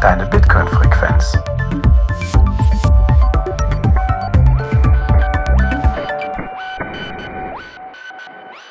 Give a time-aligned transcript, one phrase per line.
[0.00, 1.36] deine Bitcoin-Frequenz.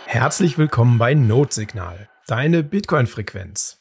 [0.08, 3.78] Herzlich willkommen bei Notsignal, deine Bitcoin-Frequenz.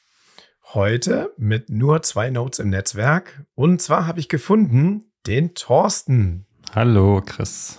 [0.75, 3.47] Heute mit nur zwei Notes im Netzwerk.
[3.55, 6.47] Und zwar habe ich gefunden den Thorsten.
[6.75, 7.79] Hallo, Chris.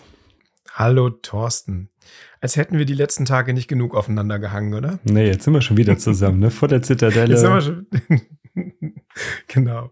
[0.74, 1.92] Hallo, Thorsten.
[2.42, 4.98] Als hätten wir die letzten Tage nicht genug aufeinander gehangen, oder?
[5.04, 6.50] Nee, jetzt sind wir schon wieder zusammen, ne?
[6.50, 7.34] Vor der Zitadelle.
[7.34, 7.86] Jetzt sind wir schon.
[9.48, 9.92] genau.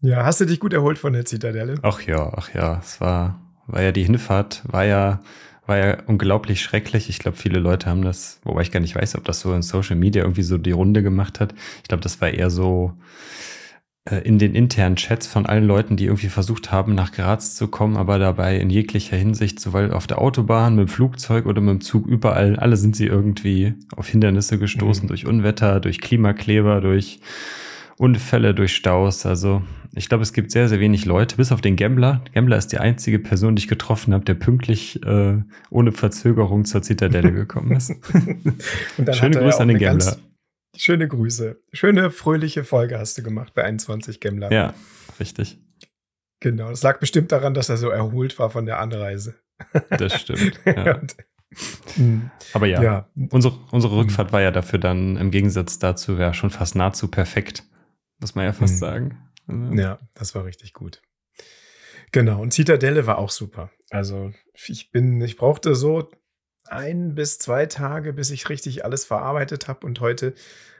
[0.00, 1.74] Ja, hast du dich gut erholt von der Zitadelle?
[1.82, 2.78] Ach ja, ach ja.
[2.78, 5.20] Es war, war ja die Hinfahrt, war ja,
[5.66, 7.08] war ja unglaublich schrecklich.
[7.08, 9.62] Ich glaube, viele Leute haben das, wobei ich gar nicht weiß, ob das so in
[9.62, 11.54] Social Media irgendwie so die Runde gemacht hat.
[11.82, 12.94] Ich glaube, das war eher so,
[14.04, 17.68] äh, in den internen Chats von allen Leuten, die irgendwie versucht haben, nach Graz zu
[17.68, 21.70] kommen, aber dabei in jeglicher Hinsicht, sowohl auf der Autobahn, mit dem Flugzeug oder mit
[21.70, 25.08] dem Zug, überall, alle sind sie irgendwie auf Hindernisse gestoßen, mhm.
[25.08, 27.20] durch Unwetter, durch Klimakleber, durch
[28.00, 29.26] Unfälle, durch Staus.
[29.26, 29.62] Also
[29.94, 32.24] ich glaube, es gibt sehr, sehr wenig Leute, bis auf den Gambler.
[32.32, 35.36] Gambler ist die einzige Person, die ich getroffen habe, der pünktlich äh,
[35.68, 37.90] ohne Verzögerung zur Zitadelle gekommen ist.
[39.12, 40.16] Schöne Grüße an den Gambler.
[40.74, 41.60] Schöne Grüße.
[41.74, 44.50] Schöne, fröhliche Folge hast du gemacht bei 21 Gemmler.
[44.50, 44.72] Ja,
[45.18, 45.58] richtig.
[46.40, 49.34] Genau, das lag bestimmt daran, dass er so erholt war von der Anreise.
[49.90, 50.58] Das stimmt.
[50.64, 50.96] Ja.
[50.96, 51.16] Und,
[51.96, 52.30] hm.
[52.54, 56.48] Aber ja, ja, Unsere, unsere Rückfahrt war ja dafür dann im Gegensatz dazu ja schon
[56.50, 57.64] fast nahezu perfekt,
[58.20, 58.78] muss man ja fast mhm.
[58.78, 59.18] sagen.
[59.46, 59.74] Also.
[59.74, 61.02] Ja, das war richtig gut.
[62.12, 63.70] Genau, und Zitadelle war auch super.
[63.90, 64.32] Also
[64.66, 66.10] ich bin, ich brauchte so
[66.66, 69.86] ein bis zwei Tage, bis ich richtig alles verarbeitet habe.
[69.86, 70.34] Und heute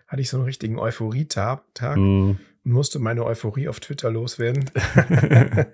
[0.06, 2.30] hatte ich so einen richtigen Euphorie-Tag mm.
[2.30, 4.70] und musste meine Euphorie auf Twitter loswerden.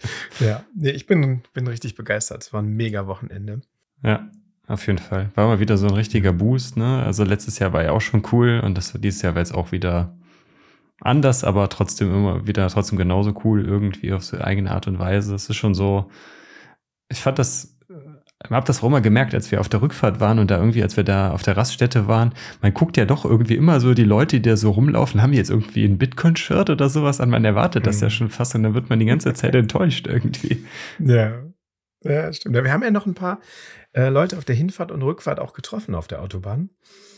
[0.40, 2.42] ja, nee, ich bin, bin richtig begeistert.
[2.42, 3.60] Es war ein mega Wochenende.
[4.02, 4.30] Ja,
[4.66, 5.30] auf jeden Fall.
[5.34, 6.76] War mal wieder so ein richtiger Boost.
[6.76, 7.02] Ne?
[7.04, 9.72] Also letztes Jahr war ja auch schon cool und das dieses Jahr war jetzt auch
[9.72, 10.16] wieder
[11.00, 15.34] anders, aber trotzdem immer wieder trotzdem genauso cool irgendwie auf so eigene Art und Weise.
[15.34, 16.10] Es ist schon so,
[17.08, 17.76] ich fand das
[18.50, 20.96] habe das auch immer gemerkt, als wir auf der Rückfahrt waren und da irgendwie, als
[20.96, 24.40] wir da auf der Raststätte waren, man guckt ja doch irgendwie immer so die Leute,
[24.40, 27.30] die da so rumlaufen, haben jetzt irgendwie ein Bitcoin-Shirt oder sowas an.
[27.30, 28.12] Man erwartet das ja mhm.
[28.12, 30.64] schon fast und dann wird man die ganze Zeit enttäuscht irgendwie.
[30.98, 31.42] Ja.
[32.04, 32.54] Ja, stimmt.
[32.54, 33.40] Wir haben ja noch ein paar
[33.92, 36.70] äh, Leute auf der Hinfahrt und Rückfahrt auch getroffen auf der Autobahn.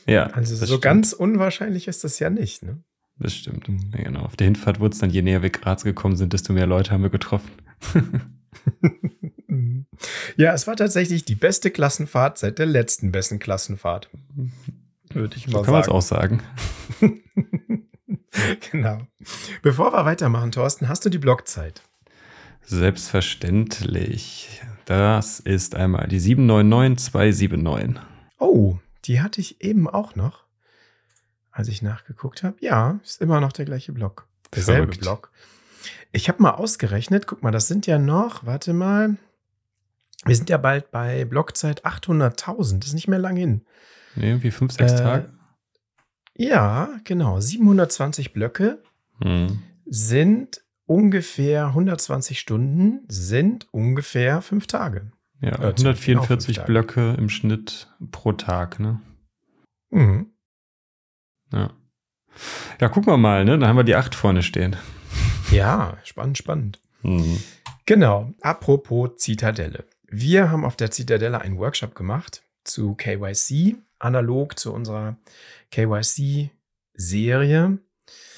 [0.07, 0.29] Ja.
[0.29, 0.83] Also so stimmt.
[0.83, 2.83] ganz unwahrscheinlich ist das ja nicht, ne?
[3.19, 3.69] Das stimmt.
[3.97, 4.21] Ja, genau.
[4.21, 6.93] Auf der Hinfahrt wurde es dann, je näher wir Graz gekommen sind, desto mehr Leute
[6.93, 7.51] haben wir getroffen.
[10.37, 14.09] Ja, es war tatsächlich die beste Klassenfahrt seit der letzten besten Klassenfahrt.
[15.13, 15.65] Würde ich mal so sagen.
[15.65, 16.43] Kann man es auch sagen.
[18.71, 19.01] genau.
[19.63, 21.83] Bevor wir weitermachen, Thorsten, hast du die Blockzeit?
[22.63, 24.61] Selbstverständlich.
[24.85, 28.01] Das ist einmal die 799279.
[28.39, 30.45] Oh, die hatte ich eben auch noch,
[31.59, 32.57] als ich nachgeguckt habe.
[32.61, 34.29] Ja, ist immer noch der gleiche Block.
[34.55, 35.01] Derselbe Verrückt.
[35.01, 35.33] Block.
[36.13, 39.17] Ich habe mal ausgerechnet, guck mal, das sind ja noch, warte mal,
[40.25, 42.79] wir sind ja bald bei Blockzeit 800.000.
[42.79, 43.65] Das ist nicht mehr lang hin.
[44.15, 45.33] Nee, wie fünf, sechs äh, Tage.
[46.35, 47.41] Ja, genau.
[47.41, 48.83] 720 Blöcke
[49.21, 49.61] hm.
[49.85, 55.11] sind ungefähr 120 Stunden, sind ungefähr fünf Tage.
[55.41, 59.01] Ja, äh, 144 genau Blöcke im Schnitt pro Tag, ne?
[59.91, 60.33] Mhm.
[61.53, 61.71] Ja.
[62.81, 63.59] Ja, gucken wir mal, ne?
[63.59, 64.77] Dann haben wir die acht vorne stehen.
[65.51, 66.81] Ja, spannend, spannend.
[67.03, 67.43] Mhm.
[67.87, 68.33] Genau.
[68.41, 69.85] Apropos Zitadelle.
[70.07, 75.17] Wir haben auf der Zitadelle einen Workshop gemacht zu KYC, analog zu unserer
[75.71, 76.49] KYC-Serie.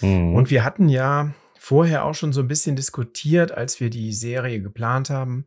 [0.01, 0.35] Mhm.
[0.35, 4.61] Und wir hatten ja vorher auch schon so ein bisschen diskutiert, als wir die Serie
[4.63, 5.47] geplant haben,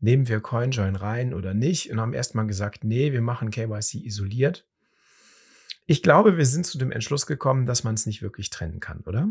[0.00, 4.66] nehmen wir CoinJoin rein oder nicht und haben erstmal gesagt, nee, wir machen KYC isoliert.
[5.92, 9.00] Ich glaube, wir sind zu dem Entschluss gekommen, dass man es nicht wirklich trennen kann,
[9.04, 9.28] oder?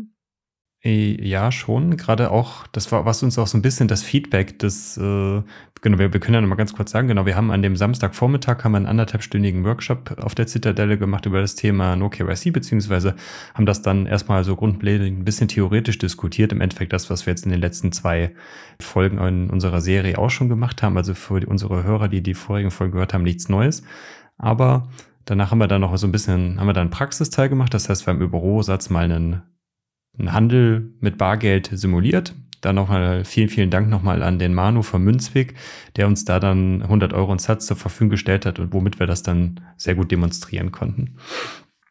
[0.84, 1.96] Äh, ja, schon.
[1.96, 5.42] Gerade auch, das war, was uns auch so ein bisschen das Feedback des, äh,
[5.80, 7.74] genau, wir, wir können ja noch mal ganz kurz sagen, genau, wir haben an dem
[7.74, 12.52] Samstagvormittag haben wir einen anderthalbstündigen Workshop auf der Zitadelle gemacht über das Thema No KYC,
[12.52, 13.16] beziehungsweise
[13.54, 16.52] haben das dann erstmal so grundlegend ein bisschen theoretisch diskutiert.
[16.52, 18.36] Im Endeffekt das, was wir jetzt in den letzten zwei
[18.80, 20.96] Folgen in unserer Serie auch schon gemacht haben.
[20.96, 23.82] Also für unsere Hörer, die die vorigen Folgen gehört haben, nichts Neues.
[24.38, 24.88] Aber
[25.24, 27.74] danach haben wir dann noch so ein bisschen, haben wir dann einen Praxisteil gemacht.
[27.74, 29.42] Das heißt, wir haben über Rohsatz mal einen
[30.18, 32.34] einen Handel mit Bargeld simuliert.
[32.60, 35.54] Dann nochmal vielen, vielen Dank nochmal an den Manu von Münzwig,
[35.96, 39.06] der uns da dann 100 Euro und Satz zur Verfügung gestellt hat und womit wir
[39.06, 41.16] das dann sehr gut demonstrieren konnten.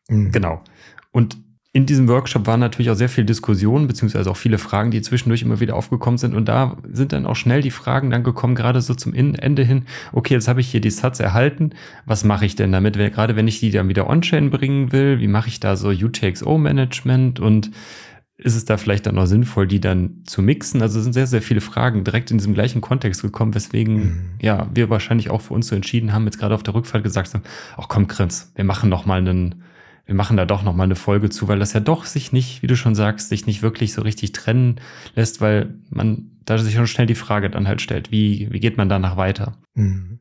[0.08, 0.32] Mhm.
[0.32, 0.64] Genau.
[1.12, 1.38] Und
[1.74, 5.42] in diesem Workshop waren natürlich auch sehr viel Diskussion, beziehungsweise auch viele Fragen, die zwischendurch
[5.42, 6.36] immer wieder aufgekommen sind.
[6.36, 9.86] Und da sind dann auch schnell die Fragen dann gekommen, gerade so zum Ende hin.
[10.12, 11.70] Okay, jetzt habe ich hier die Satz erhalten.
[12.06, 12.98] Was mache ich denn damit?
[12.98, 17.40] Gerade wenn ich die dann wieder on-chain bringen will, wie mache ich da so UTXO-Management
[17.40, 17.72] und
[18.44, 20.82] ist es da vielleicht dann noch sinnvoll, die dann zu mixen?
[20.82, 24.22] Also es sind sehr, sehr viele Fragen direkt in diesem gleichen Kontext gekommen, weswegen mhm.
[24.42, 27.34] ja wir wahrscheinlich auch für uns so entschieden haben, jetzt gerade auf der Rückfahrt gesagt
[27.34, 27.44] haben,
[27.78, 29.64] ach komm, Chris, wir machen noch mal einen,
[30.06, 32.62] wir machen da doch noch mal eine Folge zu, weil das ja doch sich nicht,
[32.62, 34.82] wie du schon sagst, sich nicht wirklich so richtig trennen
[35.16, 38.78] lässt, weil man da sich schon schnell die Frage dann halt stellt, wie, wie geht
[38.78, 39.58] man danach weiter?
[39.74, 40.20] Mhm.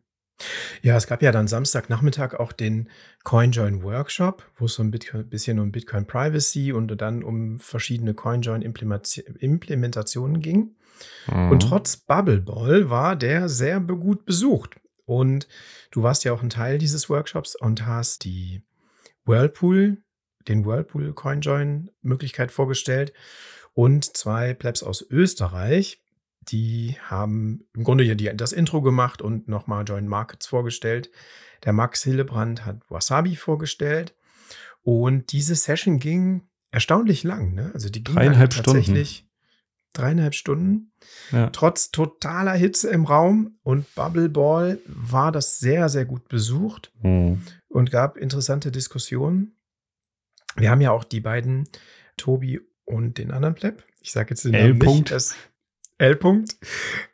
[0.83, 2.89] Ja, es gab ja dann Samstagnachmittag auch den
[3.25, 8.63] CoinJoin Workshop, wo es so ein bisschen um Bitcoin Privacy und dann um verschiedene CoinJoin
[8.63, 10.77] Implementationen ging.
[11.31, 11.51] Mhm.
[11.51, 14.77] Und trotz Bubbleball war der sehr gut besucht.
[15.05, 15.49] Und
[15.91, 18.63] du warst ja auch ein Teil dieses Workshops und hast die
[19.31, 20.03] Whirlpool,
[20.49, 23.13] den Whirlpool CoinJoin Möglichkeit vorgestellt
[23.75, 26.03] und zwei Plebs aus Österreich,
[26.43, 31.11] die haben im Grunde ja die, das Intro gemacht und nochmal Joint Markets vorgestellt.
[31.65, 34.15] Der Max Hillebrand hat Wasabi vorgestellt.
[34.83, 37.55] Und diese Session ging erstaunlich lang.
[37.55, 37.71] Ne?
[37.75, 39.30] Also die ging dreieinhalb tatsächlich Stunden.
[39.93, 40.93] Dreieinhalb Stunden.
[41.33, 41.51] Ja.
[41.51, 47.43] Trotz totaler Hitze im Raum und Bubble Ball war das sehr, sehr gut besucht mhm.
[47.69, 49.57] und gab interessante Diskussionen.
[50.57, 51.69] Wir haben ja auch die beiden,
[52.17, 53.85] Tobi und den anderen Pleb.
[54.01, 55.13] Ich sage jetzt den Namen nicht.
[55.99, 56.15] L.
[56.15, 56.57] -Punkt,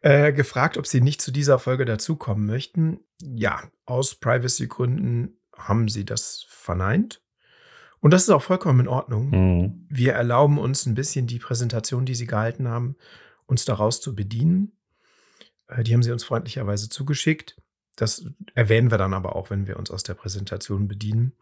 [0.01, 3.01] äh, gefragt, ob sie nicht zu dieser Folge dazukommen möchten.
[3.21, 7.21] Ja, aus Privacy-Gründen haben sie das verneint.
[8.01, 9.31] Und das ist auch vollkommen in Ordnung.
[9.31, 9.87] Mhm.
[9.89, 12.97] Wir erlauben uns ein bisschen die Präsentation, die sie gehalten haben,
[13.47, 14.73] uns daraus zu bedienen.
[15.69, 17.57] Äh, die haben sie uns freundlicherweise zugeschickt.
[17.97, 21.33] Das erwähnen wir dann aber auch, wenn wir uns aus der Präsentation bedienen.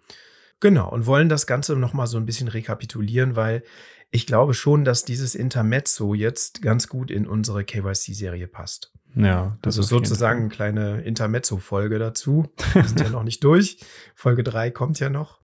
[0.60, 3.64] Genau, und wollen das Ganze nochmal so ein bisschen rekapitulieren, weil
[4.10, 8.92] ich glaube schon, dass dieses Intermezzo jetzt ganz gut in unsere KYC-Serie passt.
[9.16, 12.48] Ja, das also sozusagen eine kleine Intermezzo-Folge dazu.
[12.72, 13.78] Wir sind ja noch nicht durch.
[14.14, 15.40] Folge 3 kommt ja noch.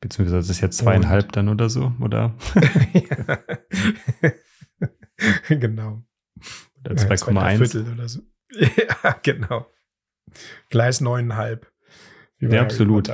[0.00, 1.36] Beziehungsweise ist es jetzt zweieinhalb Und.
[1.36, 2.34] dann oder so, oder?
[5.48, 6.02] genau.
[6.80, 7.56] Oder 2,1.
[7.56, 8.20] Viertel oder so.
[8.52, 9.66] ja, genau.
[10.70, 11.70] Gleis neuneinhalb.
[12.40, 13.10] Ja, absolut.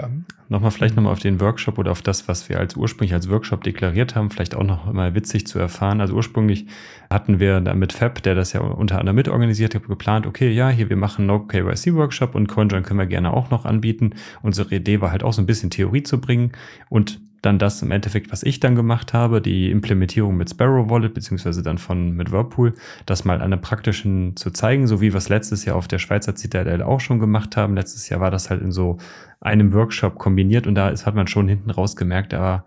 [0.50, 3.64] Nochmal vielleicht nochmal auf den Workshop oder auf das, was wir als ursprünglich als Workshop
[3.64, 6.02] deklariert haben, vielleicht auch noch mal witzig zu erfahren.
[6.02, 6.66] Also ursprünglich
[7.08, 10.68] hatten wir da mit Fab, der das ja unter anderem mitorganisiert hat, geplant, okay, ja,
[10.68, 14.14] hier, wir machen No KYC Workshop und CoinJoin können wir gerne auch noch anbieten.
[14.42, 16.52] Unsere Idee war halt auch so ein bisschen Theorie zu bringen
[16.90, 21.14] und dann das im Endeffekt, was ich dann gemacht habe, die Implementierung mit Sparrow Wallet,
[21.14, 22.74] beziehungsweise dann von mit Whirlpool,
[23.06, 25.98] das mal an einem praktischen zu zeigen, so wie wir es letztes Jahr auf der
[25.98, 27.74] Schweizer Zitadelle auch schon gemacht haben.
[27.74, 28.98] Letztes Jahr war das halt in so
[29.40, 32.64] einem Workshop kombiniert und da ist, hat man schon hinten raus gemerkt, aber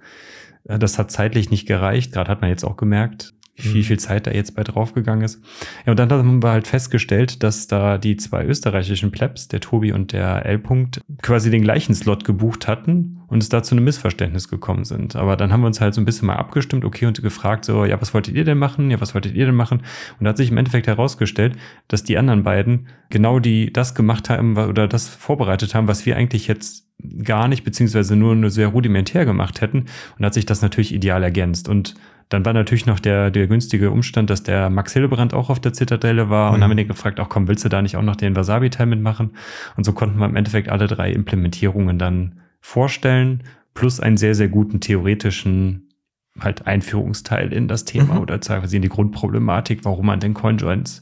[0.63, 2.11] das hat zeitlich nicht gereicht.
[2.11, 3.85] Gerade hat man jetzt auch gemerkt, wie viel, mhm.
[3.85, 5.41] viel Zeit da jetzt bei draufgegangen ist.
[5.85, 9.91] Ja, und dann haben wir halt festgestellt, dass da die zwei österreichischen Plebs, der Tobi
[9.91, 10.57] und der L.
[10.57, 15.15] -Punkt, quasi den gleichen Slot gebucht hatten und es da zu einem Missverständnis gekommen sind.
[15.15, 17.85] Aber dann haben wir uns halt so ein bisschen mal abgestimmt, okay, und gefragt, so,
[17.85, 18.89] ja, was wolltet ihr denn machen?
[18.89, 19.79] Ja, was wolltet ihr denn machen?
[20.19, 21.55] Und da hat sich im Endeffekt herausgestellt,
[21.87, 26.15] dass die anderen beiden genau die das gemacht haben oder das vorbereitet haben, was wir
[26.15, 26.87] eigentlich jetzt
[27.23, 29.85] gar nicht, beziehungsweise nur, nur sehr rudimentär gemacht hätten.
[30.17, 31.67] Und hat sich das natürlich ideal ergänzt.
[31.67, 31.95] Und
[32.29, 35.73] dann war natürlich noch der, der günstige Umstand, dass der Max Hillebrand auch auf der
[35.73, 36.55] Zitadelle war mhm.
[36.55, 38.85] und haben wir den gefragt, auch komm, willst du da nicht auch noch den Wasabi-Teil
[38.85, 39.31] mitmachen?
[39.75, 42.35] Und so konnten wir im Endeffekt alle drei Implementierungen dann
[42.67, 43.43] vorstellen,
[43.73, 45.89] plus einen sehr, sehr guten theoretischen
[46.37, 48.21] halt Einführungsteil in das Thema mhm.
[48.21, 51.01] oder quasi in die Grundproblematik, warum man denn CoinJoins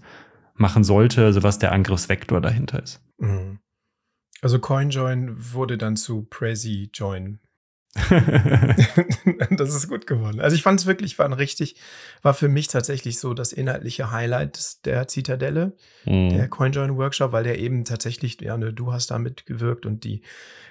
[0.54, 3.02] machen sollte, also was der Angriffsvektor dahinter ist.
[3.18, 3.60] Mhm.
[4.42, 7.40] Also CoinJoin wurde dann zu Prezi Join
[9.52, 10.40] das ist gut geworden.
[10.40, 11.76] Also ich fand es wirklich, war ein richtig,
[12.22, 15.74] war für mich tatsächlich so das inhaltliche Highlight der Zitadelle,
[16.06, 16.30] mhm.
[16.30, 20.22] der CoinJoin Workshop, weil der eben tatsächlich, ja, ne, du hast da mitgewirkt und die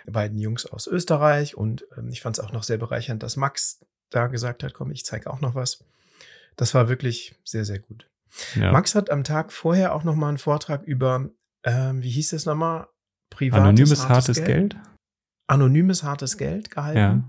[0.06, 3.80] beiden Jungs aus Österreich und ähm, ich fand es auch noch sehr bereichernd, dass Max
[4.10, 5.84] da gesagt hat, komm, ich zeige auch noch was.
[6.56, 8.08] Das war wirklich sehr, sehr gut.
[8.54, 8.70] Ja.
[8.70, 11.30] Max hat am Tag vorher auch noch mal einen Vortrag über,
[11.64, 12.86] ähm, wie hieß das nochmal?
[13.30, 14.74] Privates, Anonymes hartes, hartes Geld?
[14.74, 14.76] Geld?
[15.46, 16.98] Anonymes hartes Geld gehalten.
[16.98, 17.28] Ja.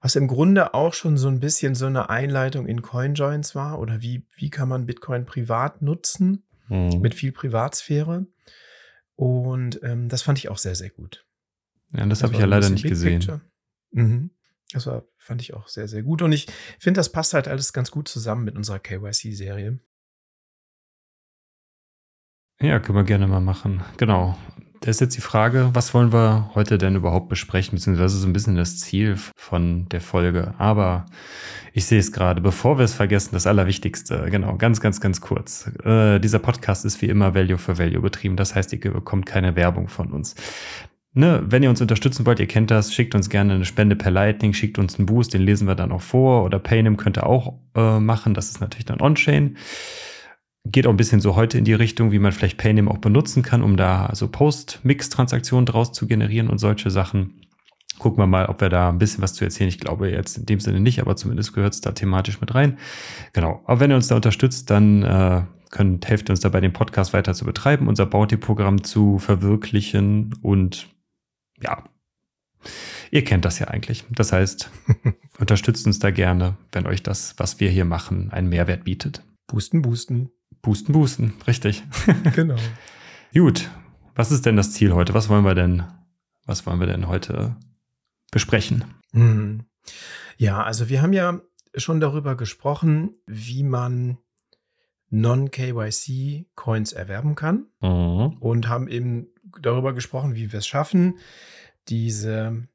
[0.00, 4.02] Was im Grunde auch schon so ein bisschen so eine Einleitung in CoinJoins war oder
[4.02, 7.00] wie, wie kann man Bitcoin privat nutzen mhm.
[7.00, 8.26] mit viel Privatsphäre.
[9.14, 11.24] Und ähm, das fand ich auch sehr, sehr gut.
[11.92, 13.40] Ja, das, das habe ich ja leider nicht gesehen.
[13.92, 14.30] Mhm.
[14.72, 16.22] Das war, fand ich auch sehr, sehr gut.
[16.22, 16.46] Und ich
[16.80, 19.78] finde, das passt halt alles ganz gut zusammen mit unserer KYC-Serie.
[22.60, 23.82] Ja, können wir gerne mal machen.
[23.98, 24.38] Genau.
[24.82, 28.32] Da ist jetzt die Frage, was wollen wir heute denn überhaupt besprechen, beziehungsweise so ein
[28.32, 30.54] bisschen das Ziel von der Folge.
[30.58, 31.06] Aber
[31.72, 35.70] ich sehe es gerade, bevor wir es vergessen, das Allerwichtigste, genau, ganz, ganz, ganz kurz.
[35.84, 38.34] Äh, dieser Podcast ist wie immer Value for Value betrieben.
[38.34, 40.34] Das heißt, ihr bekommt keine Werbung von uns.
[41.12, 44.10] ne, wenn ihr uns unterstützen wollt, ihr kennt das, schickt uns gerne eine Spende per
[44.10, 46.42] Lightning, schickt uns einen Boost, den lesen wir dann auch vor.
[46.42, 49.56] Oder Paynim könnt ihr auch äh, machen, das ist natürlich dann On-Chain.
[50.64, 53.42] Geht auch ein bisschen so heute in die Richtung, wie man vielleicht Paynim auch benutzen
[53.42, 57.40] kann, um da also Post-Mix-Transaktionen draus zu generieren und solche Sachen.
[57.98, 59.68] Gucken wir mal, ob wir da ein bisschen was zu erzählen.
[59.68, 62.78] Ich glaube jetzt in dem Sinne nicht, aber zumindest gehört es da thematisch mit rein.
[63.32, 63.60] Genau.
[63.64, 65.42] Aber wenn ihr uns da unterstützt, dann äh,
[65.72, 70.88] könnt, helft uns dabei, den Podcast weiter zu betreiben, unser Bounty-Programm zu verwirklichen und
[71.60, 71.84] ja,
[73.10, 74.04] ihr kennt das ja eigentlich.
[74.10, 74.70] Das heißt,
[75.38, 79.24] unterstützt uns da gerne, wenn euch das, was wir hier machen, einen Mehrwert bietet.
[79.48, 80.30] Boosten, boosten.
[80.62, 81.82] Boosten, boosten, richtig.
[82.36, 82.56] genau.
[83.34, 83.68] Gut,
[84.14, 85.12] was ist denn das Ziel heute?
[85.12, 85.82] Was wollen wir denn,
[86.46, 87.56] was wollen wir denn heute
[88.30, 88.84] besprechen?
[89.12, 89.64] Hm.
[90.36, 91.40] Ja, also wir haben ja
[91.74, 94.18] schon darüber gesprochen, wie man
[95.10, 98.38] Non-KYC-Coins erwerben kann mhm.
[98.38, 99.28] und haben eben
[99.60, 101.18] darüber gesprochen, wie wir es schaffen,
[101.88, 102.68] diese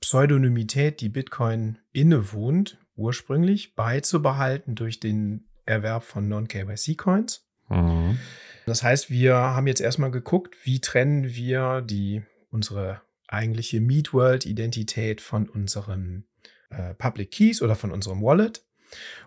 [0.00, 7.46] Pseudonymität, die Bitcoin innewohnt, ursprünglich beizubehalten durch den Erwerb von Non-KYC-Coins.
[7.68, 8.18] Mhm.
[8.66, 15.20] Das heißt, wir haben jetzt erstmal geguckt, wie trennen wir die, unsere eigentliche Meet World-Identität
[15.20, 16.24] von unserem
[16.70, 18.64] äh, Public Keys oder von unserem Wallet.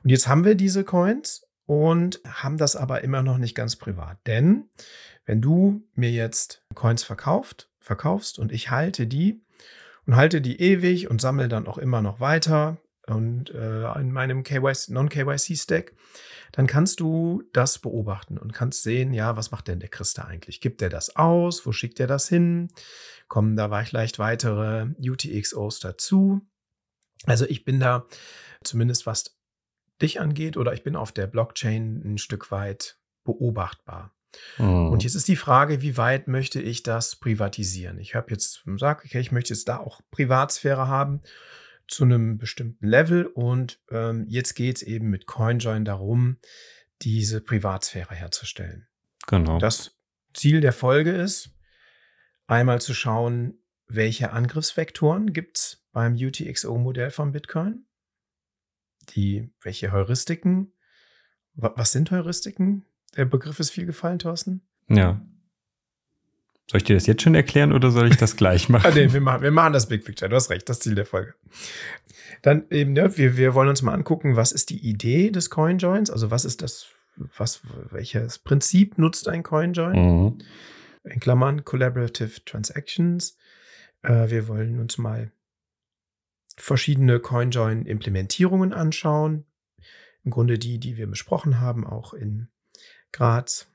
[0.04, 4.18] Und jetzt haben wir diese Coins und haben das aber immer noch nicht ganz privat.
[4.26, 4.70] Denn
[5.26, 9.42] wenn du mir jetzt Coins verkauft, verkaufst und ich halte die
[10.06, 12.78] und halte die ewig und sammle dann auch immer noch weiter
[13.10, 15.94] und äh, in meinem Non-KYC-Stack,
[16.52, 20.62] dann kannst du das beobachten und kannst sehen, ja, was macht denn der Christa eigentlich?
[20.62, 21.66] Gibt er das aus?
[21.66, 22.70] Wo schickt er das hin?
[23.28, 26.42] Kommen da vielleicht weitere UTXOs dazu?
[27.26, 28.06] Also ich bin da
[28.64, 29.38] zumindest was
[30.02, 34.14] dich angeht oder ich bin auf der Blockchain ein Stück weit beobachtbar.
[34.58, 34.90] Mhm.
[34.90, 38.00] Und jetzt ist die Frage, wie weit möchte ich das privatisieren?
[38.00, 41.22] Ich habe jetzt gesagt, okay, ich möchte jetzt da auch Privatsphäre haben
[41.88, 46.38] zu einem bestimmten Level und ähm, jetzt geht es eben mit CoinJoin darum,
[47.02, 48.88] diese Privatsphäre herzustellen.
[49.28, 49.60] Genau.
[49.60, 49.98] Das
[50.34, 51.52] Ziel der Folge ist,
[52.48, 57.88] einmal zu schauen, welche Angriffsvektoren gibt es beim UTXO-Modell von Bitcoin
[59.10, 60.74] die, welche Heuristiken,
[61.54, 62.86] was sind Heuristiken?
[63.16, 64.68] Der Begriff ist viel gefallen, Thorsten.
[64.90, 65.22] Ja.
[66.70, 68.92] Soll ich dir das jetzt schon erklären oder soll ich das gleich machen?
[68.92, 71.06] ah, nee, wir, machen wir machen das Big Picture, du hast recht, das Ziel der
[71.06, 71.34] Folge.
[72.42, 76.10] Dann eben, ne, wir, wir wollen uns mal angucken, was ist die Idee des CoinJoins?
[76.10, 79.96] Also was ist das, was, welches Prinzip nutzt ein CoinJoin?
[79.96, 80.38] Mhm.
[81.04, 83.38] In Klammern Collaborative Transactions.
[84.04, 85.32] Äh, wir wollen uns mal
[86.58, 89.46] verschiedene CoinJoin-Implementierungen anschauen.
[90.24, 92.50] Im Grunde die, die wir besprochen haben, auch in
[93.14, 93.68] Graz.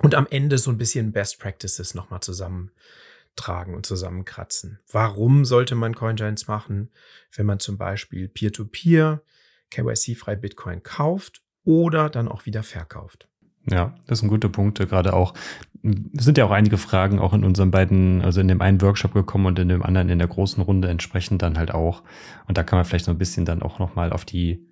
[0.00, 4.78] Und am Ende so ein bisschen Best Practices nochmal zusammentragen und zusammenkratzen.
[4.90, 6.90] Warum sollte man CoinJoins machen,
[7.34, 9.22] wenn man zum Beispiel Peer-to-Peer,
[9.70, 13.28] KYC-frei Bitcoin kauft oder dann auch wieder verkauft?
[13.68, 14.86] Ja, das sind gute Punkte.
[14.86, 15.34] Gerade auch,
[15.82, 19.12] es sind ja auch einige Fragen auch in unseren beiden, also in dem einen Workshop
[19.12, 22.02] gekommen und in dem anderen in der großen Runde entsprechend dann halt auch.
[22.46, 24.64] Und da kann man vielleicht so ein bisschen dann auch nochmal auf die,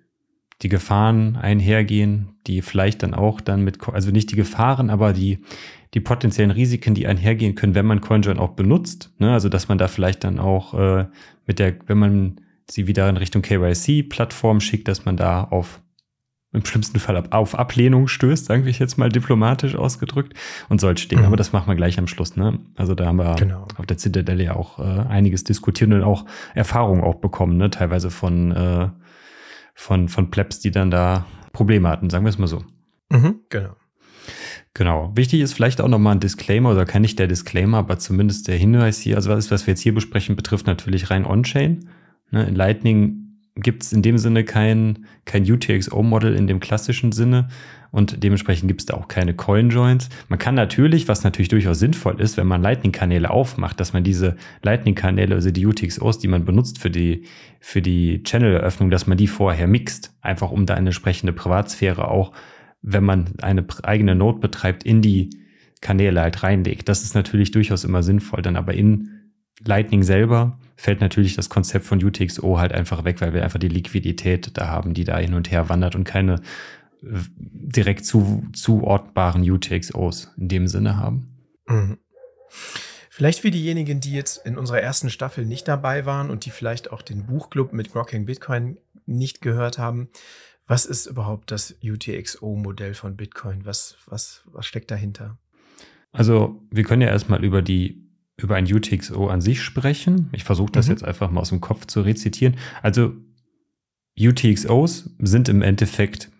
[0.61, 5.39] die Gefahren einhergehen, die vielleicht dann auch dann mit, also nicht die Gefahren, aber die,
[5.93, 9.11] die potenziellen Risiken, die einhergehen können, wenn man CoinJoin auch benutzt.
[9.17, 9.31] Ne?
[9.33, 11.05] Also, dass man da vielleicht dann auch äh,
[11.45, 15.81] mit der, wenn man sie wieder in Richtung KYC-Plattform schickt, dass man da auf
[16.55, 20.33] im schlimmsten Fall auf Ablehnung stößt, sagen wir jetzt mal diplomatisch ausgedrückt
[20.69, 21.23] und solche Dinge.
[21.23, 21.27] Mhm.
[21.27, 22.37] Aber das machen wir gleich am Schluss.
[22.37, 22.59] Ne?
[22.75, 23.67] Also da haben wir genau.
[23.77, 27.69] auf der Zitadelle ja auch äh, einiges diskutiert und auch Erfahrungen auch bekommen, ne?
[27.69, 28.89] teilweise von, äh,
[29.75, 32.63] von, von Plebs, die dann da Probleme hatten, sagen wir es mal so.
[33.09, 33.75] Mhm, genau.
[34.73, 35.11] Genau.
[35.15, 38.57] Wichtig ist vielleicht auch nochmal ein Disclaimer oder kann nicht der Disclaimer, aber zumindest der
[38.57, 41.87] Hinweis hier, also was, was wir jetzt hier besprechen, betrifft natürlich rein On-Chain.
[42.31, 43.24] Ne, in Lightning
[43.55, 47.47] gibt es in dem Sinne kein, kein UTXO-Model in dem klassischen Sinne
[47.95, 50.09] und dementsprechend gibt es da auch keine Coin-Joins.
[50.27, 54.35] Man kann natürlich, was natürlich durchaus sinnvoll ist, wenn man Lightning-Kanäle aufmacht, dass man diese
[54.63, 57.23] Lightning-Kanäle, also die UTXOs, die man benutzt für die,
[57.61, 62.33] für die Channel-Eröffnung, dass man die vorher mixt, einfach um da eine entsprechende Privatsphäre auch,
[62.81, 65.29] wenn man eine eigene Node betreibt, in die
[65.79, 66.89] Kanäle halt reinlegt.
[66.89, 69.31] Das ist natürlich durchaus immer sinnvoll, dann aber in
[69.63, 73.67] Lightning selber fällt natürlich das Konzept von UTXO halt einfach weg, weil wir einfach die
[73.67, 76.35] Liquidität da haben, die da hin und her wandert und keine
[77.01, 81.29] äh, direkt zu, zuortbaren UTXOs in dem Sinne haben.
[81.67, 81.97] Mhm.
[83.09, 86.91] Vielleicht für diejenigen, die jetzt in unserer ersten Staffel nicht dabei waren und die vielleicht
[86.91, 90.09] auch den Buchclub mit Grocking Bitcoin nicht gehört haben,
[90.67, 93.65] was ist überhaupt das UTXO-Modell von Bitcoin?
[93.65, 95.37] Was, was, was steckt dahinter?
[96.11, 98.04] Also, wir können ja erstmal über die
[98.37, 100.29] über ein UTXO an sich sprechen.
[100.33, 100.91] Ich versuche das mhm.
[100.91, 102.55] jetzt einfach mal aus dem Kopf zu rezitieren.
[102.81, 103.13] Also
[104.19, 106.31] UTXOs sind im Endeffekt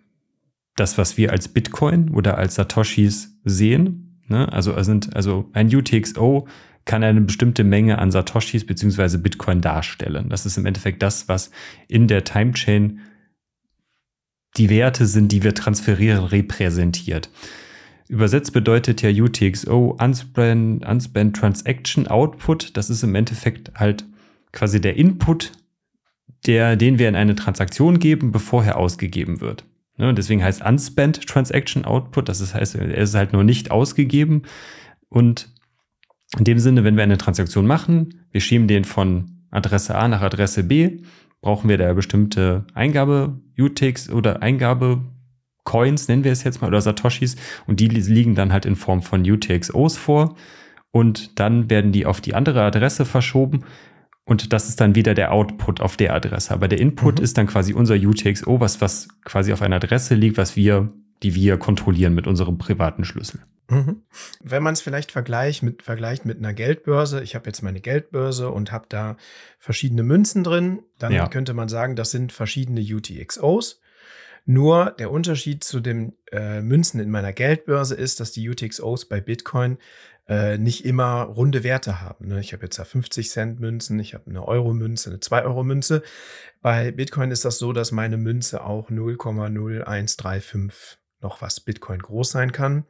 [0.75, 4.21] das, was wir als Bitcoin oder als Satoshis sehen.
[4.27, 4.51] Ne?
[4.51, 6.47] Also, sind, also ein UTXO
[6.83, 10.29] kann eine bestimmte Menge an Satoshis beziehungsweise Bitcoin darstellen.
[10.29, 11.49] Das ist im Endeffekt das, was
[11.87, 12.99] in der Timechain
[14.57, 17.29] die Werte sind, die wir transferieren, repräsentiert.
[18.07, 22.77] Übersetzt bedeutet ja UTXO Unspent, Unspent Transaction Output.
[22.77, 24.05] Das ist im Endeffekt halt
[24.51, 25.51] quasi der Input,
[26.45, 29.65] der, den wir in eine Transaktion geben, bevor er ausgegeben wird.
[29.97, 32.29] Ne, deswegen heißt Unspent Transaction Output.
[32.29, 34.43] Das heißt, er ist halt nur nicht ausgegeben.
[35.09, 35.49] Und
[36.37, 40.21] in dem Sinne, wenn wir eine Transaktion machen, wir schieben den von Adresse A nach
[40.21, 40.99] Adresse B,
[41.41, 45.01] brauchen wir da bestimmte Eingabe UTX oder Eingabe
[45.65, 47.35] Coins, nennen wir es jetzt mal, oder Satoshis,
[47.67, 50.35] und die liegen dann halt in Form von UTXOs vor.
[50.91, 53.65] Und dann werden die auf die andere Adresse verschoben.
[54.23, 56.53] Und das ist dann wieder der Output auf der Adresse.
[56.53, 57.23] Aber der Input mhm.
[57.23, 61.35] ist dann quasi unser UTXO, was, was quasi auf einer Adresse liegt, was wir, die
[61.35, 63.41] wir kontrollieren mit unserem privaten Schlüssel.
[63.69, 64.03] Mhm.
[64.41, 68.49] Wenn man es vielleicht vergleicht mit, vergleicht mit einer Geldbörse, ich habe jetzt meine Geldbörse
[68.49, 69.17] und habe da
[69.59, 71.27] verschiedene Münzen drin, dann ja.
[71.27, 73.81] könnte man sagen, das sind verschiedene UTXOs.
[74.45, 79.19] Nur der Unterschied zu den äh, Münzen in meiner Geldbörse ist, dass die UTXOs bei
[79.19, 79.79] Bitcoin
[80.27, 82.27] äh, nicht immer runde Werte haben.
[82.27, 82.39] Ne?
[82.39, 85.63] Ich habe jetzt ja 50 Cent Münzen, ich habe eine Euro Münze, eine 2 Euro
[85.63, 86.03] Münze.
[86.61, 92.51] Bei Bitcoin ist das so, dass meine Münze auch 0,0135 noch was Bitcoin groß sein
[92.51, 92.85] kann.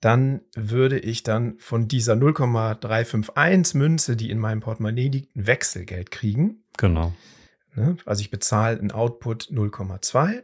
[0.00, 6.10] dann würde ich dann von dieser 0,351 Münze, die in meinem Portemonnaie liegt, ein Wechselgeld
[6.10, 6.64] kriegen.
[6.78, 7.12] Genau.
[7.74, 7.96] Ne?
[8.06, 10.42] Also ich bezahle einen Output 0,2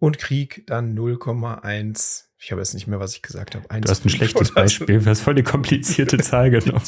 [0.00, 2.24] und kriege dann 0,1.
[2.40, 3.66] Ich habe jetzt nicht mehr, was ich gesagt habe.
[3.80, 6.82] Du hast ein schlechtes Beispiel, du hast voll die komplizierte Zahl genommen.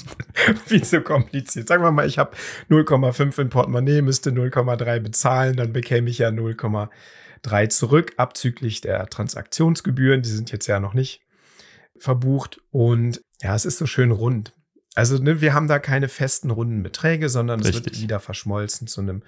[0.69, 1.69] Wie so kompliziert.
[1.69, 2.37] Sagen wir mal, ich habe
[2.69, 10.23] 0,5 in Portemonnaie, müsste 0,3 bezahlen, dann bekäme ich ja 0,3 zurück, abzüglich der Transaktionsgebühren.
[10.23, 11.23] Die sind jetzt ja noch nicht
[12.01, 14.55] verbucht und ja, es ist so schön rund.
[14.95, 17.81] Also ne, wir haben da keine festen runden Beträge, sondern Richtig.
[17.81, 19.23] es wird wieder verschmolzen zu einem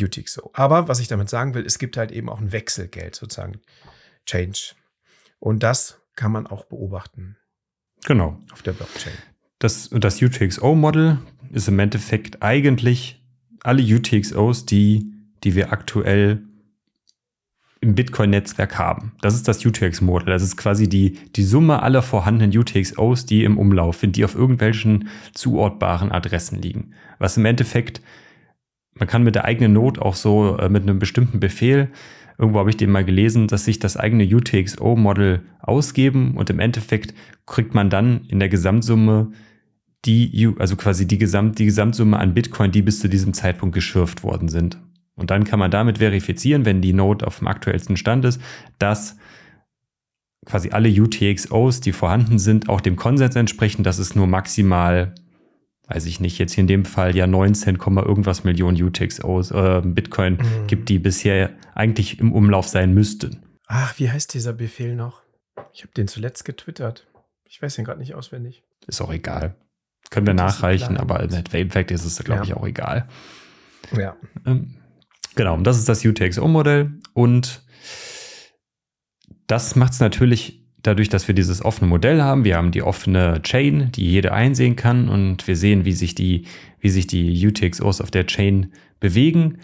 [0.00, 0.50] UTXO.
[0.54, 3.60] Aber was ich damit sagen will, es gibt halt eben auch ein Wechselgeld sozusagen,
[4.26, 4.74] Change.
[5.38, 7.36] Und das kann man auch beobachten.
[8.04, 8.38] Genau.
[8.52, 9.14] Auf der Blockchain.
[9.58, 11.18] Das, das UTXO-Model
[11.52, 13.22] ist im Endeffekt eigentlich
[13.62, 15.12] alle UTXOs, die,
[15.44, 16.42] die wir aktuell
[17.82, 19.12] im Bitcoin-Netzwerk haben.
[19.20, 20.32] Das ist das UTX-Modell.
[20.32, 24.36] Das ist quasi die, die Summe aller vorhandenen UTXOs, die im Umlauf sind, die auf
[24.36, 26.92] irgendwelchen zuortbaren Adressen liegen.
[27.18, 28.00] Was im Endeffekt,
[28.94, 31.90] man kann mit der eigenen Not auch so äh, mit einem bestimmten Befehl,
[32.38, 37.14] irgendwo habe ich den mal gelesen, dass sich das eigene UTXO-Model ausgeben und im Endeffekt
[37.46, 39.32] kriegt man dann in der Gesamtsumme
[40.04, 44.22] die, also quasi die, Gesamt, die Gesamtsumme an Bitcoin, die bis zu diesem Zeitpunkt geschürft
[44.22, 44.78] worden sind.
[45.14, 48.40] Und dann kann man damit verifizieren, wenn die Node auf dem aktuellsten Stand ist,
[48.78, 49.16] dass
[50.46, 55.14] quasi alle UTXOs, die vorhanden sind, auch dem Konsens entsprechen, dass es nur maximal,
[55.88, 60.34] weiß ich nicht, jetzt hier in dem Fall ja 19, irgendwas Millionen UTXOs, äh, Bitcoin
[60.34, 60.66] mhm.
[60.66, 63.42] gibt, die bisher eigentlich im Umlauf sein müssten.
[63.66, 65.22] Ach, wie heißt dieser Befehl noch?
[65.72, 67.06] Ich habe den zuletzt getwittert.
[67.44, 68.62] Ich weiß den gerade nicht auswendig.
[68.86, 69.54] Ist auch egal.
[70.10, 72.44] Können wir nachreichen, aber im Endeffekt ist es, glaube ja.
[72.44, 73.08] ich, auch egal.
[73.96, 74.16] Ja.
[74.44, 74.74] Ähm,
[75.34, 77.62] Genau, das ist das UTXO-Modell und
[79.46, 82.44] das macht es natürlich dadurch, dass wir dieses offene Modell haben.
[82.44, 86.46] Wir haben die offene Chain, die jeder einsehen kann und wir sehen, wie sich die,
[86.80, 89.58] wie sich die UTXOs auf der Chain bewegen.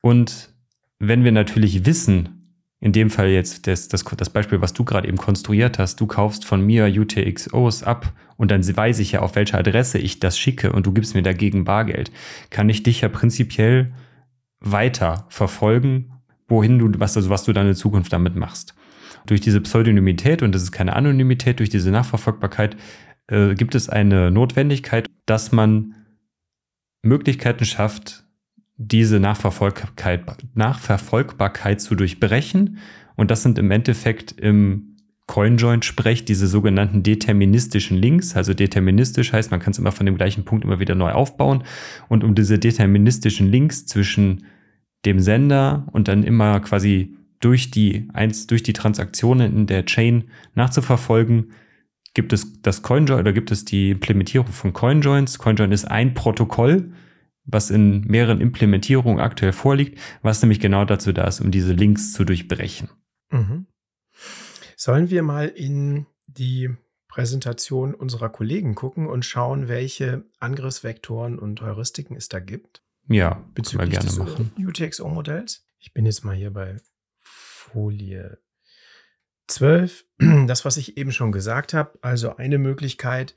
[0.00, 0.50] Und
[0.98, 5.06] wenn wir natürlich wissen, in dem Fall jetzt das, das, das Beispiel, was du gerade
[5.06, 9.36] eben konstruiert hast, du kaufst von mir UTXOs ab und dann weiß ich ja, auf
[9.36, 12.10] welche Adresse ich das schicke und du gibst mir dagegen Bargeld,
[12.50, 13.92] kann ich dich ja prinzipiell
[14.62, 16.12] weiter verfolgen,
[16.48, 18.74] wohin du, was, also was du in Zukunft damit machst.
[19.26, 22.76] Durch diese Pseudonymität, und das ist keine Anonymität, durch diese Nachverfolgbarkeit
[23.28, 25.94] äh, gibt es eine Notwendigkeit, dass man
[27.02, 28.24] Möglichkeiten schafft,
[28.76, 32.78] diese Nachverfolgbarkeit, Nachverfolgbarkeit zu durchbrechen.
[33.16, 34.91] Und das sind im Endeffekt im
[35.26, 38.36] CoinJoin-Sprech diese sogenannten deterministischen Links.
[38.36, 41.64] Also deterministisch heißt, man kann es immer von dem gleichen Punkt immer wieder neu aufbauen.
[42.08, 44.46] Und um diese deterministischen Links zwischen
[45.04, 50.24] dem Sender und dann immer quasi durch die, eins, durch die Transaktionen in der Chain
[50.54, 51.52] nachzuverfolgen,
[52.14, 55.38] gibt es das CoinJoin oder gibt es die Implementierung von CoinJoins.
[55.38, 56.92] CoinJoin ist ein Protokoll,
[57.44, 62.12] was in mehreren Implementierungen aktuell vorliegt, was nämlich genau dazu da ist, um diese Links
[62.12, 62.90] zu durchbrechen.
[63.30, 63.66] Mhm.
[64.84, 66.68] Sollen wir mal in die
[67.06, 72.82] Präsentation unserer Kollegen gucken und schauen, welche Angriffsvektoren und Heuristiken es da gibt?
[73.06, 74.50] Ja, bezüglich gerne des machen.
[74.58, 75.64] UTXO-Modells.
[75.78, 76.78] Ich bin jetzt mal hier bei
[77.20, 78.38] Folie
[79.46, 80.04] 12.
[80.48, 83.36] Das, was ich eben schon gesagt habe, also eine Möglichkeit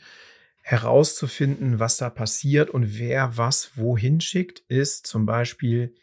[0.64, 5.94] herauszufinden, was da passiert und wer was wohin schickt, ist zum Beispiel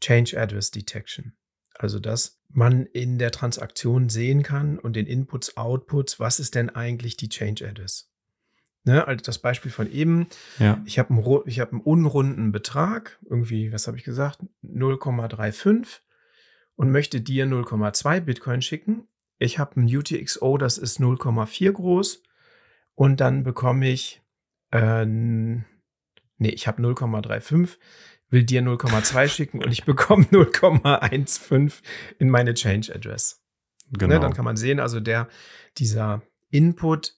[0.00, 1.34] Change Address Detection.
[1.74, 6.70] Also, dass man in der Transaktion sehen kann und den Inputs, Outputs, was ist denn
[6.70, 8.10] eigentlich die Change Address?
[8.84, 10.28] Ne, also das Beispiel von eben.
[10.58, 10.80] Ja.
[10.86, 16.00] Ich habe einen, hab einen unrunden Betrag, irgendwie, was habe ich gesagt, 0,35
[16.74, 19.06] und möchte dir 0,2 Bitcoin schicken.
[19.38, 22.22] Ich habe ein UTXO, das ist 0,4 groß
[22.94, 24.22] und dann bekomme ich,
[24.72, 25.64] äh, nee,
[26.38, 27.76] ich habe 0,35
[28.30, 31.72] will dir 0,2 schicken und ich bekomme 0,15
[32.18, 33.42] in meine Change Address.
[33.90, 34.14] Ne, genau.
[34.14, 35.28] Ne, dann kann man sehen, also der,
[35.78, 37.14] dieser Input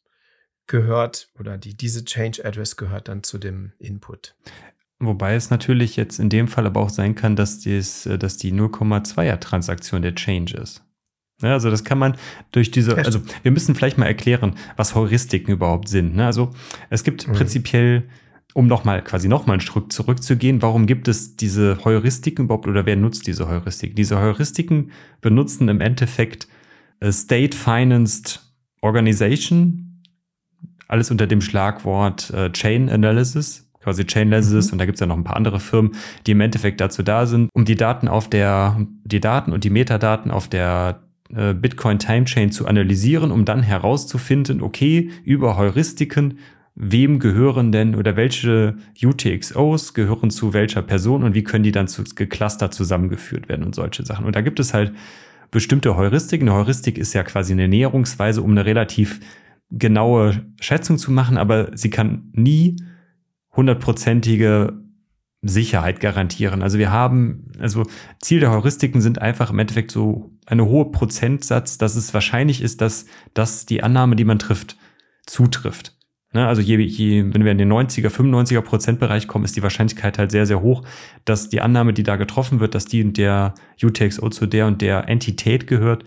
[0.66, 4.36] gehört oder die, diese Change Address gehört dann zu dem Input.
[5.00, 8.52] Wobei es natürlich jetzt in dem Fall aber auch sein kann, dass, dies, dass die
[8.52, 10.84] 0,2er Transaktion der Change ist.
[11.42, 12.16] Ja, also das kann man
[12.52, 16.14] durch diese, also wir müssen vielleicht mal erklären, was Heuristiken überhaupt sind.
[16.14, 16.26] Ne?
[16.26, 16.50] Also
[16.90, 17.32] es gibt mhm.
[17.32, 18.08] prinzipiell
[18.54, 22.96] um nochmal quasi nochmal ein Stück zurückzugehen, warum gibt es diese Heuristiken überhaupt oder wer
[22.96, 23.94] nutzt diese Heuristiken?
[23.96, 26.48] Diese Heuristiken benutzen im Endeffekt
[27.02, 28.40] State-Financed
[28.82, 30.02] Organization,
[30.88, 34.72] alles unter dem Schlagwort äh, Chain Analysis, quasi Chain Analysis mhm.
[34.72, 35.92] und da gibt es ja noch ein paar andere Firmen,
[36.26, 39.70] die im Endeffekt dazu da sind, um die Daten auf der, die Daten und die
[39.70, 41.02] Metadaten auf der
[41.34, 46.38] äh, Bitcoin Time Chain zu analysieren, um dann herauszufinden, okay, über Heuristiken
[46.74, 51.88] wem gehören denn oder welche UTXOs gehören zu welcher Person und wie können die dann
[51.88, 54.24] zu geclustert zusammengeführt werden und solche Sachen.
[54.24, 54.92] Und da gibt es halt
[55.50, 56.48] bestimmte Heuristiken.
[56.48, 59.20] Eine Heuristik ist ja quasi eine Näherungsweise, um eine relativ
[59.70, 62.76] genaue Schätzung zu machen, aber sie kann nie
[63.54, 64.80] hundertprozentige
[65.42, 66.62] Sicherheit garantieren.
[66.62, 67.84] Also wir haben, also
[68.20, 72.80] Ziel der Heuristiken sind einfach im Endeffekt so eine hohe Prozentsatz, dass es wahrscheinlich ist,
[72.80, 74.76] dass, dass die Annahme, die man trifft,
[75.26, 75.96] zutrifft.
[76.32, 80.16] Ne, also je, je, wenn wir in den 90er, 95er Prozentbereich kommen, ist die Wahrscheinlichkeit
[80.16, 80.84] halt sehr, sehr hoch,
[81.24, 84.80] dass die Annahme, die da getroffen wird, dass die und der UTXO zu der und
[84.80, 86.04] der Entität gehört,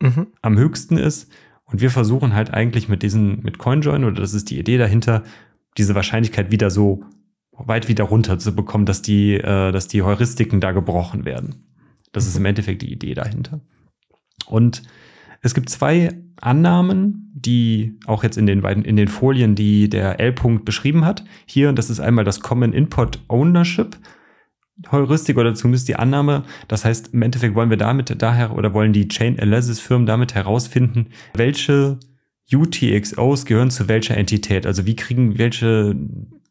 [0.00, 0.28] mhm.
[0.42, 1.32] am höchsten ist.
[1.64, 5.24] Und wir versuchen halt eigentlich mit diesen, mit CoinJoin, oder das ist die Idee dahinter,
[5.76, 7.02] diese Wahrscheinlichkeit wieder so
[7.50, 11.66] weit wieder runter zu bekommen, dass die, äh, dass die Heuristiken da gebrochen werden.
[12.12, 13.60] Das ist im Endeffekt die Idee dahinter.
[14.46, 14.82] Und
[15.44, 16.08] es gibt zwei
[16.40, 21.22] Annahmen, die auch jetzt in den beiden, in den Folien, die der L-Punkt beschrieben hat.
[21.44, 23.98] Hier, das ist einmal das Common Input Ownership.
[24.90, 26.44] Heuristik oder zumindest die Annahme.
[26.66, 30.34] Das heißt, im Endeffekt wollen wir damit daher oder wollen die Chain Analysis Firmen damit
[30.34, 31.98] herausfinden, welche
[32.50, 34.66] UTXOs gehören zu welcher Entität.
[34.66, 35.94] Also wie kriegen welche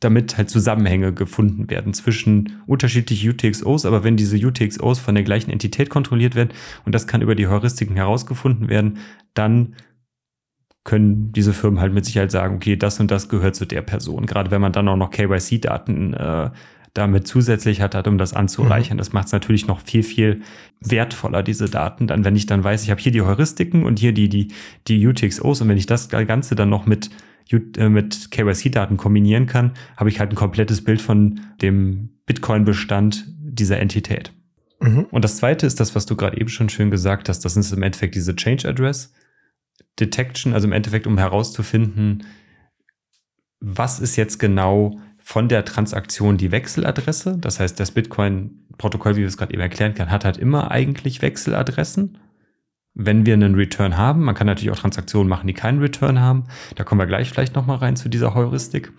[0.04, 5.52] damit halt Zusammenhänge gefunden werden zwischen unterschiedlichen UTXOs, aber wenn diese UTXOs von der gleichen
[5.52, 6.50] Entität kontrolliert werden
[6.86, 8.98] und das kann über die Heuristiken herausgefunden werden,
[9.34, 9.76] dann
[10.84, 14.26] können diese Firmen halt mit Sicherheit sagen, okay, das und das gehört zu der Person.
[14.26, 16.50] Gerade wenn man dann auch noch KYC-Daten äh,
[16.94, 18.98] damit zusätzlich hat, hat, um das anzureichern.
[18.98, 19.00] Mhm.
[19.00, 20.42] Das macht es natürlich noch viel, viel
[20.80, 22.08] wertvoller, diese Daten.
[22.08, 24.50] Dann, wenn ich dann weiß, ich habe hier die Heuristiken und hier die, die,
[24.88, 27.10] die UTXOs und wenn ich das Ganze dann noch mit
[27.78, 34.32] mit KYC-Daten kombinieren kann, habe ich halt ein komplettes Bild von dem Bitcoin-Bestand dieser Entität.
[34.80, 35.06] Mhm.
[35.12, 37.42] Und das zweite ist das, was du gerade eben schon schön gesagt hast.
[37.42, 39.14] Das ist im Endeffekt diese Change Address
[40.00, 42.26] Detection, also im Endeffekt, um herauszufinden,
[43.60, 47.38] was ist jetzt genau von der Transaktion die Wechseladresse.
[47.40, 51.22] Das heißt, das Bitcoin-Protokoll, wie wir es gerade eben erklären kann, hat halt immer eigentlich
[51.22, 52.18] Wechseladressen
[52.96, 54.24] wenn wir einen Return haben.
[54.24, 56.44] Man kann natürlich auch Transaktionen machen, die keinen Return haben.
[56.76, 58.92] Da kommen wir gleich vielleicht nochmal rein zu dieser Heuristik.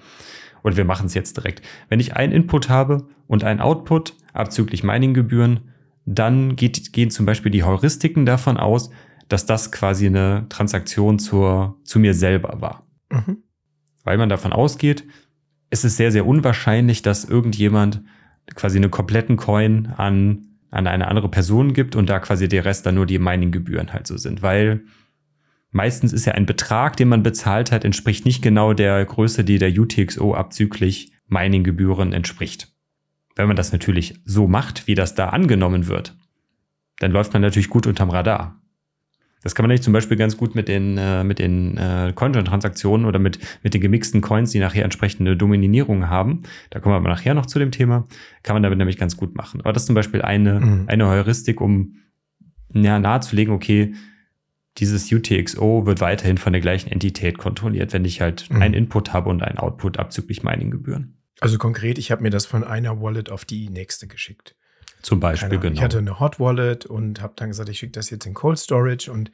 [0.62, 1.62] Und wir machen es jetzt direkt.
[1.88, 5.70] Wenn ich einen Input habe und einen Output, abzüglich Mininggebühren,
[6.06, 8.90] dann geht, gehen zum Beispiel die Heuristiken davon aus,
[9.28, 12.86] dass das quasi eine Transaktion zur, zu mir selber war.
[13.10, 13.38] Mhm.
[14.04, 15.04] Weil man davon ausgeht,
[15.70, 18.02] es ist sehr, sehr unwahrscheinlich, dass irgendjemand
[18.54, 22.86] quasi einen kompletten Coin an an eine andere Person gibt und da quasi der Rest
[22.86, 24.82] dann nur die Mining-Gebühren halt so sind, weil
[25.70, 29.58] meistens ist ja ein Betrag, den man bezahlt hat, entspricht nicht genau der Größe, die
[29.58, 32.72] der UTXO abzüglich Mining-Gebühren entspricht.
[33.36, 36.16] Wenn man das natürlich so macht, wie das da angenommen wird,
[36.98, 38.60] dann läuft man natürlich gut unterm Radar.
[39.44, 43.06] Das kann man nämlich zum Beispiel ganz gut mit den, äh, mit den äh, CoinJoin-Transaktionen
[43.06, 46.42] oder mit, mit den gemixten Coins, die nachher entsprechende Dominierung haben.
[46.70, 48.08] Da kommen wir aber nachher noch zu dem Thema.
[48.42, 49.60] Kann man damit nämlich ganz gut machen.
[49.60, 50.84] Aber das ist zum Beispiel eine, mhm.
[50.88, 51.96] eine Heuristik, um
[52.72, 53.94] ja, nahezulegen, okay,
[54.78, 58.62] dieses UTXO wird weiterhin von der gleichen Entität kontrolliert, wenn ich halt mhm.
[58.62, 61.18] einen Input habe und einen Output abzüglich Mining-Gebühren.
[61.40, 64.56] Also konkret, ich habe mir das von einer Wallet auf die nächste geschickt.
[65.04, 65.74] Zum Beispiel, genau.
[65.74, 68.58] Ich hatte eine Hot Wallet und habe dann gesagt, ich schicke das jetzt in Cold
[68.58, 69.30] Storage und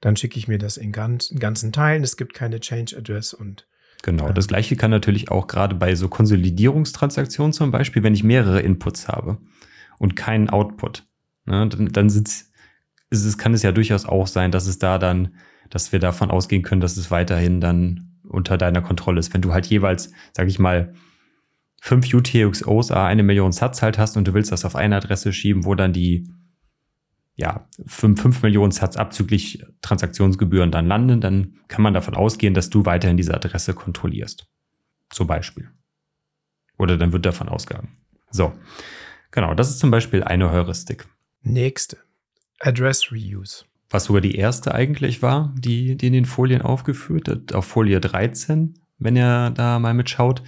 [0.00, 2.04] dann schicke ich mir das in, ganz, in ganzen Teilen.
[2.04, 3.66] Es gibt keine Change Address und
[4.04, 8.60] Genau, das gleiche kann natürlich auch gerade bei so Konsolidierungstransaktionen zum Beispiel, wenn ich mehrere
[8.60, 9.38] Inputs habe
[9.98, 11.04] und keinen Output,
[11.46, 12.52] ne, dann, dann sitzt,
[13.10, 15.34] ist es, kann es ja durchaus auch sein, dass es da dann,
[15.68, 19.34] dass wir davon ausgehen können, dass es weiterhin dann unter deiner Kontrolle ist.
[19.34, 20.94] Wenn du halt jeweils, sag ich mal,
[21.80, 25.64] fünf UTXOs, eine Million Satz halt hast und du willst das auf eine Adresse schieben,
[25.64, 26.28] wo dann die
[27.38, 32.68] ja, fünf, fünf Millionen Satz abzüglich Transaktionsgebühren dann landen, dann kann man davon ausgehen, dass
[32.68, 34.48] du weiterhin diese Adresse kontrollierst.
[35.08, 35.70] Zum Beispiel.
[36.78, 37.96] Oder dann wird davon ausgegangen.
[38.30, 38.52] So.
[39.30, 41.06] Genau, das ist zum Beispiel eine Heuristik.
[41.42, 41.98] Nächste.
[42.58, 43.64] Address Reuse.
[43.88, 48.00] Was sogar die erste eigentlich war, die, die in den Folien aufgeführt hat, auf Folie
[48.00, 50.42] 13, wenn ihr da mal mitschaut.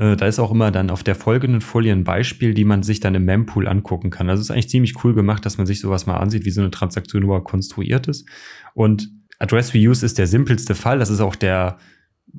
[0.00, 3.00] Äh, da ist auch immer dann auf der folgenden Folie ein Beispiel, die man sich
[3.00, 4.30] dann im Mempool angucken kann.
[4.30, 6.70] Also ist eigentlich ziemlich cool gemacht, dass man sich sowas mal ansieht, wie so eine
[6.70, 8.26] Transaktion überhaupt konstruiert ist.
[8.72, 10.98] Und Address Reuse ist der simpelste Fall.
[10.98, 11.76] Das ist auch der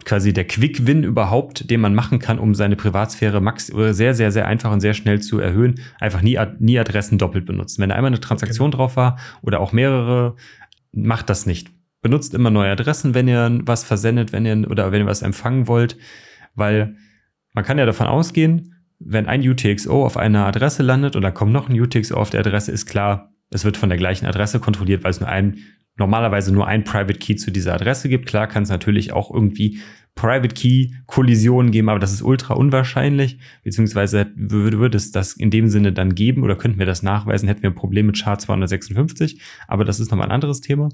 [0.05, 4.47] quasi der Quick-Win überhaupt, den man machen kann, um seine Privatsphäre max sehr, sehr, sehr
[4.47, 5.81] einfach und sehr schnell zu erhöhen.
[5.99, 7.81] Einfach nie, nie Adressen doppelt benutzen.
[7.81, 8.77] Wenn da einmal eine Transaktion okay.
[8.77, 10.35] drauf war oder auch mehrere,
[10.93, 11.69] macht das nicht.
[12.01, 15.67] Benutzt immer neue Adressen, wenn ihr was versendet, wenn ihr oder wenn ihr was empfangen
[15.67, 15.97] wollt,
[16.55, 16.95] weil
[17.53, 21.51] man kann ja davon ausgehen, wenn ein UTXO auf einer Adresse landet und da kommt
[21.51, 25.03] noch ein UTXO auf der Adresse, ist klar, es wird von der gleichen Adresse kontrolliert,
[25.03, 25.57] weil es nur ein,
[25.97, 28.25] normalerweise nur ein Private Key zu dieser Adresse gibt.
[28.25, 29.81] Klar kann es natürlich auch irgendwie
[30.15, 35.49] Private Key Kollisionen geben, aber das ist ultra unwahrscheinlich, beziehungsweise würde, würde es das in
[35.49, 38.39] dem Sinne dann geben oder könnten wir das nachweisen, hätten wir ein Problem mit Chart
[38.39, 40.89] 256, aber das ist nochmal ein anderes Thema.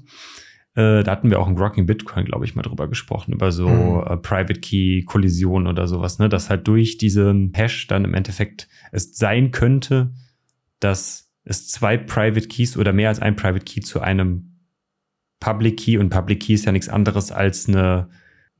[0.74, 3.68] Äh, da hatten wir auch in Rocking Bitcoin, glaube ich, mal drüber gesprochen, über so
[3.68, 4.04] mhm.
[4.06, 6.28] äh, Private Key Kollision oder sowas, ne?
[6.28, 10.12] Dass halt durch diesen Hash dann im Endeffekt es sein könnte,
[10.80, 14.56] dass es zwei Private Keys oder mehr als ein Private Key zu einem
[15.40, 18.08] Public Key und Public Key ist ja nichts anderes als eine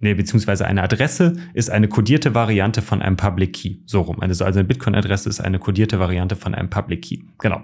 [0.00, 3.78] Nee, beziehungsweise eine Adresse ist eine kodierte Variante von einem Public Key.
[3.84, 4.20] So rum.
[4.20, 7.18] Also eine Bitcoin-Adresse ist eine kodierte Variante von einem Public Key.
[7.38, 7.62] Genau.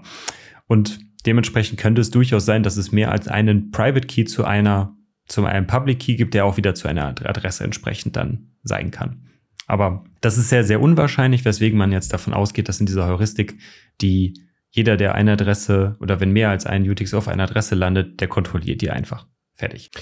[0.66, 4.96] Und Dementsprechend könnte es durchaus sein, dass es mehr als einen Private Key zu einer,
[5.26, 9.28] zu einem Public Key gibt, der auch wieder zu einer Adresse entsprechend dann sein kann.
[9.66, 13.58] Aber das ist sehr, sehr unwahrscheinlich, weswegen man jetzt davon ausgeht, dass in dieser Heuristik
[14.00, 14.34] die
[14.70, 18.26] jeder, der eine Adresse oder wenn mehr als ein UTX auf einer Adresse landet, der
[18.26, 19.28] kontrolliert die einfach.
[19.54, 19.92] Fertig.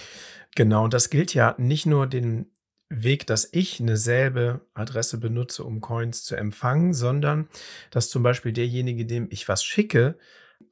[0.54, 2.46] Genau, und das gilt ja nicht nur den
[2.88, 7.48] Weg, dass ich eine selbe Adresse benutze, um Coins zu empfangen, sondern
[7.90, 10.18] dass zum Beispiel derjenige, dem ich was schicke,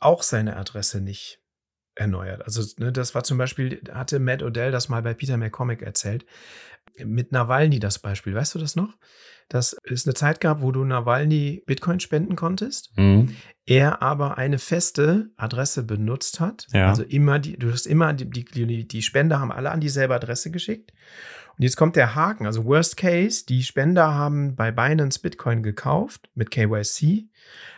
[0.01, 1.41] auch seine Adresse nicht
[1.95, 2.45] erneuert.
[2.45, 6.25] Also ne, das war zum Beispiel, hatte Matt Odell das mal bei Peter McCormick erzählt,
[7.05, 8.35] mit Nawalny das Beispiel.
[8.35, 8.97] Weißt du das noch?
[9.49, 12.97] Dass es eine Zeit gab, wo du Nawalny Bitcoin spenden konntest.
[12.97, 13.35] Mhm.
[13.67, 16.67] Er aber eine feste Adresse benutzt hat.
[16.73, 16.89] Ja.
[16.89, 20.51] Also immer die, du hast immer die, die, die Spender haben alle an dieselbe Adresse
[20.51, 20.93] geschickt.
[21.61, 22.47] Und jetzt kommt der Haken.
[22.47, 27.29] Also Worst Case, die Spender haben bei Binance Bitcoin gekauft mit KYC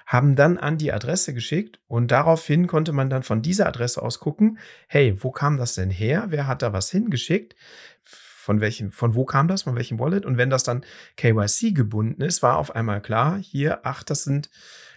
[0.07, 4.21] haben dann an die Adresse geschickt und daraufhin konnte man dann von dieser Adresse aus
[4.21, 6.27] gucken, hey, wo kam das denn her?
[6.29, 7.57] Wer hat da was hingeschickt?
[8.05, 9.63] Von welchem, von wo kam das?
[9.63, 10.27] Von welchem Wallet?
[10.27, 10.85] Und wenn das dann
[11.17, 14.49] KYC gebunden ist, war auf einmal klar, hier, ach, das sind,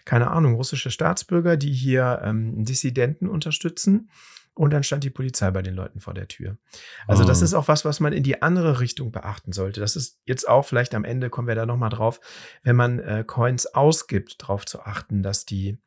[0.04, 4.12] keine Ahnung, russische Staatsbürger, die hier ähm, Dissidenten unterstützen.
[4.56, 6.58] Und dann stand die Polizei bei den Leuten vor der Tür.
[7.08, 7.28] Also oh.
[7.28, 9.82] das ist auch was, was man in die andere Richtung beachten sollte.
[9.82, 12.22] Das ist jetzt auch vielleicht am Ende, kommen wir da nochmal drauf,
[12.64, 15.78] wenn man äh, Coins ausgibt, darauf zu achten, dass die,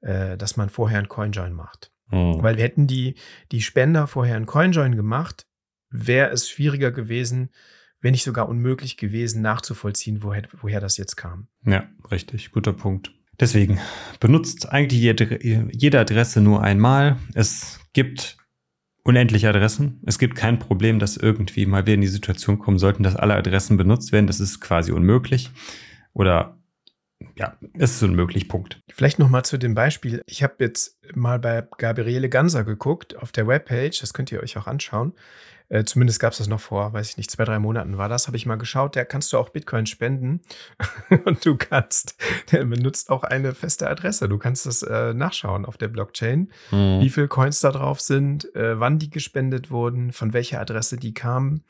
[0.00, 1.92] äh, dass man vorher ein Coinjoin macht.
[2.10, 2.42] Oh.
[2.42, 3.14] Weil wir hätten die,
[3.52, 5.46] die Spender vorher ein Coinjoin gemacht,
[5.88, 7.50] wäre es schwieriger gewesen,
[8.00, 11.46] wenn nicht sogar unmöglich gewesen, nachzuvollziehen, woher, woher das jetzt kam.
[11.64, 13.12] Ja, richtig, guter Punkt.
[13.40, 13.80] Deswegen
[14.20, 17.16] benutzt eigentlich jede Adresse nur einmal.
[17.34, 18.36] Es gibt
[19.02, 20.00] unendliche Adressen.
[20.06, 23.34] Es gibt kein Problem, dass irgendwie mal wir in die Situation kommen sollten, dass alle
[23.34, 24.26] Adressen benutzt werden.
[24.26, 25.50] Das ist quasi unmöglich.
[26.12, 26.58] Oder
[27.36, 28.80] ja, es ist unmöglich, Punkt.
[28.92, 30.22] Vielleicht noch mal zu dem Beispiel.
[30.26, 34.58] Ich habe jetzt mal bei Gabriele Ganser geguckt auf der Webpage, das könnt ihr euch
[34.58, 35.14] auch anschauen.
[35.70, 38.26] Äh, zumindest gab es das noch vor, weiß ich nicht, zwei, drei Monaten war das,
[38.26, 40.40] habe ich mal geschaut, da kannst du auch Bitcoin spenden
[41.24, 42.16] und du kannst,
[42.50, 44.28] der benutzt auch eine feste Adresse.
[44.28, 47.00] Du kannst das äh, nachschauen auf der Blockchain, mhm.
[47.00, 51.14] wie viele Coins da drauf sind, äh, wann die gespendet wurden, von welcher Adresse die
[51.14, 51.64] kamen.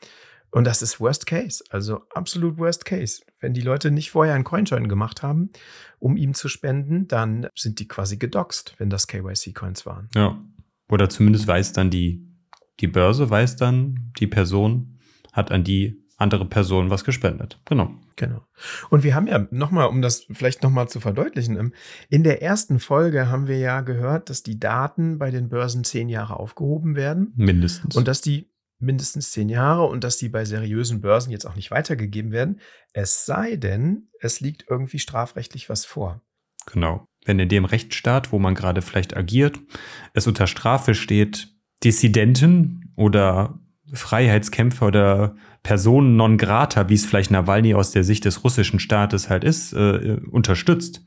[0.49, 3.21] Und das ist Worst Case, also absolut Worst Case.
[3.39, 5.51] Wenn die Leute nicht vorher einen Coinjoin gemacht haben,
[5.99, 10.09] um ihm zu spenden, dann sind die quasi gedoxt, wenn das KYC-Coins waren.
[10.15, 10.43] Ja.
[10.89, 12.30] Oder zumindest weiß dann die
[12.79, 14.99] die Börse weiß dann, die Person
[15.31, 17.59] hat an die andere Person was gespendet.
[17.65, 17.91] Genau.
[18.15, 18.45] Genau.
[18.91, 21.73] Und wir haben ja nochmal, um das vielleicht nochmal zu verdeutlichen, ähm,
[22.09, 26.07] in der ersten Folge haben wir ja gehört, dass die Daten bei den Börsen zehn
[26.07, 27.33] Jahre aufgehoben werden.
[27.35, 27.95] Mindestens.
[27.95, 31.71] Und dass die mindestens zehn Jahre und dass die bei seriösen Börsen jetzt auch nicht
[31.71, 32.59] weitergegeben werden.
[32.93, 36.21] Es sei denn, es liegt irgendwie strafrechtlich was vor.
[36.71, 37.05] Genau.
[37.25, 39.59] Wenn in dem Rechtsstaat, wo man gerade vielleicht agiert,
[40.13, 41.50] es unter Strafe steht,
[41.83, 43.59] Dissidenten oder
[43.93, 49.29] Freiheitskämpfer oder Personen non grata, wie es vielleicht Nawalny aus der Sicht des russischen Staates
[49.29, 51.05] halt ist, äh, unterstützt,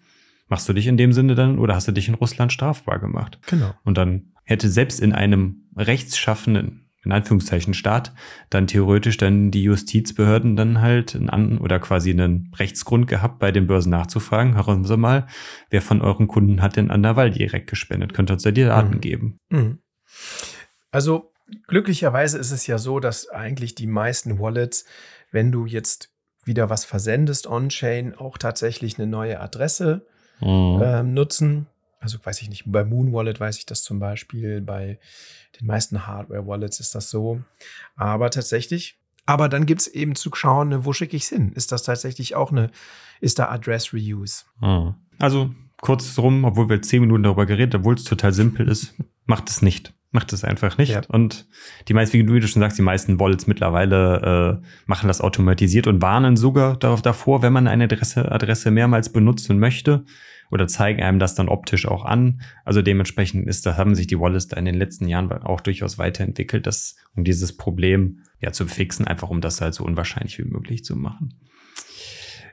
[0.49, 3.39] machst du dich in dem Sinne dann oder hast du dich in Russland strafbar gemacht?
[3.47, 3.75] Genau.
[3.85, 8.15] Und dann hätte selbst in einem rechtsschaffenden, in Anführungszeichen Staat,
[8.51, 13.53] dann theoretisch dann die Justizbehörden dann halt einen An oder quasi einen Rechtsgrund gehabt, bei
[13.53, 15.27] den Börsen nachzufragen, hören Sie mal,
[15.71, 18.15] wer von euren Kunden hat denn an Nawalny direkt gespendet?
[18.15, 19.01] Könnt ihr uns da die Daten mhm.
[19.01, 19.39] geben?
[19.51, 19.79] Mhm.
[20.95, 21.33] Also
[21.67, 24.85] glücklicherweise ist es ja so, dass eigentlich die meisten Wallets,
[25.33, 26.13] wenn du jetzt
[26.45, 30.07] wieder was versendest on-chain, auch tatsächlich eine neue Adresse
[30.39, 30.81] mhm.
[30.85, 31.67] ähm, nutzen.
[31.99, 35.01] Also weiß ich nicht, bei Moon Wallet weiß ich das zum Beispiel, bei
[35.59, 37.43] den meisten Hardware-Wallets ist das so.
[37.97, 41.51] Aber tatsächlich, aber dann gibt es eben zu schauen, ne, wo schicke ich es hin?
[41.55, 42.71] Ist das tatsächlich auch eine,
[43.21, 44.45] ist da Address Reuse?
[44.61, 44.95] Mhm.
[45.19, 48.95] Also kurz drum, obwohl wir zehn Minuten darüber geredet, obwohl es total simpel ist,
[49.27, 50.93] macht es nicht macht es einfach nicht.
[50.93, 51.03] Ja.
[51.09, 51.47] Und
[51.89, 56.01] die meisten, wie du schon sagst, die meisten Wallets mittlerweile äh, machen das automatisiert und
[56.01, 60.05] warnen sogar darauf davor, wenn man eine Adresse, Adresse mehrmals benutzen möchte
[60.53, 62.43] oder zeigen einem das dann optisch auch an.
[62.65, 65.99] Also dementsprechend ist, da haben sich die Wallets da in den letzten Jahren auch durchaus
[65.99, 70.45] weiterentwickelt, das, um dieses Problem ja zu fixen, einfach um das halt so unwahrscheinlich wie
[70.45, 71.35] möglich zu machen.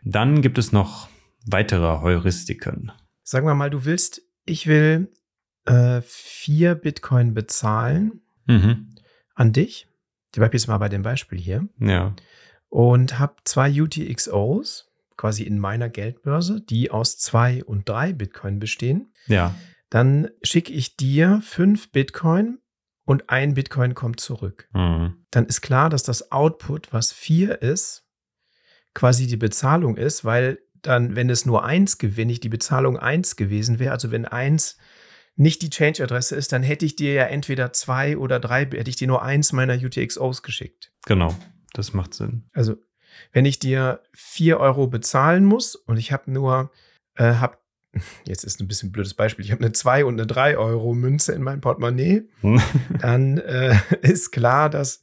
[0.03, 1.09] Dann gibt es noch
[1.45, 2.91] weitere Heuristiken.
[3.21, 5.11] Sagen wir mal, du willst, ich will
[5.65, 8.95] äh, vier Bitcoin bezahlen mhm.
[9.35, 9.87] an dich.
[10.33, 11.67] Ich bleibe jetzt mal bei dem Beispiel hier.
[11.79, 12.15] Ja.
[12.69, 19.13] Und habe zwei UTXOs quasi in meiner Geldbörse, die aus zwei und drei Bitcoin bestehen.
[19.27, 19.53] Ja.
[19.89, 22.59] Dann schicke ich dir fünf Bitcoin
[23.03, 24.67] und ein Bitcoin kommt zurück.
[24.73, 25.25] Mhm.
[25.29, 28.05] Dann ist klar, dass das Output, was vier ist,
[28.93, 33.35] quasi die Bezahlung ist, weil dann, wenn es nur eins gewinne, ich die Bezahlung eins
[33.35, 34.77] gewesen wäre, also wenn eins
[35.41, 38.95] nicht die Change-Adresse ist, dann hätte ich dir ja entweder zwei oder drei, hätte ich
[38.95, 40.91] dir nur eins meiner UTXOs geschickt.
[41.05, 41.35] Genau,
[41.73, 42.43] das macht Sinn.
[42.53, 42.75] Also,
[43.33, 46.71] wenn ich dir vier Euro bezahlen muss und ich habe nur,
[47.15, 47.59] äh, hab,
[48.25, 50.93] jetzt ist ein bisschen ein blödes Beispiel, ich habe eine zwei und eine drei Euro
[50.93, 52.29] Münze in meinem Portemonnaie,
[52.99, 55.01] dann äh, ist klar, dass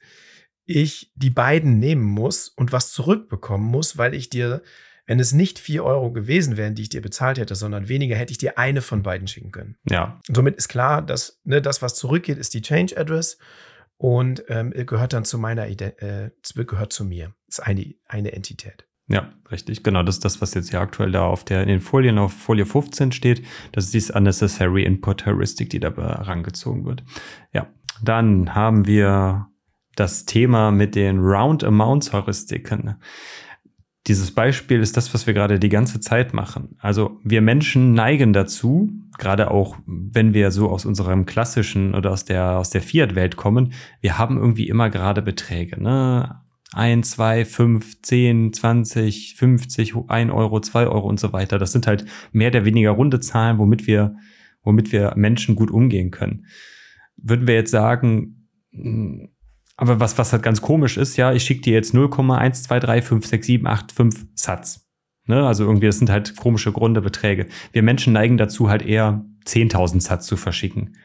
[0.64, 4.62] ich die beiden nehmen muss und was zurückbekommen muss, weil ich dir
[5.08, 8.30] wenn es nicht vier Euro gewesen wären, die ich dir bezahlt hätte, sondern weniger, hätte
[8.30, 9.76] ich dir eine von beiden schicken können.
[9.88, 10.20] Ja.
[10.28, 13.38] Und somit ist klar, dass ne, das, was zurückgeht, ist die Change Address
[13.96, 17.34] und ähm, gehört dann zu meiner Ident äh, gehört zu mir.
[17.48, 18.86] Ist eine, eine Entität.
[19.08, 19.82] Ja, richtig.
[19.82, 22.34] Genau, das ist das, was jetzt hier aktuell da auf der, in den Folien auf
[22.34, 23.42] Folie 15 steht.
[23.72, 27.02] Das ist dieses Unnecessary Input Heuristic, die da herangezogen wird.
[27.54, 27.68] Ja,
[28.02, 29.46] dann haben wir
[29.96, 32.96] das Thema mit den Round Amounts Heuristiken
[34.08, 36.76] dieses Beispiel ist das, was wir gerade die ganze Zeit machen.
[36.78, 42.24] Also wir Menschen neigen dazu, gerade auch wenn wir so aus unserem klassischen oder aus
[42.24, 46.40] der, aus der Fiat-Welt kommen, wir haben irgendwie immer gerade Beträge, ne?
[46.72, 51.58] 1, 2, 5, 10, 20, 50, 1 Euro, 2 Euro und so weiter.
[51.58, 54.16] Das sind halt mehr oder weniger runde Zahlen, womit wir,
[54.62, 56.44] womit wir Menschen gut umgehen können.
[57.16, 58.46] Würden wir jetzt sagen,
[59.78, 64.84] aber was, was halt ganz komisch ist, ja, ich schicke dir jetzt 0,12356785 Satz.
[65.26, 65.46] Ne?
[65.46, 67.46] Also irgendwie, das sind halt komische Grunde Beträge.
[67.70, 70.96] Wir Menschen neigen dazu, halt eher 10.000 Satz zu verschicken.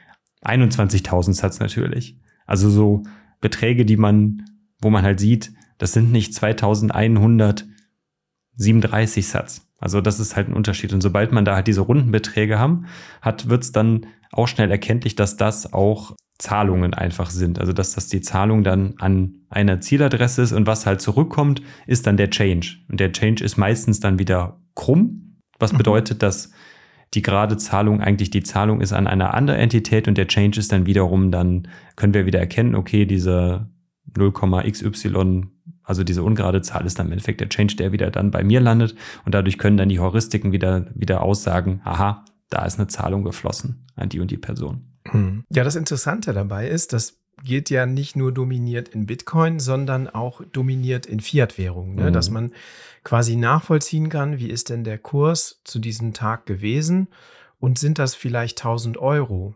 [0.42, 2.18] 21.000 Satz natürlich.
[2.48, 3.04] Also so
[3.42, 4.44] Beträge, die man,
[4.82, 9.68] wo man halt sieht, das sind nicht 2137 Satz.
[9.80, 10.94] Also das ist halt ein Unterschied.
[10.94, 12.88] Und sobald man da halt diese runden Beträge haben,
[13.22, 17.60] hat, wird's dann auch schnell erkenntlich, dass das auch Zahlungen einfach sind.
[17.60, 22.08] Also dass das die Zahlung dann an einer Zieladresse ist und was halt zurückkommt, ist
[22.08, 22.78] dann der Change.
[22.90, 25.78] Und der Change ist meistens dann wieder krumm, was mhm.
[25.78, 26.52] bedeutet, dass
[27.14, 30.72] die gerade Zahlung eigentlich die Zahlung ist an einer anderen Entität und der Change ist
[30.72, 33.70] dann wiederum, dann können wir wieder erkennen, okay, diese,
[34.16, 35.14] 0,xy,
[35.84, 38.60] also diese ungerade Zahl ist dann im Endeffekt der Change, der wieder dann bei mir
[38.60, 38.96] landet.
[39.26, 43.86] Und dadurch können dann die Heuristiken wieder, wieder aussagen, aha, da ist eine Zahlung geflossen
[43.96, 44.94] an die und die Person.
[45.08, 45.44] Hm.
[45.50, 50.44] Ja, das Interessante dabei ist, das geht ja nicht nur dominiert in Bitcoin, sondern auch
[50.52, 52.10] dominiert in Fiat-Währungen, ne?
[52.10, 52.14] mhm.
[52.14, 52.54] dass man
[53.04, 57.08] quasi nachvollziehen kann, wie ist denn der Kurs zu diesem Tag gewesen
[57.60, 59.56] und sind das vielleicht 1000 Euro,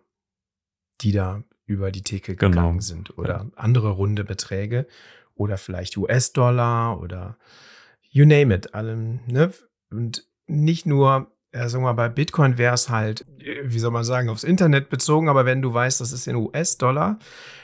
[1.02, 2.80] die da über die Theke gegangen genau.
[2.80, 3.46] sind oder ja.
[3.56, 4.88] andere runde Beträge
[5.36, 7.38] oder vielleicht US-Dollar oder
[8.10, 9.54] you name it, allem, ne?
[9.92, 13.26] Und nicht nur, ja, sagen wir mal, bei Bitcoin wäre es halt,
[13.64, 17.18] wie soll man sagen, aufs Internet bezogen, aber wenn du weißt, das ist in US-Dollar,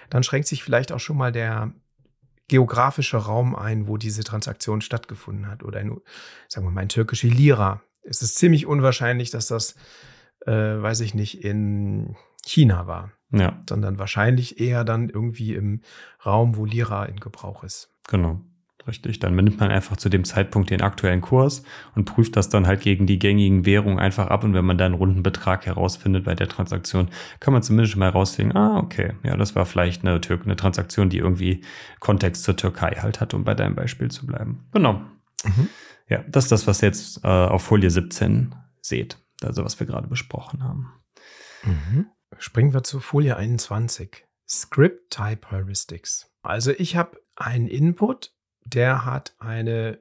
[0.09, 1.71] dann schränkt sich vielleicht auch schon mal der
[2.47, 5.61] geografische Raum ein, wo diese Transaktion stattgefunden hat.
[5.63, 6.01] Oder in,
[6.47, 7.81] sagen wir mal, in türkische Lira.
[8.01, 9.75] Es ist ziemlich unwahrscheinlich, dass das,
[10.47, 13.11] äh, weiß ich nicht, in China war.
[13.31, 13.61] Ja.
[13.69, 15.81] Sondern wahrscheinlich eher dann irgendwie im
[16.25, 17.93] Raum, wo Lira in Gebrauch ist.
[18.07, 18.41] Genau.
[18.85, 21.63] Richtig, dann nimmt man einfach zu dem Zeitpunkt den aktuellen Kurs
[21.95, 24.43] und prüft das dann halt gegen die gängigen Währungen einfach ab.
[24.43, 27.07] Und wenn man da einen runden Betrag herausfindet bei der Transaktion,
[27.39, 31.09] kann man zumindest mal herausfinden, ah, okay, ja, das war vielleicht eine, Tür eine Transaktion,
[31.09, 31.61] die irgendwie
[32.01, 34.65] Kontext zur Türkei halt hat, um bei deinem Beispiel zu bleiben.
[34.73, 35.01] Genau.
[35.45, 35.69] Mhm.
[36.09, 39.87] Ja, das ist das, was ihr jetzt äh, auf Folie 17 seht, also was wir
[39.87, 40.91] gerade besprochen haben.
[41.63, 42.07] Mhm.
[42.37, 44.25] Springen wir zu Folie 21.
[44.47, 46.29] Script Type Heuristics.
[46.41, 48.32] Also ich habe einen Input,
[48.65, 49.99] der hat eine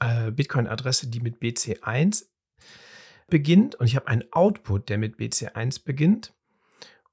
[0.00, 2.26] äh, Bitcoin-Adresse, die mit BC1
[3.28, 6.34] beginnt und ich habe einen Output, der mit BC1 beginnt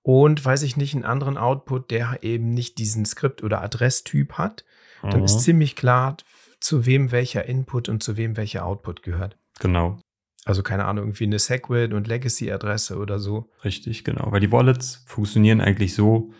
[0.03, 4.65] und weiß ich nicht, einen anderen Output, der eben nicht diesen Skript- oder Adresstyp hat,
[5.01, 5.25] dann mhm.
[5.25, 6.17] ist ziemlich klar,
[6.59, 9.37] zu wem welcher Input und zu wem welcher Output gehört.
[9.59, 9.99] Genau.
[10.45, 13.49] Also keine Ahnung, irgendwie eine Segwit und Legacy-Adresse oder so.
[13.63, 14.31] Richtig, genau.
[14.31, 16.31] Weil die Wallets funktionieren eigentlich so,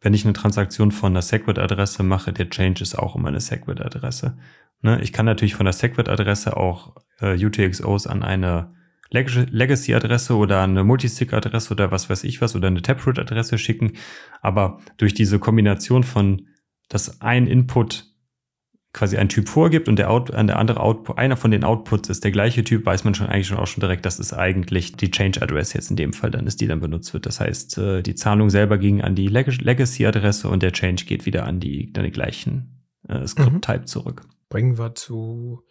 [0.00, 4.36] wenn ich eine Transaktion von einer Segwit-Adresse mache, der Change ist auch immer eine Segwit-Adresse.
[4.82, 5.00] Ne?
[5.02, 8.70] Ich kann natürlich von der Segwit-Adresse auch äh, UTXOs an eine
[9.10, 13.94] Legacy-Adresse oder eine Multisig-Adresse oder was weiß ich was oder eine Taproot-Adresse schicken.
[14.42, 16.46] Aber durch diese Kombination von,
[16.88, 18.04] dass ein Input
[18.98, 22.24] quasi ein Typ vorgibt und der, Out, der andere Output, einer von den Outputs ist
[22.24, 25.12] der gleiche Typ, weiß man schon eigentlich schon auch schon direkt, das ist eigentlich die
[25.12, 27.24] Change Address jetzt in dem Fall, dann ist die dann benutzt wird.
[27.24, 31.26] Das heißt, äh, die Zahlung selber ging an die Legacy Adresse und der Change geht
[31.26, 33.86] wieder an die, an die gleichen äh, Script Type mhm.
[33.86, 34.26] zurück.
[34.48, 35.62] Bringen wir zu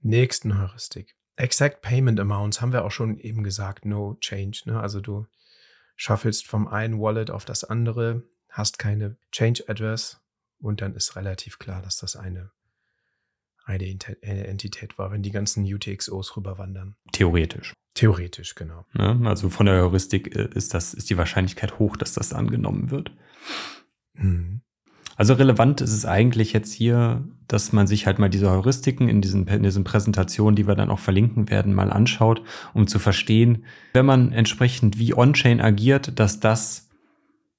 [0.00, 1.14] nächsten Heuristik.
[1.36, 4.62] Exact Payment Amounts haben wir auch schon eben gesagt, no change.
[4.66, 4.80] Ne?
[4.80, 5.26] Also du
[5.94, 10.21] schaffelst vom einen Wallet auf das andere, hast keine Change Address,
[10.62, 12.50] und dann ist relativ klar, dass das eine,
[13.64, 16.96] eine Entität war, wenn die ganzen UTXOs rüberwandern.
[17.12, 17.74] Theoretisch.
[17.94, 18.86] Theoretisch, genau.
[18.96, 22.90] Ja, also von der Heuristik äh, ist, das, ist die Wahrscheinlichkeit hoch, dass das angenommen
[22.90, 23.12] wird.
[24.14, 24.62] Mhm.
[25.16, 29.20] Also relevant ist es eigentlich jetzt hier, dass man sich halt mal diese Heuristiken in
[29.20, 32.42] diesen, in diesen Präsentationen, die wir dann auch verlinken werden, mal anschaut,
[32.72, 36.81] um zu verstehen, wenn man entsprechend wie On-Chain agiert, dass das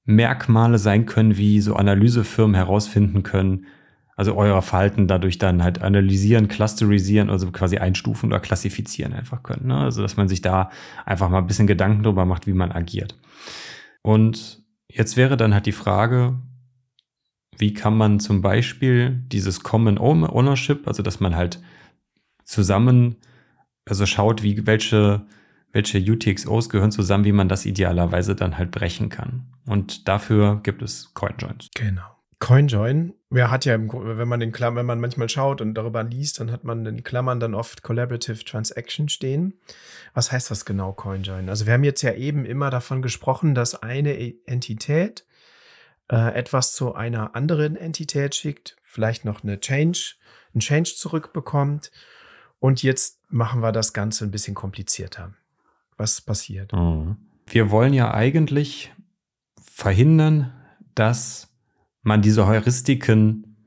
[0.06, 3.68] Merkmale sein können, wie so Analysefirmen herausfinden können,
[4.16, 9.68] also euer Verhalten dadurch dann halt analysieren, clusterisieren, also quasi einstufen oder klassifizieren einfach können.
[9.68, 9.78] Ne?
[9.78, 10.70] Also dass man sich da
[11.06, 13.18] einfach mal ein bisschen Gedanken darüber macht, wie man agiert.
[14.02, 16.38] Und jetzt wäre dann halt die Frage,
[17.58, 21.62] wie kann man zum Beispiel dieses Common Ownership, also dass man halt
[22.44, 23.16] zusammen,
[23.86, 25.26] also schaut, wie welche
[25.74, 29.48] welche UTXOs gehören zusammen, wie man das idealerweise dann halt brechen kann.
[29.66, 31.70] Und dafür gibt es CoinJoins.
[31.76, 32.04] Genau.
[32.40, 36.42] CoinJoin, wer hat ja, wenn man den Klammern, wenn man manchmal schaut und darüber liest,
[36.42, 39.54] dann hat man in Klammern dann oft Collaborative Transaction stehen.
[40.14, 41.48] Was heißt das genau, CoinJoin?
[41.48, 45.26] Also wir haben jetzt ja eben immer davon gesprochen, dass eine Entität
[46.12, 50.16] äh, etwas zu einer anderen Entität schickt, vielleicht noch eine Change,
[50.54, 51.92] einen Change zurückbekommt.
[52.60, 55.34] Und jetzt machen wir das Ganze ein bisschen komplizierter
[55.98, 56.74] was passiert.
[56.74, 57.18] Mhm.
[57.48, 58.92] Wir wollen ja eigentlich
[59.74, 60.52] verhindern,
[60.94, 61.52] dass
[62.04, 63.58] man diese Heuristiken,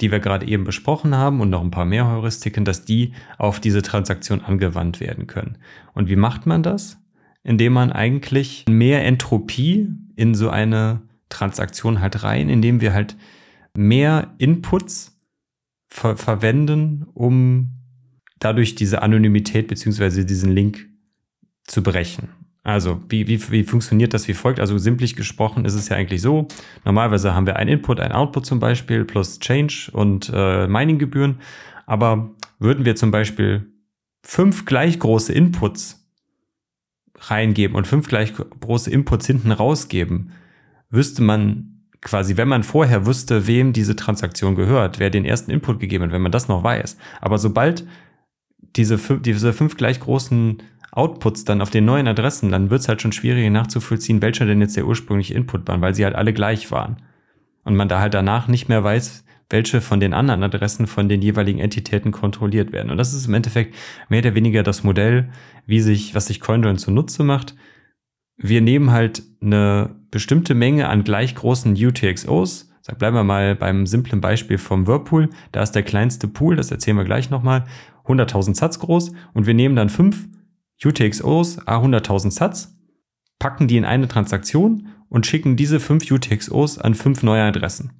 [0.00, 3.60] die wir gerade eben besprochen haben und noch ein paar mehr Heuristiken, dass die auf
[3.60, 5.58] diese Transaktion angewandt werden können.
[5.92, 6.96] Und wie macht man das?
[7.42, 13.16] Indem man eigentlich mehr Entropie in so eine Transaktion halt rein, indem wir halt
[13.76, 15.14] mehr Inputs
[15.88, 17.74] ver verwenden, um
[18.38, 20.88] dadurch diese Anonymität beziehungsweise diesen Link
[21.64, 22.30] zu brechen.
[22.68, 24.60] Also, wie, wie, wie funktioniert das wie folgt?
[24.60, 26.48] Also, simplich gesprochen ist es ja eigentlich so.
[26.84, 31.38] Normalerweise haben wir ein Input, ein Output zum Beispiel, plus Change und äh, Mininggebühren.
[31.86, 33.72] Aber würden wir zum Beispiel
[34.22, 36.06] fünf gleich große Inputs
[37.18, 40.32] reingeben und fünf gleich große Inputs hinten rausgeben,
[40.90, 45.80] wüsste man quasi, wenn man vorher wüsste, wem diese Transaktion gehört, wer den ersten Input
[45.80, 46.98] gegeben hat, wenn man das noch weiß.
[47.22, 47.86] Aber sobald
[48.76, 53.02] diese, diese fünf gleich großen Outputs dann auf den neuen Adressen, dann wird es halt
[53.02, 56.70] schon schwieriger nachzuvollziehen, welcher denn jetzt der ursprüngliche Input war, weil sie halt alle gleich
[56.70, 56.96] waren.
[57.64, 61.22] Und man da halt danach nicht mehr weiß, welche von den anderen Adressen von den
[61.22, 62.90] jeweiligen Entitäten kontrolliert werden.
[62.90, 63.74] Und das ist im Endeffekt
[64.08, 65.30] mehr oder weniger das Modell,
[65.66, 67.54] wie sich, was sich CoinJoin zunutze macht.
[68.36, 72.70] Wir nehmen halt eine bestimmte Menge an gleich großen UTXOs.
[72.98, 75.28] Bleiben wir mal beim simplen Beispiel vom Whirlpool.
[75.52, 77.64] Da ist der kleinste Pool, das erzählen wir gleich nochmal,
[78.06, 79.12] 100.000 Satz groß.
[79.34, 80.26] Und wir nehmen dann fünf
[80.84, 82.76] UTXOs, a 100.000 Satz,
[83.38, 87.92] packen die in eine Transaktion und schicken diese fünf UTXOs an fünf neue Adressen.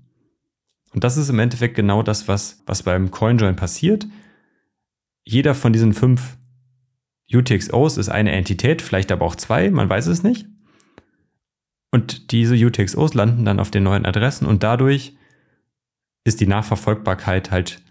[0.92, 4.06] Und das ist im Endeffekt genau das, was, was beim CoinJoin passiert.
[5.24, 6.36] Jeder von diesen fünf
[7.32, 10.46] UTXOs ist eine Entität, vielleicht aber auch zwei, man weiß es nicht.
[11.90, 15.14] Und diese UTXOs landen dann auf den neuen Adressen und dadurch
[16.24, 17.82] ist die Nachverfolgbarkeit halt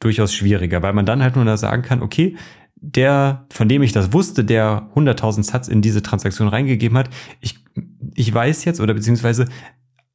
[0.00, 2.36] durchaus schwieriger, weil man dann halt nur da sagen kann, okay,
[2.82, 7.08] der, von dem ich das wusste, der 100.000 Satz in diese Transaktion reingegeben hat,
[7.40, 7.64] ich,
[8.14, 9.46] ich weiß jetzt oder beziehungsweise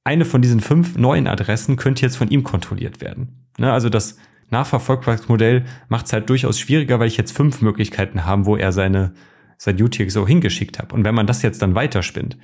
[0.04, 3.48] eine von diesen fünf neuen Adressen könnte jetzt von ihm kontrolliert werden.
[3.58, 4.18] Ne, also das
[4.50, 9.14] Nachverfolgbarkeitsmodell macht es halt durchaus schwieriger, weil ich jetzt fünf Möglichkeiten habe, wo er seine,
[9.58, 10.94] sein UTXO hingeschickt hat.
[10.94, 12.38] Und wenn man das jetzt dann weiterspinnt,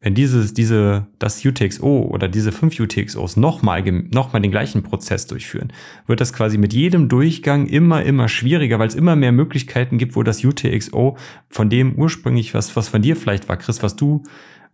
[0.00, 5.72] wenn dieses, diese, das UTXO oder diese fünf UTXOs nochmal, nochmal den gleichen Prozess durchführen,
[6.06, 10.14] wird das quasi mit jedem Durchgang immer, immer schwieriger, weil es immer mehr Möglichkeiten gibt,
[10.14, 11.16] wo das UTXO
[11.48, 14.22] von dem ursprünglich, was, was von dir vielleicht war, Chris, was du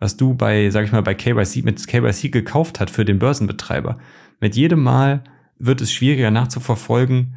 [0.01, 3.97] was du bei, sag ich mal, bei KYC, mit KYC gekauft hat für den Börsenbetreiber.
[4.41, 5.25] Mit jedem Mal
[5.59, 7.37] wird es schwieriger nachzuverfolgen,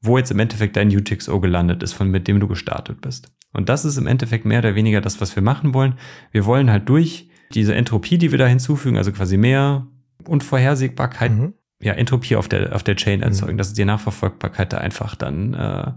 [0.00, 3.32] wo jetzt im Endeffekt dein UTXO gelandet ist, von mit dem du gestartet bist.
[3.52, 5.94] Und das ist im Endeffekt mehr oder weniger das, was wir machen wollen.
[6.32, 9.86] Wir wollen halt durch diese Entropie, die wir da hinzufügen, also quasi mehr
[10.24, 11.54] Unvorhersehbarkeit, mhm.
[11.80, 13.58] ja, Entropie auf der, auf der Chain erzeugen, mhm.
[13.58, 15.92] dass die Nachverfolgbarkeit da einfach dann äh,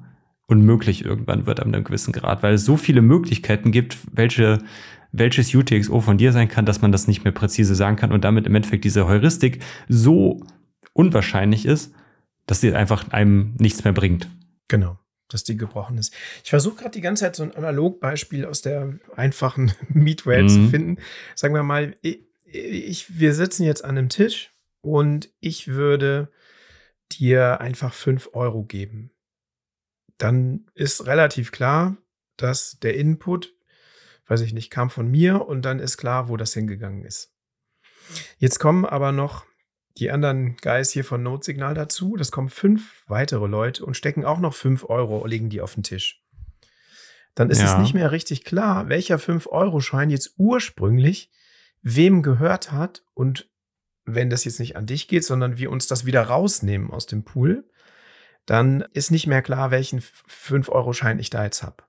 [0.47, 4.59] unmöglich irgendwann wird an einem gewissen Grad, weil es so viele Möglichkeiten gibt, welche
[5.11, 8.23] welches UTXO von dir sein kann, dass man das nicht mehr präzise sagen kann und
[8.23, 10.41] damit im Endeffekt diese Heuristik so
[10.93, 11.93] unwahrscheinlich ist,
[12.45, 14.29] dass sie einfach einem nichts mehr bringt.
[14.67, 14.97] Genau,
[15.33, 16.13] dass die gebrochen ist.
[16.43, 20.49] Ich versuche gerade die ganze Zeit so ein Analogbeispiel aus der einfachen Mietwelt mhm.
[20.49, 20.97] zu finden.
[21.35, 24.51] Sagen wir mal, ich, ich, wir sitzen jetzt an einem Tisch
[24.81, 26.31] und ich würde
[27.11, 29.11] dir einfach 5 Euro geben.
[30.17, 31.97] Dann ist relativ klar,
[32.37, 33.53] dass der Input
[34.31, 37.33] weiß ich nicht, kam von mir und dann ist klar, wo das hingegangen ist.
[38.37, 39.45] Jetzt kommen aber noch
[39.97, 42.15] die anderen Guys hier von Notsignal dazu.
[42.17, 45.83] Das kommen fünf weitere Leute und stecken auch noch fünf Euro, legen die auf den
[45.83, 46.21] Tisch.
[47.35, 47.73] Dann ist ja.
[47.73, 51.31] es nicht mehr richtig klar, welcher 5-Euro-Schein jetzt ursprünglich
[51.81, 53.49] wem gehört hat und
[54.03, 57.23] wenn das jetzt nicht an dich geht, sondern wir uns das wieder rausnehmen aus dem
[57.23, 57.69] Pool,
[58.45, 61.83] dann ist nicht mehr klar, welchen 5-Euro-Schein ich da jetzt habe.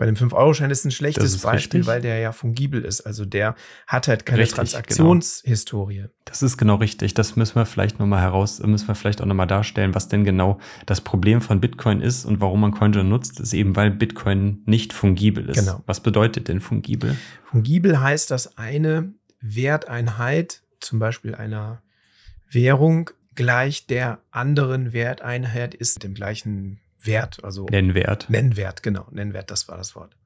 [0.00, 1.86] Bei dem 5-Euro-Schein ist ein schlechtes ist Beispiel, richtig.
[1.86, 3.02] weil der ja fungibel ist.
[3.02, 3.54] Also der
[3.86, 5.96] hat halt keine richtig, Transaktionshistorie.
[5.96, 6.08] Genau.
[6.24, 7.12] Das ist genau richtig.
[7.12, 10.58] Das müssen wir vielleicht nochmal heraus, müssen wir vielleicht auch nochmal darstellen, was denn genau
[10.86, 14.94] das Problem von Bitcoin ist und warum man CoinJoin nutzt, ist eben, weil Bitcoin nicht
[14.94, 15.58] fungibel ist.
[15.58, 15.82] Genau.
[15.84, 17.18] Was bedeutet denn fungibel?
[17.44, 21.82] Fungibel heißt, dass eine Werteinheit, zum Beispiel einer
[22.50, 28.28] Währung, gleich der anderen Werteinheit ist, dem gleichen Wert, also Nennwert.
[28.28, 29.06] Nennwert, genau.
[29.10, 30.16] Nennwert, das war das Wort.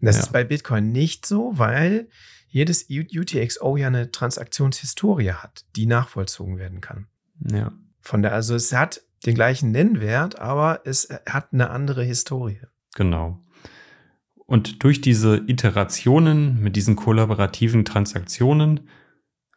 [0.00, 0.22] Und das ja.
[0.22, 2.08] ist bei Bitcoin nicht so, weil
[2.48, 7.06] jedes UTXO ja eine Transaktionshistorie hat, die nachvollzogen werden kann.
[7.50, 7.72] Ja.
[8.00, 12.60] Von der, also es hat den gleichen Nennwert, aber es hat eine andere Historie.
[12.94, 13.42] Genau.
[14.46, 18.88] Und durch diese Iterationen mit diesen kollaborativen Transaktionen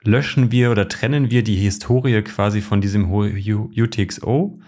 [0.04, 4.60] löschen wir oder trennen wir die Historie quasi von diesem UTXO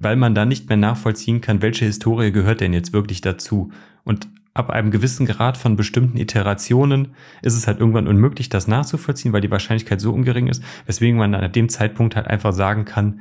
[0.00, 3.70] weil man da nicht mehr nachvollziehen kann, welche Historie gehört denn jetzt wirklich dazu.
[4.02, 7.08] Und ab einem gewissen Grad von bestimmten Iterationen
[7.42, 11.34] ist es halt irgendwann unmöglich, das nachzuvollziehen, weil die Wahrscheinlichkeit so ungering ist, weswegen man
[11.34, 13.20] an dem Zeitpunkt halt einfach sagen kann,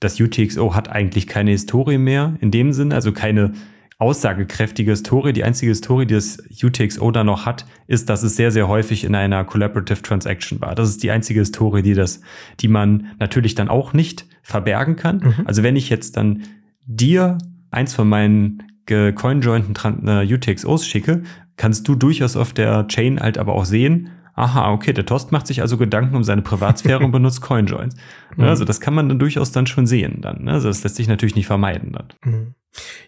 [0.00, 3.52] das UTXO hat eigentlich keine Historie mehr in dem Sinne, also keine
[4.00, 5.32] aussagekräftige Story.
[5.32, 9.04] Die einzige Story, die das UTXO da noch hat, ist, dass es sehr, sehr häufig
[9.04, 10.74] in einer Collaborative Transaction war.
[10.74, 12.22] Das ist die einzige Story, die das,
[12.60, 15.18] die man natürlich dann auch nicht verbergen kann.
[15.18, 15.46] Mhm.
[15.46, 16.44] Also wenn ich jetzt dann
[16.86, 17.36] dir
[17.70, 21.22] eins von meinen gecoinjointen äh, UTXOs schicke,
[21.56, 25.46] kannst du durchaus auf der Chain halt aber auch sehen, aha, okay, der Tost macht
[25.46, 27.94] sich also Gedanken um seine Privatsphäre und benutzt CoinJoins.
[28.36, 28.44] Mhm.
[28.44, 30.44] Also das kann man dann durchaus dann schon sehen dann.
[30.44, 30.52] Ne?
[30.52, 32.06] Also das lässt sich natürlich nicht vermeiden dann.
[32.24, 32.54] Mhm.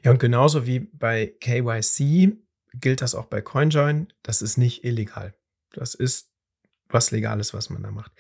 [0.03, 2.37] Ja, und genauso wie bei KYC
[2.75, 4.13] gilt das auch bei CoinJoin.
[4.23, 5.35] Das ist nicht illegal.
[5.73, 6.31] Das ist
[6.89, 8.13] was Legales, was man da macht.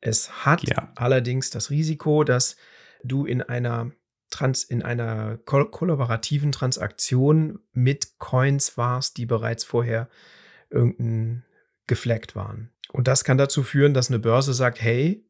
[0.00, 0.92] Es hat Ja.
[0.96, 2.56] allerdings das Risiko, dass
[3.04, 3.92] du in einer
[4.30, 10.08] Trans in einer kol kollaborativen Transaktion mit Coins warst, die bereits vorher
[10.68, 11.44] irgendein
[11.86, 12.72] gefleckt waren.
[12.92, 15.24] Und das kann dazu führen, dass eine Börse sagt, hey,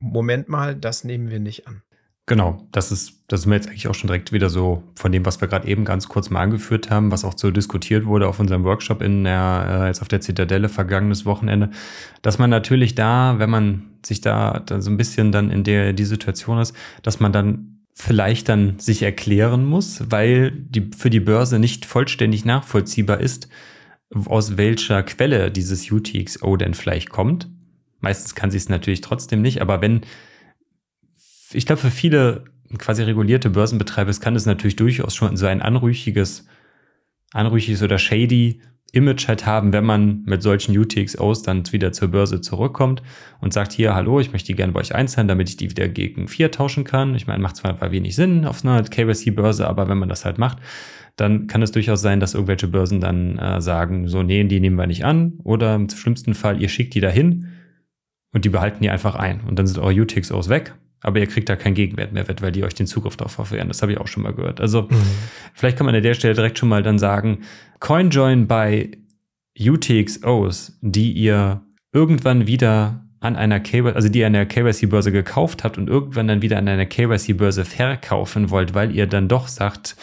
[0.00, 1.82] Moment mal, das nehmen wir nicht an.
[2.30, 5.26] Genau, das ist, das ist mir jetzt eigentlich auch schon direkt wieder so von dem,
[5.26, 8.38] was wir gerade eben ganz kurz mal angeführt haben, was auch so diskutiert wurde auf
[8.38, 11.70] unserem Workshop in der, äh, jetzt auf der Zitadelle vergangenes Wochenende,
[12.22, 15.92] dass man natürlich da, wenn man sich da, da so ein bisschen dann in der
[15.92, 16.72] die Situation ist,
[17.02, 22.44] dass man dann vielleicht dann sich erklären muss, weil die für die Börse nicht vollständig
[22.44, 23.48] nachvollziehbar ist,
[24.26, 27.48] aus welcher Quelle dieses UTXO denn vielleicht kommt.
[27.98, 30.02] Meistens kann sie es natürlich trotzdem nicht, aber wenn
[31.52, 32.44] ich glaube, für viele
[32.78, 36.46] quasi regulierte Börsenbetreiber kann es natürlich durchaus schon so ein anrüchiges,
[37.32, 38.60] anrüchiges oder shady
[38.92, 43.02] Image halt haben, wenn man mit solchen UTXOs dann wieder zur Börse zurückkommt
[43.40, 45.88] und sagt, hier, hallo, ich möchte die gerne bei euch einzahlen, damit ich die wieder
[45.88, 47.14] gegen Fiat tauschen kann.
[47.14, 50.58] Ich meine, macht zwar wenig Sinn auf einer KYC-Börse, aber wenn man das halt macht,
[51.14, 54.76] dann kann es durchaus sein, dass irgendwelche Börsen dann äh, sagen, so, nee, die nehmen
[54.76, 55.38] wir nicht an.
[55.44, 57.48] Oder im schlimmsten Fall, ihr schickt die dahin
[58.32, 59.42] und die behalten die einfach ein.
[59.42, 62.64] Und dann sind eure UTXOs weg aber ihr kriegt da keinen Gegenwert mehr, weil die
[62.64, 63.68] euch den Zugriff darauf verwehren.
[63.68, 64.60] Das habe ich auch schon mal gehört.
[64.60, 64.96] Also mhm.
[65.54, 67.40] vielleicht kann man an der Stelle direkt schon mal dann sagen,
[67.80, 68.90] CoinJoin bei
[69.58, 75.64] UTXOs, die ihr irgendwann wieder an einer KYC, also die ihr an der KYC-Börse gekauft
[75.64, 79.96] habt und irgendwann dann wieder an einer KYC-Börse verkaufen wollt, weil ihr dann doch sagt,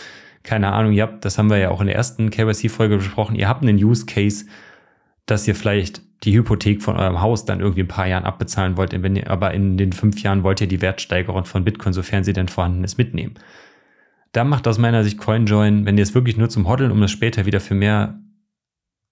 [0.43, 3.47] keine Ahnung, ihr habt, das haben wir ja auch in der ersten KYC-Folge besprochen, ihr
[3.47, 4.45] habt einen Use Case,
[5.25, 8.91] dass ihr vielleicht die Hypothek von eurem Haus dann irgendwie ein paar Jahren abbezahlen wollt,
[9.01, 12.33] wenn ihr, aber in den fünf Jahren wollt ihr die Wertsteigerung von Bitcoin, sofern sie
[12.33, 13.35] denn vorhanden ist, mitnehmen.
[14.31, 17.11] Da macht aus meiner Sicht CoinJoin, wenn ihr es wirklich nur zum Hoddeln, um es
[17.11, 18.19] später wieder für mehr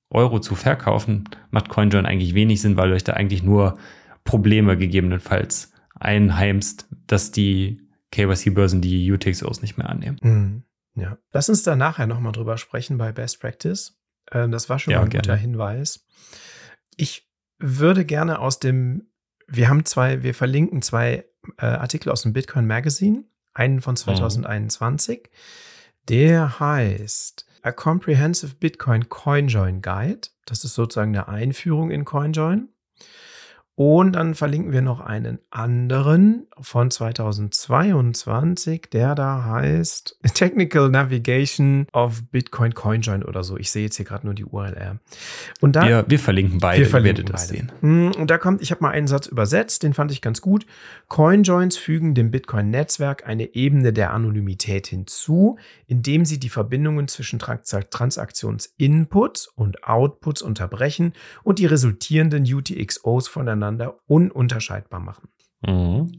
[0.10, 3.78] Euro zu verkaufen, macht CoinJoin eigentlich wenig Sinn, weil euch da eigentlich nur
[4.24, 7.82] Probleme gegebenenfalls einheimst, dass die
[8.12, 10.18] KYC-Börsen die UTXOs nicht mehr annehmen.
[10.22, 10.64] Mhm.
[10.96, 11.18] Ja.
[11.32, 14.00] Lass uns da nachher nochmal drüber sprechen bei Best Practice.
[14.32, 15.24] Ähm, das war schon ja, mal ein gerne.
[15.24, 16.06] guter Hinweis.
[16.98, 19.10] Ich würde gerne aus dem,
[19.48, 21.26] wir haben zwei, wir verlinken zwei
[21.58, 23.24] äh, Artikel aus dem Bitcoin Magazine,
[23.54, 25.30] einen von 2021, mhm.
[26.10, 30.30] der heißt A Comprehensive Bitcoin CoinJoin Guide.
[30.46, 32.70] Das ist sozusagen eine Einführung in CoinJoin.
[33.78, 42.24] Und dann verlinken wir noch einen anderen von 2022, der da heißt Technical Navigation of
[42.32, 43.58] Bitcoin CoinJoin oder so.
[43.58, 45.02] Ich sehe jetzt hier gerade nur die URL.
[45.60, 47.60] Und da, wir, wir verlinken beide, wir verlinken das beide.
[47.60, 47.72] sehen.
[47.82, 50.66] Hm, und da kommt, ich habe mal einen Satz übersetzt, den fand ich ganz gut.
[51.10, 59.48] CoinJoins fügen dem Bitcoin-Netzwerk eine Ebene der Anonymität hinzu, indem sie die Verbindungen zwischen Transaktions-Inputs
[59.48, 61.12] und Outputs unterbrechen
[61.44, 65.30] und die resultierenden UTXOs voneinander voneinander ununterscheidbar machen.
[65.66, 65.72] Mhm,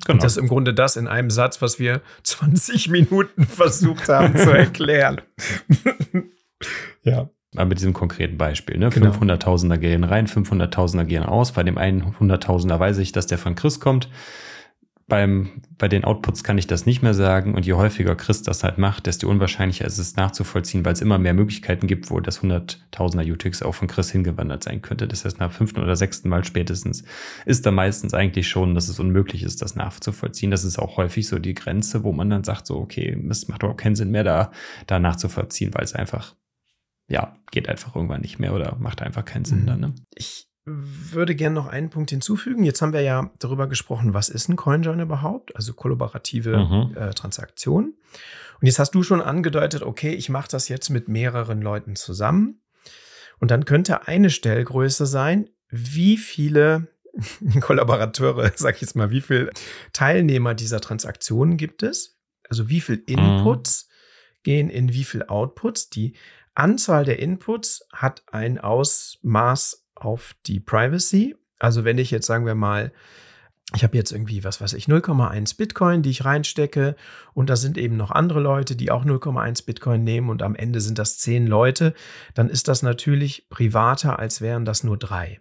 [0.04, 0.14] genau.
[0.14, 4.36] Und das ist im Grunde das in einem Satz, was wir 20 Minuten versucht haben
[4.36, 5.20] zu erklären.
[7.02, 7.30] ja.
[7.54, 8.90] Aber mit diesem konkreten Beispiel, ne?
[8.90, 9.12] Genau.
[9.12, 11.52] 500.000er gehen rein, 500.000er gehen aus.
[11.52, 14.10] Bei dem einen 100.000er weiß ich, dass der von Chris kommt
[15.08, 18.64] beim, bei den Outputs kann ich das nicht mehr sagen und je häufiger Chris das
[18.64, 22.40] halt macht, desto unwahrscheinlicher ist es nachzuvollziehen, weil es immer mehr Möglichkeiten gibt, wo das
[22.42, 25.06] 100.000er UTX auch von Chris hingewandert sein könnte.
[25.06, 27.04] Das heißt, nach fünften oder sechsten Mal spätestens
[27.44, 30.50] ist da meistens eigentlich schon, dass es unmöglich ist, das nachzuvollziehen.
[30.50, 33.62] Das ist auch häufig so die Grenze, wo man dann sagt, so, okay, es macht
[33.62, 34.50] überhaupt keinen Sinn mehr, da,
[34.88, 36.34] da nachzuvollziehen, weil es einfach,
[37.08, 39.66] ja, geht einfach irgendwann nicht mehr oder macht einfach keinen Sinn mhm.
[39.66, 39.80] dann.
[39.80, 39.94] Ne?
[40.16, 42.64] Ich würde gerne noch einen Punkt hinzufügen.
[42.64, 46.96] Jetzt haben wir ja darüber gesprochen, was ist ein CoinJoin überhaupt, also kollaborative mhm.
[46.96, 47.94] äh, Transaktion.
[48.60, 52.60] Und jetzt hast du schon angedeutet, okay, ich mache das jetzt mit mehreren Leuten zusammen.
[53.38, 56.88] Und dann könnte eine Stellgröße sein, wie viele
[57.60, 59.50] Kollaborateure, sag ich jetzt mal, wie viele
[59.92, 62.18] Teilnehmer dieser Transaktion gibt es?
[62.48, 63.38] Also wie viele mhm.
[63.38, 64.42] Inputs mhm.
[64.42, 65.90] gehen in wie viele Outputs?
[65.90, 66.16] Die
[66.54, 71.36] Anzahl der Inputs hat ein Ausmaß auf die Privacy.
[71.58, 72.92] Also wenn ich jetzt sagen wir mal,
[73.74, 76.94] ich habe jetzt irgendwie, was weiß ich, 0,1 Bitcoin, die ich reinstecke
[77.34, 80.80] und da sind eben noch andere Leute, die auch 0,1 Bitcoin nehmen und am Ende
[80.80, 81.92] sind das 10 Leute,
[82.34, 85.40] dann ist das natürlich privater, als wären das nur drei.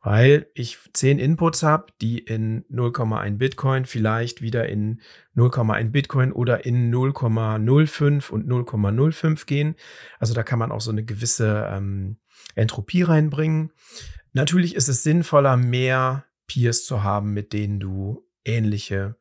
[0.00, 5.00] Weil ich 10 Inputs habe, die in 0,1 Bitcoin vielleicht wieder in
[5.36, 9.74] 0,1 Bitcoin oder in 0,05 und 0,05 gehen.
[10.20, 12.18] Also da kann man auch so eine gewisse ähm,
[12.54, 13.72] Entropie reinbringen.
[14.32, 19.16] Natürlich ist es sinnvoller, mehr Peers zu haben, mit denen du ähnliche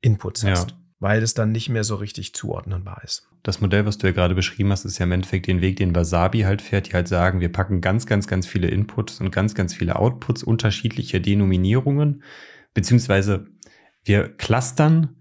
[0.00, 0.70] Inputs hast.
[0.70, 0.76] Ja.
[1.00, 3.28] weil es dann nicht mehr so richtig zuordnenbar ist.
[3.44, 5.94] Das Modell, was du ja gerade beschrieben hast, ist ja im Endeffekt den Weg, den
[5.94, 9.54] Wasabi halt fährt, die halt sagen, wir packen ganz, ganz, ganz viele Inputs und ganz,
[9.54, 12.22] ganz viele Outputs unterschiedlicher Denominierungen,
[12.74, 13.46] beziehungsweise
[14.04, 15.17] wir clustern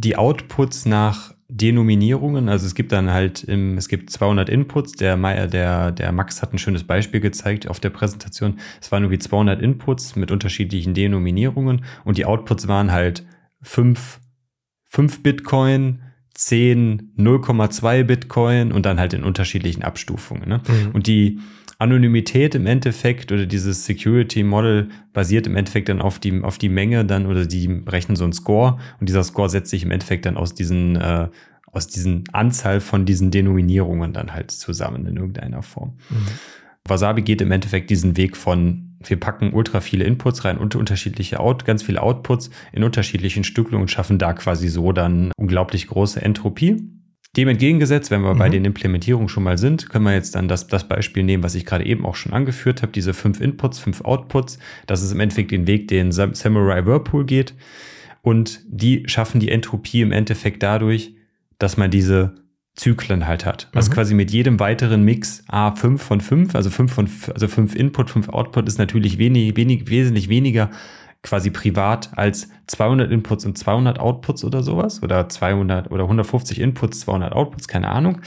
[0.00, 2.48] die Outputs nach Denominierungen.
[2.48, 4.92] Also es gibt dann halt, im, es gibt 200 Inputs.
[4.92, 8.58] Der, der, der Max hat ein schönes Beispiel gezeigt auf der Präsentation.
[8.80, 13.26] Es waren nur wie 200 Inputs mit unterschiedlichen Denominierungen und die Outputs waren halt
[13.62, 14.20] 5,
[14.84, 16.02] 5 Bitcoin,
[16.34, 20.48] 10, 0,2 Bitcoin und dann halt in unterschiedlichen Abstufungen.
[20.48, 20.62] Ne?
[20.66, 20.90] Mhm.
[20.92, 21.40] Und die
[21.80, 26.68] Anonymität im Endeffekt oder dieses Security Model basiert im Endeffekt dann auf die, auf die
[26.68, 30.26] Menge dann oder die berechnen so einen Score und dieser Score setzt sich im Endeffekt
[30.26, 31.28] dann aus diesen, äh,
[31.72, 35.96] aus diesen Anzahl von diesen Denominierungen dann halt zusammen in irgendeiner Form.
[36.10, 36.26] Mhm.
[36.84, 41.40] Wasabi geht im Endeffekt diesen Weg von, wir packen ultra viele Inputs rein und unterschiedliche
[41.40, 46.20] Out, ganz viele Outputs in unterschiedlichen Stückelungen und schaffen da quasi so dann unglaublich große
[46.20, 46.76] Entropie.
[47.36, 48.38] Dem entgegengesetzt, wenn wir mhm.
[48.38, 51.54] bei den Implementierungen schon mal sind, können wir jetzt dann das, das Beispiel nehmen, was
[51.54, 54.58] ich gerade eben auch schon angeführt habe, diese fünf Inputs, fünf Outputs.
[54.86, 57.54] Das ist im Endeffekt den Weg, den Samurai Whirlpool geht.
[58.22, 61.14] Und die schaffen die Entropie im Endeffekt dadurch,
[61.58, 62.34] dass man diese
[62.74, 63.68] Zyklen halt hat.
[63.74, 63.94] Also mhm.
[63.94, 68.10] quasi mit jedem weiteren Mix A 5 von 5, also 5 von also 5 Input,
[68.10, 70.70] 5 Output ist natürlich wenig, wenig, wesentlich weniger
[71.22, 77.00] quasi privat als 200 Inputs und 200 Outputs oder sowas oder 200 oder 150 Inputs,
[77.00, 78.20] 200 Outputs, keine Ahnung.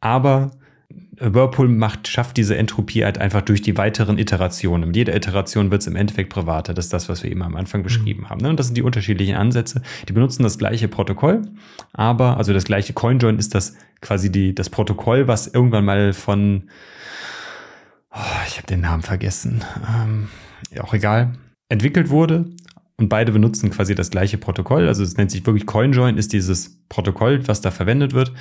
[0.00, 0.50] Aber
[1.20, 4.88] Whirlpool macht, schafft diese Entropie halt einfach durch die weiteren Iterationen.
[4.88, 6.74] Mit jeder Iteration wird es im Endeffekt privater.
[6.74, 8.30] Das ist das, was wir eben am Anfang beschrieben mhm.
[8.30, 8.40] haben.
[8.40, 8.50] Ne?
[8.50, 9.82] Und das sind die unterschiedlichen Ansätze.
[10.08, 11.42] Die benutzen das gleiche Protokoll,
[11.92, 16.68] aber, also das gleiche CoinJoin ist das quasi die, das Protokoll, was irgendwann mal von,
[18.12, 20.28] oh, ich habe den Namen vergessen, ähm,
[20.70, 21.32] ja, auch egal,
[21.68, 22.46] entwickelt wurde.
[22.96, 24.88] Und beide benutzen quasi das gleiche Protokoll.
[24.88, 28.32] Also es nennt sich wirklich CoinJoin, ist dieses Protokoll, was da verwendet wird.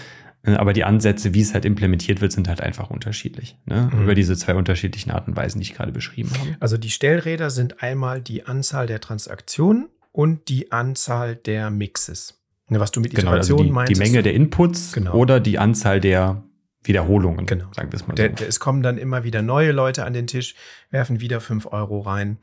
[0.43, 3.57] Aber die Ansätze, wie es halt implementiert wird, sind halt einfach unterschiedlich.
[3.65, 3.89] Ne?
[3.93, 4.03] Mhm.
[4.03, 6.55] Über diese zwei unterschiedlichen Arten und Weisen, die ich gerade beschrieben habe.
[6.59, 12.41] Also die Stellräder sind einmal die Anzahl der Transaktionen und die Anzahl der Mixes.
[12.69, 13.95] Ne, was du mit Iterationen genau, also die, meinst.
[13.95, 15.13] Die Menge der Inputs genau.
[15.13, 16.43] oder die Anzahl der
[16.83, 17.67] Wiederholungen, genau.
[17.73, 18.15] sagen wir es mal so.
[18.15, 20.55] Der, der, es kommen dann immer wieder neue Leute an den Tisch,
[20.89, 22.37] werfen wieder fünf Euro rein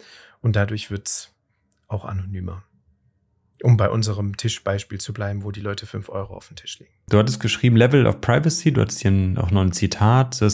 [0.45, 1.35] und dadurch wird es
[1.89, 2.63] auch anonymer.
[3.63, 6.93] Um bei unserem Tischbeispiel zu bleiben, wo die Leute 5 Euro auf den Tisch legen.
[7.09, 10.35] Du hattest geschrieben Level of Privacy, du hattest hier auch noch ein Zitat.
[10.35, 10.51] The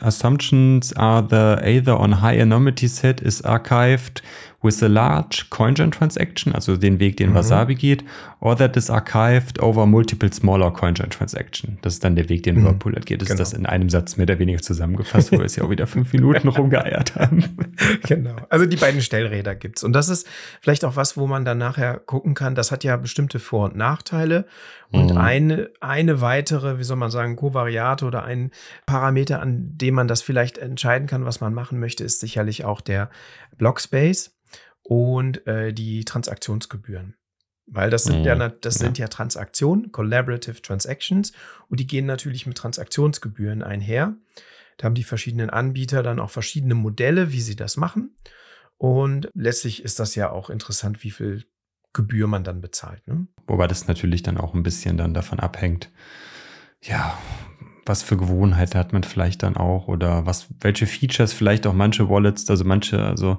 [0.00, 4.24] assumptions are the either on high anonymity set is archived
[4.64, 7.34] with a large CoinJoin transaction, also den Weg, den mhm.
[7.34, 8.04] Wasabi geht,
[8.40, 11.78] or that is archived over multiple smaller CoinJoin transaction.
[11.82, 12.64] Das ist dann der Weg, den mhm.
[12.64, 13.20] Whirlpool geht.
[13.20, 13.42] Das genau.
[13.42, 15.86] ist das in einem Satz mehr oder weniger zusammengefasst, wo wir es ja auch wieder
[15.86, 17.56] fünf Minuten rumgeeiert haben.
[18.02, 18.36] genau.
[18.48, 19.84] Also die beiden Stellräder gibt's.
[19.84, 20.26] Und das ist
[20.60, 22.54] vielleicht auch was, wo man dann nachher gucken kann.
[22.54, 24.46] Das hat ja bestimmte Vor- und Nachteile.
[24.94, 25.18] Und mhm.
[25.18, 28.52] eine, eine weitere, wie soll man sagen, Kovariate oder ein
[28.86, 32.80] Parameter, an dem man das vielleicht entscheiden kann, was man machen möchte, ist sicherlich auch
[32.80, 33.10] der
[33.56, 34.36] Blockspace
[34.82, 37.16] und äh, die Transaktionsgebühren.
[37.66, 38.24] Weil das sind mhm.
[38.24, 38.86] ja, das ja.
[38.86, 41.32] sind ja Transaktionen, Collaborative Transactions,
[41.68, 44.16] und die gehen natürlich mit Transaktionsgebühren einher.
[44.76, 48.16] Da haben die verschiedenen Anbieter dann auch verschiedene Modelle, wie sie das machen.
[48.76, 51.44] Und letztlich ist das ja auch interessant, wie viel
[51.92, 53.06] Gebühr man dann bezahlt.
[53.06, 53.28] Ne?
[53.46, 55.90] Wobei das natürlich dann auch ein bisschen dann davon abhängt,
[56.82, 57.16] ja,
[57.86, 62.08] was für Gewohnheiten hat man vielleicht dann auch oder was, welche Features vielleicht auch manche
[62.08, 63.38] Wallets, also manche, also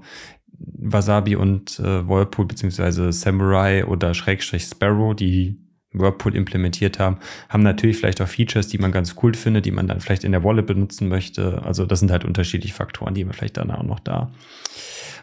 [0.57, 5.59] Wasabi und äh, Whirlpool beziehungsweise Samurai oder Schrägstrich Sparrow, die
[5.91, 7.17] Whirlpool implementiert haben,
[7.49, 10.31] haben natürlich vielleicht auch Features, die man ganz cool findet, die man dann vielleicht in
[10.31, 11.63] der Wallet benutzen möchte.
[11.63, 14.31] Also das sind halt unterschiedliche Faktoren, die wir vielleicht dann auch noch da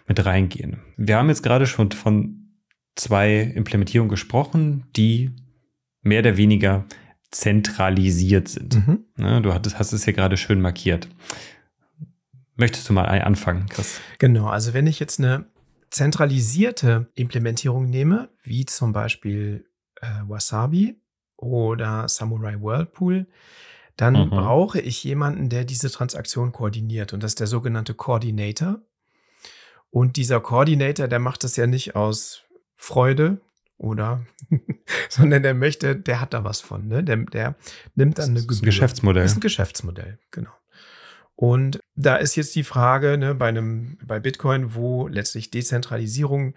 [0.09, 0.79] mit reingehen.
[0.97, 2.49] Wir haben jetzt gerade schon von
[2.97, 5.31] zwei Implementierungen gesprochen, die
[6.03, 6.85] mehr oder weniger
[7.33, 8.87] zentralisiert sind.
[8.87, 9.05] Mhm.
[9.17, 11.09] Ne, du hattest, hast es hier gerade schön markiert.
[12.55, 14.01] Möchtest du mal anfangen, Chris?
[14.19, 15.47] Genau, also wenn ich jetzt eine
[15.91, 19.67] zentralisierte Implementierung nehme, wie zum Beispiel
[20.01, 21.01] äh, Wasabi
[21.39, 23.27] oder Samurai Whirlpool,
[23.97, 24.31] dann mhm.
[24.31, 27.13] brauche ich jemanden, der diese Transaktion koordiniert.
[27.13, 28.81] Und das ist der sogenannte Coordinator.
[29.91, 32.45] Und dieser Coordinator, der macht das ja nicht aus
[32.77, 33.41] Freude
[33.83, 34.25] oder,
[35.09, 36.89] sondern der möchte, der hat da was von.
[36.89, 37.05] Ne?
[37.05, 37.57] Der, der
[37.95, 39.23] nimmt dann eine das Geschäftsmodell.
[39.23, 40.53] Das ist ein Geschäftsmodell, genau.
[41.35, 46.55] Und da ist jetzt die Frage ne, bei, einem, bei Bitcoin, wo letztlich Dezentralisierung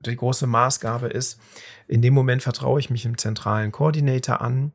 [0.00, 1.40] die große Maßgabe ist.
[1.88, 4.72] In dem Moment vertraue ich mich im zentralen Koordinator an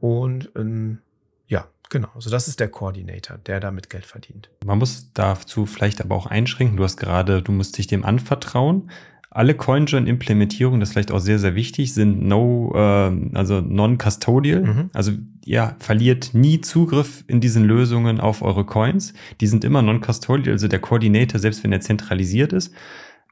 [0.00, 0.98] und ähm,
[1.46, 2.08] ja, genau.
[2.18, 4.50] So, das ist der Koordinator, der damit Geld verdient.
[4.64, 6.76] Man muss dazu vielleicht aber auch einschränken.
[6.76, 8.90] Du hast gerade, du musst dich dem anvertrauen.
[9.34, 14.62] Alle CoinJoin-Implementierungen, das ist vielleicht auch sehr, sehr wichtig, sind no, äh, also non-custodial.
[14.62, 14.90] Mhm.
[14.92, 15.12] Also
[15.44, 19.14] ihr verliert nie Zugriff in diesen Lösungen auf eure Coins.
[19.40, 22.74] Die sind immer non-custodial, also der Coordinator, selbst wenn er zentralisiert ist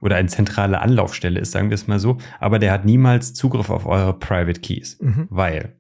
[0.00, 3.68] oder eine zentrale Anlaufstelle ist, sagen wir es mal so, aber der hat niemals Zugriff
[3.68, 5.26] auf eure Private Keys, mhm.
[5.28, 5.76] weil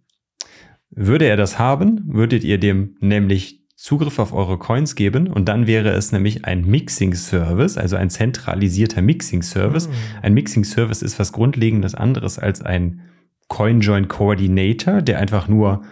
[0.90, 5.66] würde er das haben, würdet ihr dem nämlich Zugriff auf eure Coins geben und dann
[5.66, 9.88] wäre es nämlich ein Mixing-Service, also ein zentralisierter Mixing-Service.
[9.88, 9.92] Mhm.
[10.20, 13.00] Ein Mixing-Service ist was grundlegendes anderes als ein
[13.48, 15.82] CoinJoin-Coordinator, der einfach nur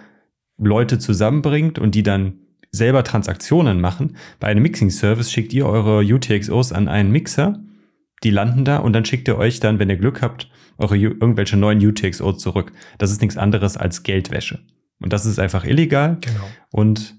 [0.59, 2.35] Leute zusammenbringt und die dann
[2.71, 4.19] selber Transaktionen machen.
[4.39, 7.59] Bei einem Mixing-Service schickt ihr eure UTXOs an einen Mixer,
[8.23, 11.57] die landen da und dann schickt ihr euch dann, wenn ihr Glück habt, eure irgendwelche
[11.57, 12.71] neuen UTXOs zurück.
[12.99, 14.59] Das ist nichts anderes als Geldwäsche.
[15.01, 16.19] Und das ist einfach illegal.
[16.21, 16.45] Genau.
[16.71, 17.19] Und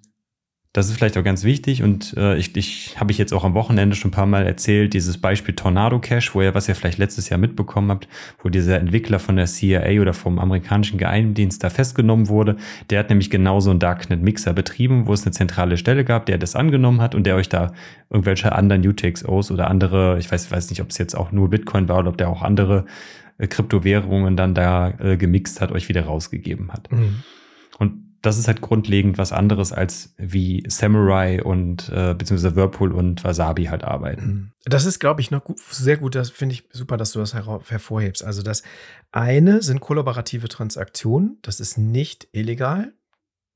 [0.73, 3.55] das ist vielleicht auch ganz wichtig und äh, ich, ich habe ich jetzt auch am
[3.55, 6.99] Wochenende schon ein paar Mal erzählt, dieses Beispiel Tornado Cash, wo ihr, was ihr vielleicht
[6.99, 8.07] letztes Jahr mitbekommen habt,
[8.43, 12.55] wo dieser Entwickler von der CIA oder vom amerikanischen Geheimdienst da festgenommen wurde.
[12.91, 16.55] Der hat nämlich genauso einen Darknet-Mixer betrieben, wo es eine zentrale Stelle gab, der das
[16.55, 17.73] angenommen hat und der euch da
[18.11, 21.89] irgendwelche anderen UTXOs oder andere, ich weiß, weiß nicht, ob es jetzt auch nur Bitcoin
[21.89, 22.85] war oder ob der auch andere
[23.39, 26.91] äh, Kryptowährungen dann da äh, gemixt hat, euch wieder rausgegeben hat.
[26.91, 27.23] Mhm.
[27.79, 33.23] Und das ist halt grundlegend was anderes als wie Samurai und äh, beziehungsweise Whirlpool und
[33.23, 34.25] Wasabi halt arbeiten.
[34.25, 34.51] Mhm.
[34.65, 36.15] Das ist, glaube ich, noch gut, sehr gut.
[36.15, 38.23] Das finde ich super, dass du das hervorhebst.
[38.23, 38.63] Also das
[39.11, 41.37] eine sind kollaborative Transaktionen.
[41.41, 42.93] Das ist nicht illegal.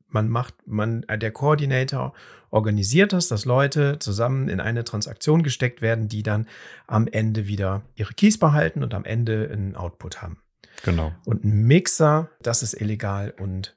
[0.08, 2.14] Man macht, man, der Koordinator
[2.52, 6.48] organisiert das, dass Leute zusammen in eine Transaktion gesteckt werden, die dann
[6.88, 10.38] am Ende wieder ihre Keys behalten und am Ende einen Output haben.
[10.84, 11.14] Genau.
[11.26, 13.76] Und ein Mixer, das ist illegal und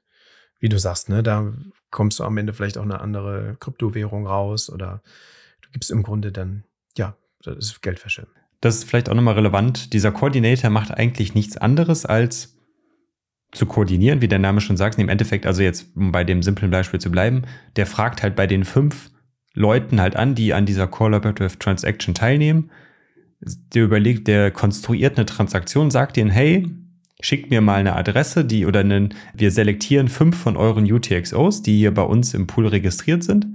[0.59, 1.53] wie du sagst, ne, da
[1.91, 5.01] kommst du am Ende vielleicht auch eine andere Kryptowährung raus oder
[5.61, 6.63] du gibst im Grunde dann,
[6.97, 8.27] ja, das ist Geldwäsche.
[8.61, 9.93] Das ist vielleicht auch nochmal relevant.
[9.93, 12.57] Dieser Koordinator macht eigentlich nichts anderes als
[13.51, 14.99] zu koordinieren, wie der Name schon sagt.
[14.99, 17.43] Im Endeffekt, also jetzt, um bei dem simplen Beispiel zu bleiben,
[17.75, 19.11] der fragt halt bei den fünf
[19.53, 22.71] Leuten halt an, die an dieser Collaborative Transaction teilnehmen.
[23.73, 26.67] Der überlegt, der konstruiert eine Transaktion, sagt ihnen, hey,
[27.19, 31.77] Schickt mir mal eine Adresse, die oder einen, wir selektieren fünf von euren UTXOs, die
[31.77, 33.47] hier bei uns im Pool registriert sind.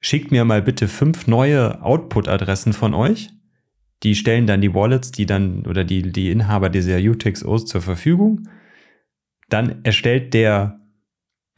[0.00, 3.30] Schickt mir mal bitte fünf neue Output-Adressen von euch.
[4.02, 8.48] Die stellen dann die Wallets, die dann oder die, die Inhaber dieser UTXOs zur Verfügung.
[9.48, 10.83] Dann erstellt der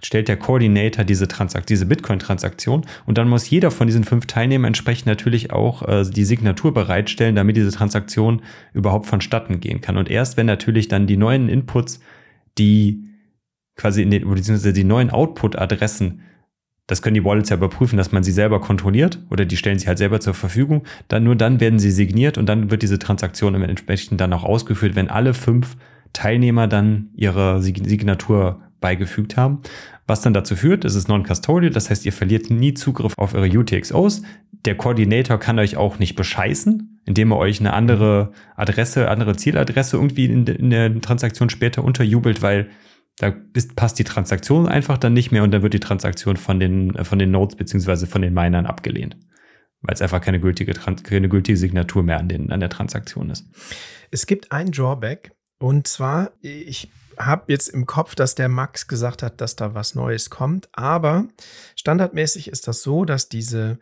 [0.02, 4.68] stellt der Coordinator diese, Transakt diese Bitcoin-Transaktion und dann muss jeder von diesen fünf Teilnehmern
[4.68, 8.42] entsprechend natürlich auch äh, die Signatur bereitstellen, damit diese Transaktion
[8.74, 9.96] überhaupt vonstatten gehen kann.
[9.96, 12.00] Und erst wenn natürlich dann die neuen Inputs,
[12.58, 13.04] die
[13.74, 16.20] quasi in den, beziehungsweise die neuen Output-Adressen,
[16.86, 19.88] das können die Wallets ja überprüfen, dass man sie selber kontrolliert oder die stellen sie
[19.88, 23.54] halt selber zur Verfügung, dann nur dann werden sie signiert und dann wird diese Transaktion
[23.62, 25.76] entsprechend dann auch ausgeführt, wenn alle fünf
[26.12, 29.62] Teilnehmer dann ihre Signatur beigefügt haben.
[30.06, 33.48] Was dann dazu führt, es ist non-custodial, das heißt, ihr verliert nie Zugriff auf eure
[33.48, 34.22] UTXOs.
[34.64, 39.96] Der Koordinator kann euch auch nicht bescheißen, indem er euch eine andere Adresse, andere Zieladresse
[39.96, 42.68] irgendwie in, in der Transaktion später unterjubelt, weil
[43.18, 46.60] da ist, passt die Transaktion einfach dann nicht mehr und dann wird die Transaktion von
[46.60, 49.16] den, von den Nodes beziehungsweise von den Minern abgelehnt.
[49.80, 53.46] Weil es einfach keine gültige, keine gültige Signatur mehr an, den, an der Transaktion ist.
[54.10, 59.22] Es gibt ein Drawback und zwar, ich habe jetzt im Kopf, dass der Max gesagt
[59.22, 60.68] hat, dass da was Neues kommt.
[60.72, 61.28] Aber
[61.74, 63.78] standardmäßig ist das so, dass diese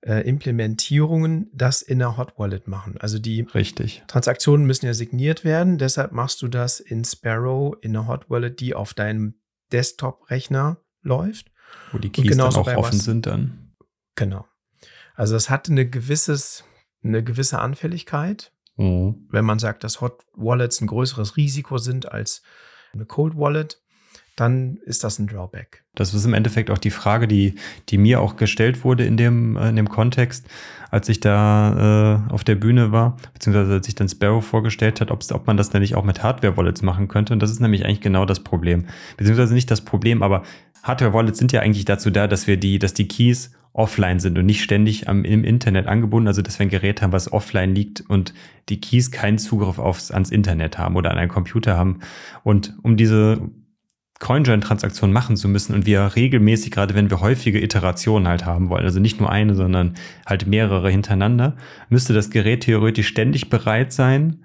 [0.00, 2.96] äh, Implementierungen das in der Hot Wallet machen.
[2.98, 4.02] Also die Richtig.
[4.06, 5.78] Transaktionen müssen ja signiert werden.
[5.78, 9.34] Deshalb machst du das in Sparrow in der Hot Wallet, die auf deinem
[9.72, 11.50] Desktop-Rechner läuft.
[11.92, 13.74] Wo die Keys dann auch offen was, sind dann.
[14.14, 14.46] Genau.
[15.14, 16.64] Also das hat eine gewisses,
[17.02, 18.52] eine gewisse Anfälligkeit.
[18.76, 19.26] Mhm.
[19.30, 22.42] Wenn man sagt, dass Hot Wallets ein größeres Risiko sind als
[22.92, 23.80] eine Cold Wallet,
[24.36, 25.82] dann ist das ein Drawback.
[25.94, 27.56] Das ist im Endeffekt auch die Frage, die,
[27.88, 30.46] die mir auch gestellt wurde in dem, äh, in dem Kontext,
[30.90, 35.10] als ich da äh, auf der Bühne war, beziehungsweise als ich dann Sparrow vorgestellt hat,
[35.10, 37.32] ob man das denn nicht auch mit Hardware-Wallets machen könnte.
[37.32, 38.86] Und das ist nämlich eigentlich genau das Problem.
[39.16, 40.44] Beziehungsweise nicht das Problem, aber
[40.84, 44.44] Hardware-Wallets sind ja eigentlich dazu da, dass wir die, dass die Keys offline sind und
[44.44, 48.02] nicht ständig am, im Internet angebunden, also dass wir ein Gerät haben, was offline liegt
[48.08, 48.34] und
[48.68, 52.00] die Keys keinen Zugriff aufs, ans Internet haben oder an einen Computer haben.
[52.42, 53.40] Und um diese
[54.18, 58.84] CoinJoin-Transaktion machen zu müssen und wir regelmäßig, gerade wenn wir häufige Iterationen halt haben wollen,
[58.84, 59.94] also nicht nur eine, sondern
[60.26, 61.56] halt mehrere hintereinander,
[61.88, 64.44] müsste das Gerät theoretisch ständig bereit sein,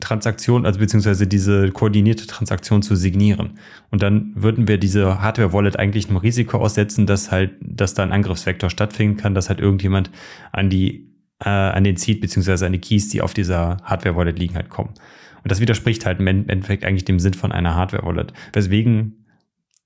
[0.00, 3.58] Transaktion, also beziehungsweise diese koordinierte Transaktion zu signieren.
[3.90, 8.12] Und dann würden wir diese Hardware-Wallet eigentlich einem Risiko aussetzen, dass halt, dass da ein
[8.12, 10.10] Angriffsvektor stattfinden kann, dass halt irgendjemand
[10.52, 11.06] an die
[11.40, 14.94] äh, an den Seed beziehungsweise an die Keys, die auf dieser Hardware-Wallet liegen, halt kommen.
[15.42, 18.32] Und das widerspricht halt im Endeffekt eigentlich dem Sinn von einer Hardware-Wallet.
[18.52, 19.26] Weswegen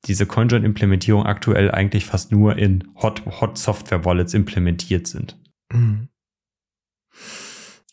[0.07, 5.39] diese CoinJoin-Implementierung aktuell eigentlich fast nur in Hot, Hot Software-Wallets implementiert sind.
[5.73, 6.09] Mhm.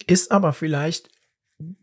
[0.06, 1.10] Ist aber vielleicht,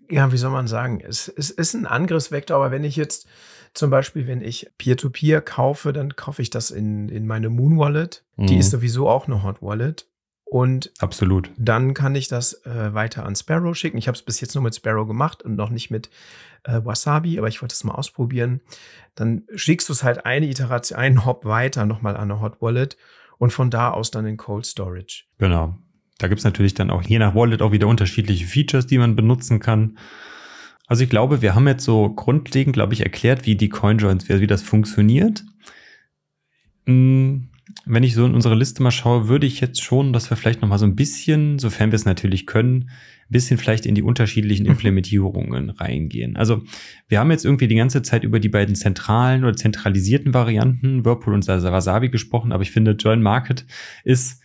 [0.09, 3.27] ja, wie soll man sagen, es, es ist ein Angriffsvektor, aber wenn ich jetzt
[3.73, 7.79] zum Beispiel, wenn ich Peer-to-Peer -Peer kaufe, dann kaufe ich das in, in meine Moon
[7.79, 8.25] Wallet.
[8.37, 8.47] Mhm.
[8.47, 10.09] Die ist sowieso auch eine Hot Wallet.
[10.45, 11.51] Und Absolut.
[11.57, 13.99] dann kann ich das äh, weiter an Sparrow schicken.
[13.99, 16.11] Ich habe es bis jetzt nur mit Sparrow gemacht und noch nicht mit
[16.63, 18.61] äh, Wasabi, aber ich wollte es mal ausprobieren.
[19.17, 22.97] Dann schickst du es halt eine Iteration, einen Hop weiter nochmal an eine Hot Wallet
[23.39, 25.25] und von da aus dann in Cold Storage.
[25.39, 25.77] Genau.
[26.19, 29.17] Da gibt es natürlich dann auch je nach Wallet auch wieder unterschiedliche Features, die man
[29.17, 29.99] benutzen kann.
[30.87, 34.47] Also ich glaube, wir haben jetzt so grundlegend, glaube ich, erklärt, wie die CoinJoins, wie
[34.47, 35.45] das funktioniert.
[36.87, 37.49] Hm,
[37.87, 40.63] wenn ich so in unsere Liste mal schaue, würde ich jetzt schon, dass wir vielleicht
[40.63, 42.91] noch mal so ein bisschen, sofern wir es natürlich können,
[43.29, 46.37] ein bisschen vielleicht in die unterschiedlichen Implementierungen reingehen.
[46.37, 46.63] Also
[47.09, 51.35] wir haben jetzt irgendwie die ganze Zeit über die beiden zentralen oder zentralisierten Varianten, Whirlpool
[51.35, 53.67] und Wasabi gesprochen, aber ich finde, Join Market
[54.05, 54.44] ist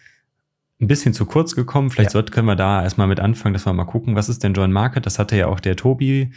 [0.81, 1.89] ein bisschen zu kurz gekommen.
[1.89, 2.13] Vielleicht ja.
[2.13, 4.71] sollte, können wir da erstmal mit anfangen, dass wir mal gucken, was ist denn Join
[4.71, 5.05] Market?
[5.05, 6.31] Das hatte ja auch der Tobi,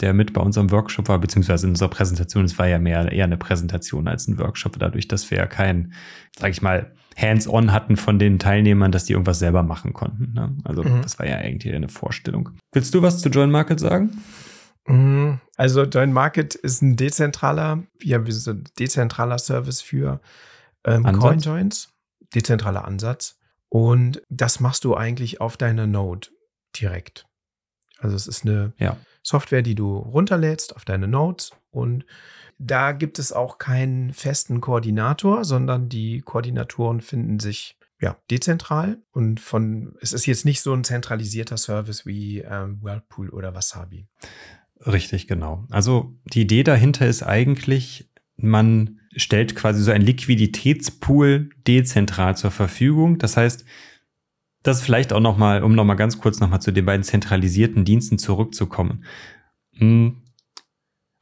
[0.00, 2.44] der mit bei unserem Workshop war, beziehungsweise in unserer Präsentation.
[2.44, 5.94] Es war ja mehr eher eine Präsentation als ein Workshop, dadurch, dass wir ja kein,
[6.38, 10.34] sag ich mal, Hands-on hatten von den Teilnehmern, dass die irgendwas selber machen konnten.
[10.34, 10.54] Ne?
[10.64, 11.00] Also mhm.
[11.00, 12.50] das war ja eigentlich eine Vorstellung.
[12.72, 14.22] Willst du was zu Join Market sagen?
[14.86, 15.40] Mhm.
[15.56, 20.20] Also Join Market ist ein dezentraler, ja, so ein dezentraler Service für
[20.84, 21.94] ähm, Coinjoins,
[22.34, 23.38] dezentraler Ansatz.
[23.76, 26.28] Und das machst du eigentlich auf deiner Node
[26.80, 27.26] direkt.
[27.98, 28.96] Also es ist eine ja.
[29.22, 32.06] Software, die du runterlädst auf deine Nodes und
[32.58, 39.40] da gibt es auch keinen festen Koordinator, sondern die Koordinatoren finden sich ja, dezentral und
[39.40, 44.08] von, es ist jetzt nicht so ein zentralisierter Service wie ähm, Whirlpool oder Wasabi.
[44.86, 45.66] Richtig, genau.
[45.70, 53.18] Also die Idee dahinter ist eigentlich, man stellt quasi so ein Liquiditätspool dezentral zur Verfügung.
[53.18, 53.64] Das heißt,
[54.62, 59.04] das vielleicht auch nochmal, um nochmal ganz kurz nochmal zu den beiden zentralisierten Diensten zurückzukommen.
[59.74, 60.22] Hm,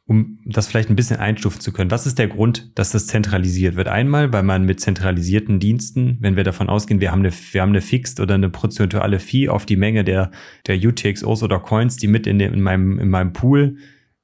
[0.07, 1.91] um das vielleicht ein bisschen einstufen zu können.
[1.91, 3.89] Was ist der Grund, dass das zentralisiert wird?
[3.89, 7.71] Einmal, weil man mit zentralisierten Diensten, wenn wir davon ausgehen, wir haben eine, wir haben
[7.71, 10.31] eine Fixed oder eine prozentuale Fee auf die Menge der,
[10.67, 13.79] der UTXOs oder Coins, die mit in, dem, in, meinem, in meinem Pool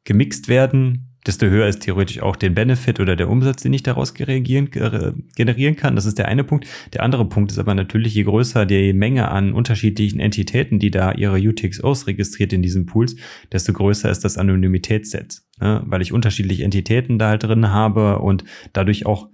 [0.05, 4.15] gemixt werden, desto höher ist theoretisch auch der Benefit oder der Umsatz, den ich daraus
[4.15, 4.71] generieren,
[5.37, 5.95] generieren kann.
[5.95, 6.67] Das ist der eine Punkt.
[6.95, 11.13] Der andere Punkt ist aber natürlich, je größer die Menge an unterschiedlichen Entitäten, die da
[11.13, 13.17] ihre UTXOs registriert in diesen Pools,
[13.53, 15.43] desto größer ist das Anonymitätsset.
[15.61, 15.83] Ne?
[15.85, 19.29] Weil ich unterschiedliche Entitäten da halt drin habe und dadurch auch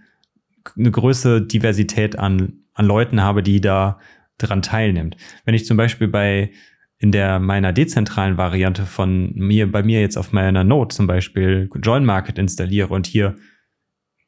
[0.77, 4.01] eine größere Diversität an, an Leuten habe, die da
[4.39, 5.17] dran teilnimmt.
[5.45, 6.51] Wenn ich zum Beispiel bei
[6.99, 11.69] in der meiner dezentralen Variante von mir, bei mir jetzt auf meiner Node zum Beispiel
[11.83, 13.37] Join Market installiere und hier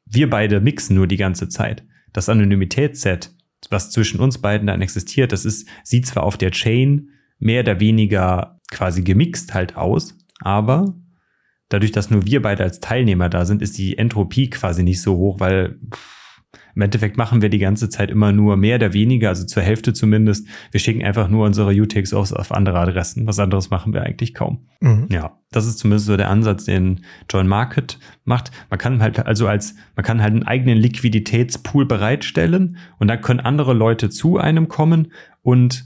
[0.05, 1.83] wir beide mixen nur die ganze Zeit.
[2.13, 3.31] Das Anonymitätsset,
[3.69, 7.09] was zwischen uns beiden dann existiert, das ist, sieht zwar auf der Chain
[7.39, 10.95] mehr oder weniger quasi gemixt halt aus, aber
[11.69, 15.15] dadurch, dass nur wir beide als Teilnehmer da sind, ist die Entropie quasi nicht so
[15.17, 16.18] hoch, weil pff,
[16.79, 19.91] im Endeffekt machen wir die ganze Zeit immer nur mehr oder weniger, also zur Hälfte
[19.91, 20.47] zumindest.
[20.71, 23.27] Wir schicken einfach nur unsere UTXOs auf andere Adressen.
[23.27, 24.65] Was anderes machen wir eigentlich kaum.
[24.79, 25.07] Mhm.
[25.11, 28.51] Ja, das ist zumindest so der Ansatz, den Join Market macht.
[28.69, 33.41] Man kann halt also als, man kann halt einen eigenen Liquiditätspool bereitstellen und dann können
[33.41, 35.11] andere Leute zu einem kommen
[35.41, 35.83] und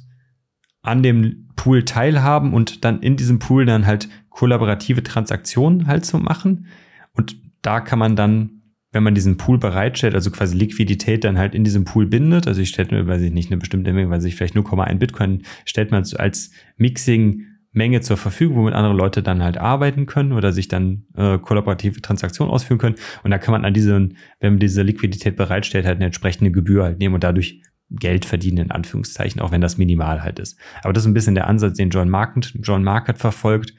[0.83, 6.19] an dem Pool teilhaben und dann in diesem Pool dann halt kollaborative Transaktionen halt zu
[6.19, 6.67] machen.
[7.13, 8.61] Und da kann man dann
[8.93, 12.61] wenn man diesen Pool bereitstellt, also quasi Liquidität dann halt in diesem Pool bindet, also
[12.61, 15.91] ich stelle mir, weiß ich nicht, eine bestimmte Menge, weiß ich vielleicht 0,1 Bitcoin, stellt
[15.91, 20.67] man als Mixing Menge zur Verfügung, womit andere Leute dann halt arbeiten können oder sich
[20.67, 22.95] dann äh, kollaborative Transaktionen ausführen können.
[23.23, 26.83] Und da kann man an diesen, wenn man diese Liquidität bereitstellt, halt eine entsprechende Gebühr
[26.83, 30.57] halt nehmen und dadurch Geld verdienen, in Anführungszeichen, auch wenn das minimal halt ist.
[30.83, 33.73] Aber das ist ein bisschen der Ansatz, den John Market, John Market verfolgt.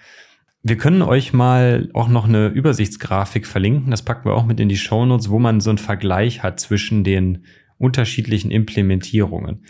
[0.66, 3.90] Wir können euch mal auch noch eine Übersichtsgrafik verlinken.
[3.90, 6.58] Das packen wir auch mit in die Show Notes, wo man so einen Vergleich hat
[6.58, 7.44] zwischen den
[7.76, 9.66] unterschiedlichen Implementierungen.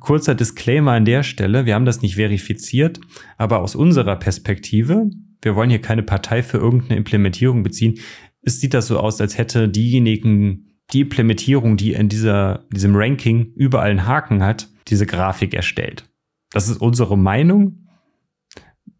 [0.00, 1.64] Kurzer Disclaimer an der Stelle.
[1.64, 2.98] Wir haben das nicht verifiziert,
[3.38, 5.08] aber aus unserer Perspektive,
[5.42, 8.00] wir wollen hier keine Partei für irgendeine Implementierung beziehen.
[8.42, 13.52] Es sieht das so aus, als hätte diejenigen, die Implementierung, die in dieser, diesem Ranking
[13.54, 16.04] überall einen Haken hat, diese Grafik erstellt.
[16.50, 17.85] Das ist unsere Meinung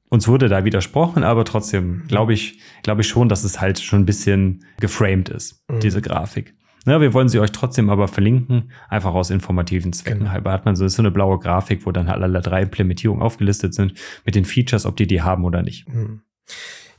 [0.08, 4.02] uns wurde da widersprochen, aber trotzdem glaube ich, glaube ich schon, dass es halt schon
[4.02, 5.80] ein bisschen geframed ist, mhm.
[5.80, 6.54] diese Grafik.
[6.86, 10.30] Ja, wir wollen sie euch trotzdem aber verlinken, einfach aus informativen Zwecken Genau.
[10.30, 10.52] halber.
[10.52, 13.94] Hat man so, so eine blaue Grafik, wo dann halt alle drei Implementierungen aufgelistet sind
[14.24, 15.86] mit den Features, ob die die haben oder nicht.
[15.88, 16.20] Hm.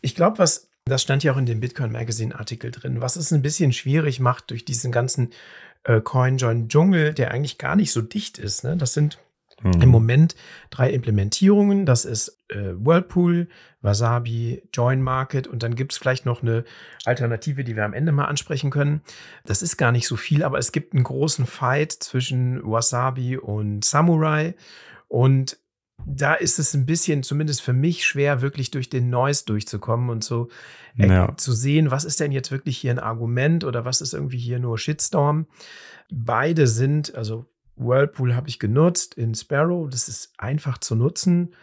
[0.02, 3.32] Ich glaube, was, das stand ja auch in dem Bitcoin Magazine Artikel drin, was es
[3.32, 5.30] ein bisschen schwierig macht durch diesen ganzen
[5.84, 8.66] äh, CoinJoin-Dschungel, der eigentlich gar nicht so dicht ist.
[8.66, 8.76] Ne?
[8.76, 9.20] Das sind
[9.64, 9.82] Mhm.
[9.82, 10.36] im Moment
[10.70, 11.86] drei Implementierungen.
[11.86, 13.48] Das ist äh, Whirlpool,
[13.82, 16.64] Wasabi, Join Market und dann gibt es vielleicht noch eine
[17.06, 19.02] Alternative, die wir am Ende mal ansprechen können.
[19.46, 23.84] Das ist gar nicht so viel, aber es gibt einen großen Fight zwischen Wasabi und
[23.84, 24.56] Samurai
[25.08, 25.58] und
[26.06, 30.24] da ist es ein bisschen, zumindest für mich, schwer, wirklich durch den Noise durchzukommen und
[30.24, 30.50] so
[30.98, 31.36] äh, Ja.
[31.36, 34.60] zu sehen, was ist denn jetzt wirklich hier ein Argument oder was ist irgendwie hier
[34.60, 35.48] nur Shitstorm.
[36.12, 37.48] Beide sind, also
[37.78, 41.54] Whirlpool habe ich genutzt in Sparrow, das ist einfach zu nutzen.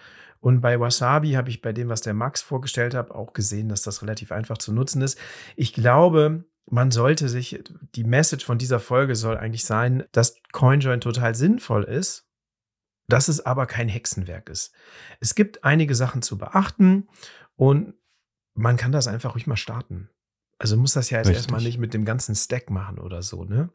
[0.40, 3.82] Und bei Wasabi habe ich bei dem, was der Max vorgestellt hat, auch gesehen, dass
[3.82, 5.18] das relativ einfach zu nutzen ist.
[5.56, 7.62] Ich glaube, man sollte sich,
[7.94, 12.26] die Message von dieser Folge soll eigentlich sein, dass CoinJoin total sinnvoll ist,
[13.08, 14.72] dass es aber kein Hexenwerk ist.
[15.20, 17.08] Es gibt einige Sachen zu beachten
[17.56, 17.94] und
[18.54, 20.08] man kann das einfach ruhig mal starten.
[20.58, 21.44] Also muss das ja jetzt Richtig.
[21.44, 23.70] erstmal nicht mit dem ganzen Stack machen oder so, ne?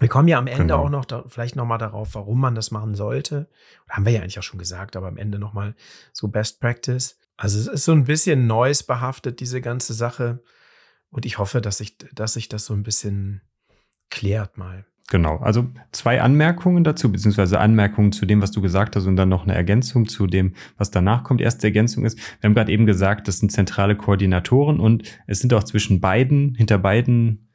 [0.00, 0.84] Wir kommen ja am Ende Genau.
[0.84, 3.48] auch noch da, vielleicht noch mal darauf, warum man das machen sollte.
[3.88, 5.74] Haben wir ja eigentlich auch schon gesagt, aber am Ende noch mal
[6.12, 7.18] so Best Practice.
[7.36, 10.42] Also es ist so ein bisschen Neues behaftet, diese ganze Sache.
[11.10, 13.42] Und ich hoffe, dass sich, dass sich das so ein bisschen
[14.10, 14.86] klärt mal.
[15.10, 19.28] Genau, also zwei Anmerkungen dazu, beziehungsweise Anmerkungen zu dem, was du gesagt hast und dann
[19.28, 21.40] noch eine Ergänzung zu dem, was danach kommt.
[21.40, 25.52] Erste Ergänzung ist, wir haben gerade eben gesagt, das sind zentrale Koordinatoren und es sind
[25.52, 27.49] auch zwischen beiden, hinter beiden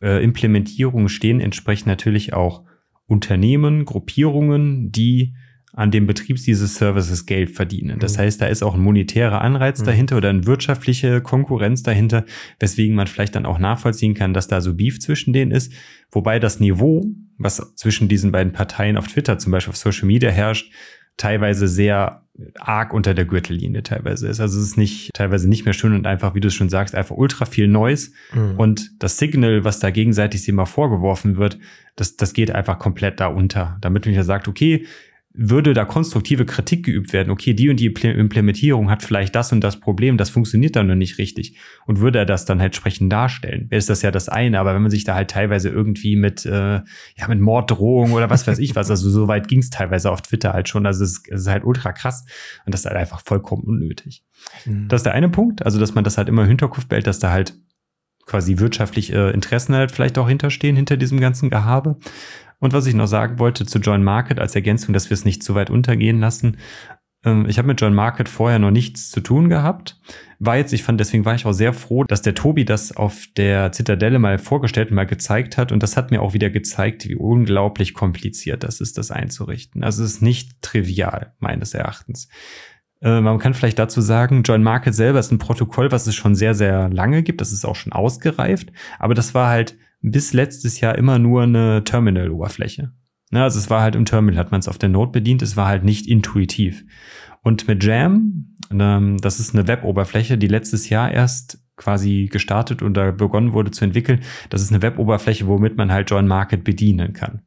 [0.00, 2.64] äh, Implementierungen stehen entsprechend natürlich auch
[3.06, 5.34] Unternehmen, Gruppierungen, die
[5.74, 7.98] an dem Betrieb dieses Services Geld verdienen.
[7.98, 8.22] Das Mhm.
[8.22, 9.86] heißt, da ist auch ein monetärer Anreiz Mhm.
[9.86, 12.26] dahinter oder eine wirtschaftliche Konkurrenz dahinter,
[12.60, 15.72] weswegen man vielleicht dann auch nachvollziehen kann, dass da so Beef zwischen denen ist.
[16.10, 17.06] Wobei das Niveau,
[17.38, 20.70] was zwischen diesen beiden Parteien auf Twitter, zum Beispiel auf Social Media herrscht,
[21.16, 22.22] teilweise sehr
[22.58, 24.40] arg unter der Gürtellinie teilweise ist.
[24.40, 26.94] Also es ist nicht, teilweise nicht mehr schön und einfach, wie du es schon sagst,
[26.94, 28.12] einfach ultra viel Neues.
[28.32, 28.54] Mhm.
[28.58, 31.58] Und das Signal, was da gegenseitig immer vorgeworfen wird,
[31.96, 33.76] das, das geht einfach komplett da unter.
[33.80, 34.86] Damit man ja sagt, okay,
[35.34, 39.52] würde da konstruktive Kritik geübt werden, okay, die und die Imple- Implementierung hat vielleicht das
[39.52, 41.56] und das Problem, das funktioniert dann noch nicht richtig.
[41.86, 44.60] Und würde er das dann halt entsprechend darstellen, wäre ist das ja das eine.
[44.60, 48.46] Aber wenn man sich da halt teilweise irgendwie mit, äh, ja, mit Morddrohung oder was
[48.46, 50.86] weiß ich was, also so weit ging es teilweise auf Twitter halt schon.
[50.86, 52.24] Also es ist, es ist halt ultra krass
[52.66, 54.22] und das ist halt einfach vollkommen unnötig.
[54.66, 54.88] Mhm.
[54.88, 57.18] Das ist der eine Punkt, also dass man das halt immer im Hinterkopf behält, dass
[57.18, 57.54] da halt
[58.26, 61.96] quasi wirtschaftlich äh, Interessen halt vielleicht auch hinterstehen, hinter diesem ganzen Gehabe.
[62.58, 65.42] Und was ich noch sagen wollte zu Join Market als Ergänzung, dass wir es nicht
[65.42, 66.58] zu weit untergehen lassen.
[67.24, 70.00] Ähm, ich habe mit Join Market vorher noch nichts zu tun gehabt.
[70.38, 73.26] War jetzt, ich fand, deswegen war ich auch sehr froh, dass der Tobi das auf
[73.36, 75.72] der Zitadelle mal vorgestellt und mal gezeigt hat.
[75.72, 79.82] Und das hat mir auch wieder gezeigt, wie unglaublich kompliziert das ist, das einzurichten.
[79.82, 82.28] Also es ist nicht trivial, meines Erachtens.
[83.02, 86.34] Äh, Man kann vielleicht dazu sagen, Join Market selber ist ein Protokoll, was es schon
[86.34, 87.40] sehr, sehr lange gibt.
[87.40, 88.72] Das ist auch schon ausgereift.
[88.98, 92.92] Aber das war halt bis letztes Jahr immer nur eine Terminal-Oberfläche.
[93.30, 95.42] Ne, also es war halt im Terminal, hat man es auf der Node bedient.
[95.42, 96.84] Es war halt nicht intuitiv.
[97.42, 103.12] Und mit Jam, ähm, das ist eine Web-Oberfläche, die letztes Jahr erst quasi gestartet oder
[103.12, 104.20] begonnen wurde zu entwickeln.
[104.50, 107.42] Das ist eine Web-Oberfläche, womit man halt Join Market bedienen kann.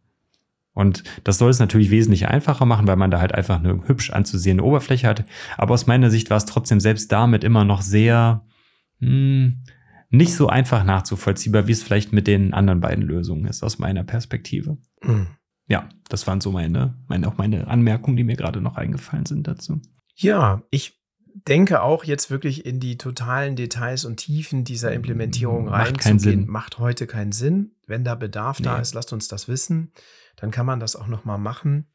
[0.75, 4.11] Und das soll es natürlich wesentlich einfacher machen, weil man da halt einfach eine hübsch
[4.11, 5.23] anzusehende Oberfläche hat.
[5.57, 8.45] Aber aus meiner Sicht war es trotzdem selbst damit immer noch sehr
[8.99, 9.53] mh,
[10.09, 14.03] nicht so einfach nachzuvollziehbar, wie es vielleicht mit den anderen beiden Lösungen ist, aus meiner
[14.03, 14.77] Perspektive.
[15.01, 15.27] Mhm.
[15.67, 19.47] Ja, das waren so meine, meine auch meine Anmerkungen, die mir gerade noch eingefallen sind
[19.47, 19.81] dazu.
[20.13, 21.01] Ja, ich
[21.47, 26.79] denke auch jetzt wirklich in die totalen Details und Tiefen dieser Implementierung Macht reinzugehen, macht
[26.79, 27.71] heute keinen Sinn.
[27.87, 28.81] Wenn da Bedarf da Nee.
[28.81, 29.91] ist, lasst uns das wissen.
[30.37, 31.87] Dann kann man das auch noch mal machen,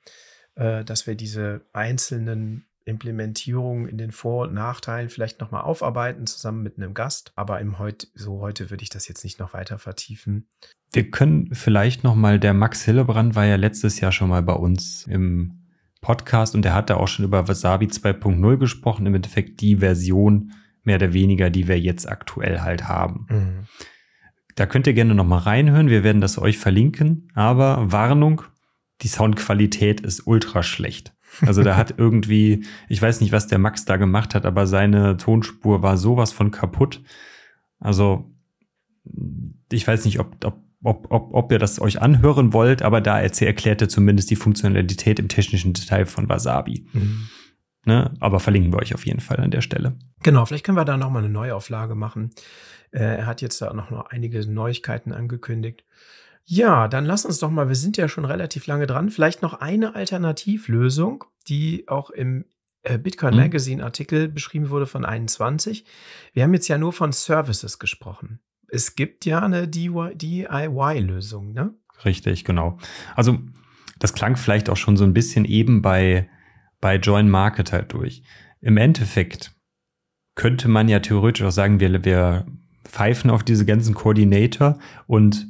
[0.55, 6.27] äh, dass wir diese einzelnen Implementierungen in den Vor- und Nachteilen vielleicht noch mal aufarbeiten,
[6.27, 7.33] zusammen mit einem Gast.
[7.37, 10.49] Aber im heut, so heute würde ich das jetzt nicht noch weiter vertiefen.
[10.93, 14.55] Wir können vielleicht noch mal, der Max Hillebrand war ja letztes Jahr schon mal bei
[14.55, 15.61] uns im
[16.01, 20.53] Podcast und der hat da auch schon über Wasabi 2.0 gesprochen, im Endeffekt die Version
[20.83, 23.27] mehr oder weniger, die wir jetzt aktuell halt haben.
[23.29, 23.67] Mhm.
[24.61, 28.43] Da könnt ihr gerne noch mal reinhören, wir werden das euch verlinken, aber Warnung,
[29.01, 31.15] die Soundqualität ist ultra schlecht.
[31.41, 35.17] Also da hat irgendwie, ich weiß nicht, was der Max da gemacht hat, aber seine
[35.17, 37.01] Tonspur war sowas von kaputt.
[37.79, 38.31] Also
[39.73, 43.19] ich weiß nicht, ob, ob, ob, ob, ob ihr das euch anhören wollt, aber da
[43.19, 46.87] erklärt er zumindest die Funktionalität im technischen Detail von Wasabi.
[46.93, 47.31] Mhm.
[47.87, 48.13] Ne?
[48.21, 49.97] Aber verlinken wir euch auf jeden Fall an der Stelle.
[50.23, 52.33] Genau, vielleicht können wir da nochmal eine Neuauflage machen.
[52.93, 55.85] Äh, er hat jetzt da noch, noch einige Neuigkeiten angekündigt.
[56.45, 59.61] Ja, dann lass uns doch mal, wir sind ja schon relativ lange dran, vielleicht noch
[59.61, 62.45] eine Alternativlösung, die auch im
[62.83, 63.41] äh, Bitcoin mhm.
[63.41, 65.85] Magazine Artikel beschrieben wurde von 21.
[66.33, 68.41] Wir haben jetzt ja nur von Services gesprochen.
[68.69, 71.75] Es gibt ja eine DIY-Lösung, ne?
[72.05, 72.79] Richtig, genau.
[73.15, 73.39] Also
[73.99, 76.29] das klang vielleicht auch schon so ein bisschen eben bei,
[76.81, 78.23] bei Join Market halt durch.
[78.61, 79.53] Im Endeffekt
[80.35, 82.47] könnte man ja theoretisch auch sagen, wir, wir
[82.91, 85.47] pfeifen auf diese ganzen Koordinator und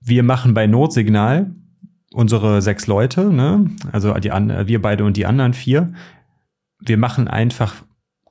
[0.00, 1.54] wir machen bei Notsignal
[2.12, 3.70] unsere sechs Leute, ne?
[3.92, 5.92] also die, wir beide und die anderen vier,
[6.80, 7.74] wir machen einfach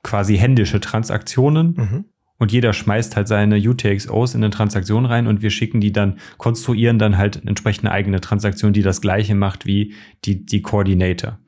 [0.02, 2.04] quasi händische Transaktionen mhm.
[2.38, 6.18] und jeder schmeißt halt seine UTXOs in eine Transaktion rein und wir schicken die dann,
[6.38, 11.38] konstruieren dann halt entsprechende eigene Transaktion, die das gleiche macht wie die, die Coordinator.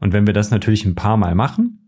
[0.00, 1.81] Und wenn wir das natürlich ein paar Mal machen,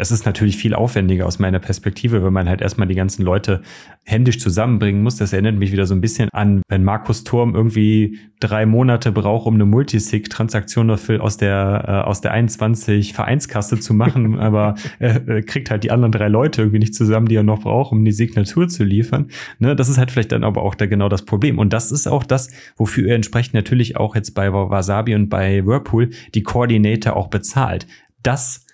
[0.00, 3.60] es ist natürlich viel aufwendiger aus meiner Perspektive, wenn man halt erstmal die ganzen Leute
[4.04, 5.16] händisch zusammenbringen muss.
[5.16, 9.46] Das erinnert mich wieder so ein bisschen an, wenn Markus Turm irgendwie drei Monate braucht,
[9.46, 15.70] um eine Multisig-Transaktion aus der, äh, aus der 21 Vereinskasse zu machen, aber er kriegt
[15.70, 18.68] halt die anderen drei Leute irgendwie nicht zusammen, die er noch braucht, um die Signatur
[18.68, 19.26] zu liefern.
[19.58, 21.58] Ne, das ist halt vielleicht dann aber auch da genau das Problem.
[21.58, 25.66] Und das ist auch das, wofür er entsprechend natürlich auch jetzt bei Wasabi und bei
[25.66, 27.86] Whirlpool die Koordinator auch bezahlt.
[28.22, 28.64] Das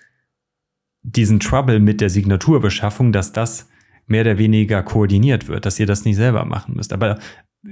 [1.07, 3.69] diesen Trouble mit der Signaturbeschaffung, dass das
[4.07, 6.93] mehr oder weniger koordiniert wird, dass ihr das nicht selber machen müsst.
[6.93, 7.17] Aber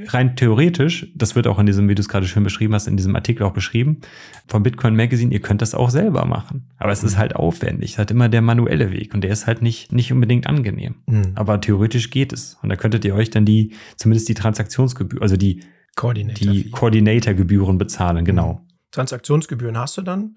[0.08, 2.98] rein theoretisch, das wird auch in diesem, wie du es gerade schön beschrieben hast, in
[2.98, 4.02] diesem Artikel auch beschrieben,
[4.48, 6.70] vom Bitcoin Magazine, ihr könnt das auch selber machen.
[6.78, 7.20] Aber es ist mhm.
[7.20, 7.86] halt aufwendig.
[7.86, 10.96] Es ist halt immer der manuelle Weg und der ist halt nicht, nicht unbedingt angenehm.
[11.08, 11.32] Mhm.
[11.36, 12.58] Aber theoretisch geht es.
[12.62, 15.64] Und da könntet ihr euch dann die, zumindest die Transaktionsgebühren, also die,
[15.96, 18.54] Coordinator die Coordinator-Gebühren bezahlen, genau.
[18.54, 18.68] Mhm.
[18.92, 20.36] Transaktionsgebühren hast du dann?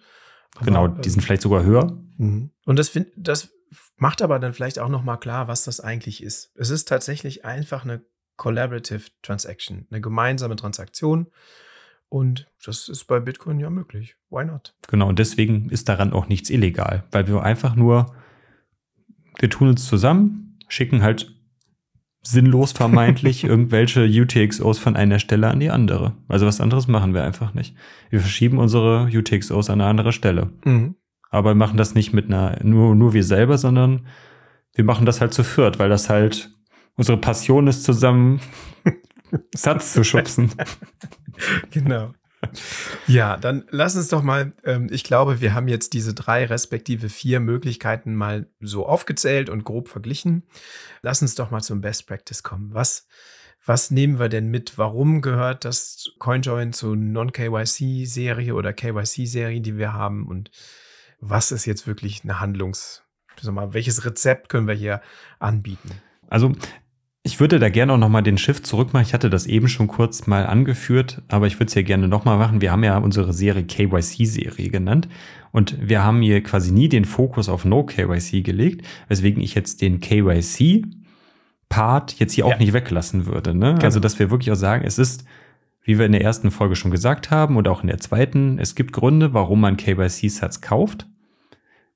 [0.64, 1.98] genau, die sind vielleicht sogar höher.
[2.16, 2.50] Mhm.
[2.68, 3.50] Und das, find, das
[3.96, 6.52] macht aber dann vielleicht auch nochmal klar, was das eigentlich ist.
[6.54, 8.02] Es ist tatsächlich einfach eine
[8.36, 11.28] Collaborative Transaction, eine gemeinsame Transaktion.
[12.10, 14.16] Und das ist bei Bitcoin ja möglich.
[14.28, 14.74] Why not?
[14.86, 18.14] Genau, und deswegen ist daran auch nichts illegal, weil wir einfach nur,
[19.38, 21.34] wir tun uns zusammen, schicken halt
[22.20, 26.18] sinnlos vermeintlich irgendwelche UTXOs von einer Stelle an die andere.
[26.28, 27.74] Also was anderes machen wir einfach nicht.
[28.10, 30.52] Wir verschieben unsere UTXOs an eine andere Stelle.
[30.64, 30.96] Mhm.
[31.30, 34.06] Aber wir machen das nicht mit einer, nur, nur wir selber, sondern
[34.74, 36.50] wir machen das halt zu viert, weil das halt
[36.96, 38.40] unsere Passion ist, zusammen
[39.54, 40.52] Satz zu schubsen.
[41.70, 42.12] genau.
[43.06, 47.08] Ja, dann lass uns doch mal, ähm, ich glaube, wir haben jetzt diese drei respektive
[47.08, 50.44] vier Möglichkeiten mal so aufgezählt und grob verglichen.
[51.02, 52.72] Lass uns doch mal zum Best Practice kommen.
[52.72, 53.08] Was,
[53.64, 54.78] was nehmen wir denn mit?
[54.78, 60.26] Warum gehört das CoinJoin zur Non-KYC-Serie oder KYC-Serie, die wir haben?
[60.26, 60.50] Und
[61.20, 63.02] was ist jetzt wirklich eine Handlungs,
[63.40, 65.00] sag mal, welches Rezept können wir hier
[65.38, 65.90] anbieten?
[66.28, 66.52] Also
[67.22, 69.06] ich würde da gerne auch nochmal den Shift zurückmachen.
[69.06, 72.38] Ich hatte das eben schon kurz mal angeführt, aber ich würde es hier gerne nochmal
[72.38, 72.60] machen.
[72.60, 75.08] Wir haben ja unsere Serie KYC-Serie genannt
[75.52, 79.82] und wir haben hier quasi nie den Fokus auf No KYC gelegt, weswegen ich jetzt
[79.82, 80.84] den KYC
[81.68, 82.54] Part jetzt hier ja.
[82.54, 83.54] auch nicht weglassen würde.
[83.54, 83.74] Ne?
[83.74, 83.84] Genau.
[83.84, 85.24] Also, dass wir wirklich auch sagen, es ist,
[85.82, 88.74] wie wir in der ersten Folge schon gesagt haben und auch in der zweiten, es
[88.74, 91.06] gibt Gründe, warum man KYC-Sets kauft,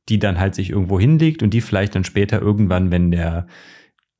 [0.08, 3.46] die dann halt sich irgendwo hinlegt und die vielleicht dann später irgendwann, wenn der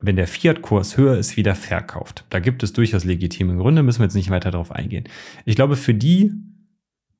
[0.02, 2.24] wenn der Fiat-Kurs höher ist, wieder verkauft.
[2.28, 5.04] Da gibt es durchaus legitime Gründe, müssen wir jetzt nicht weiter darauf eingehen.
[5.44, 6.32] Ich glaube, für die,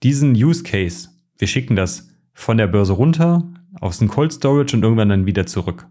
[0.02, 1.08] diesen Use Case,
[1.38, 3.48] wir schicken das von der Börse runter
[3.80, 5.86] auf den Cold Storage und irgendwann dann wieder zurück.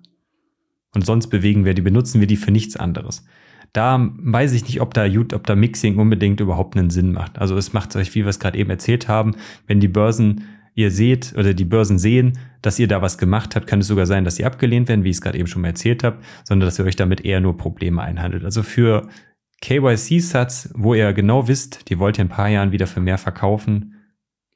[0.93, 3.25] Und sonst bewegen wir die, benutzen wir die für nichts anderes.
[3.73, 7.39] Da weiß ich nicht, ob da, ob da Mixing unbedingt überhaupt einen Sinn macht.
[7.39, 9.35] Also es macht euch, wie wir es gerade eben erzählt haben,
[9.67, 10.43] wenn die Börsen
[10.73, 14.05] ihr seht oder die Börsen sehen, dass ihr da was gemacht habt, kann es sogar
[14.05, 16.67] sein, dass sie abgelehnt werden, wie ich es gerade eben schon mal erzählt habe, sondern
[16.67, 18.45] dass ihr euch damit eher nur Probleme einhandelt.
[18.45, 19.07] Also für
[19.61, 23.17] KYC-Sats, wo ihr genau wisst, die wollt ihr in ein paar Jahren wieder für mehr
[23.17, 23.95] verkaufen,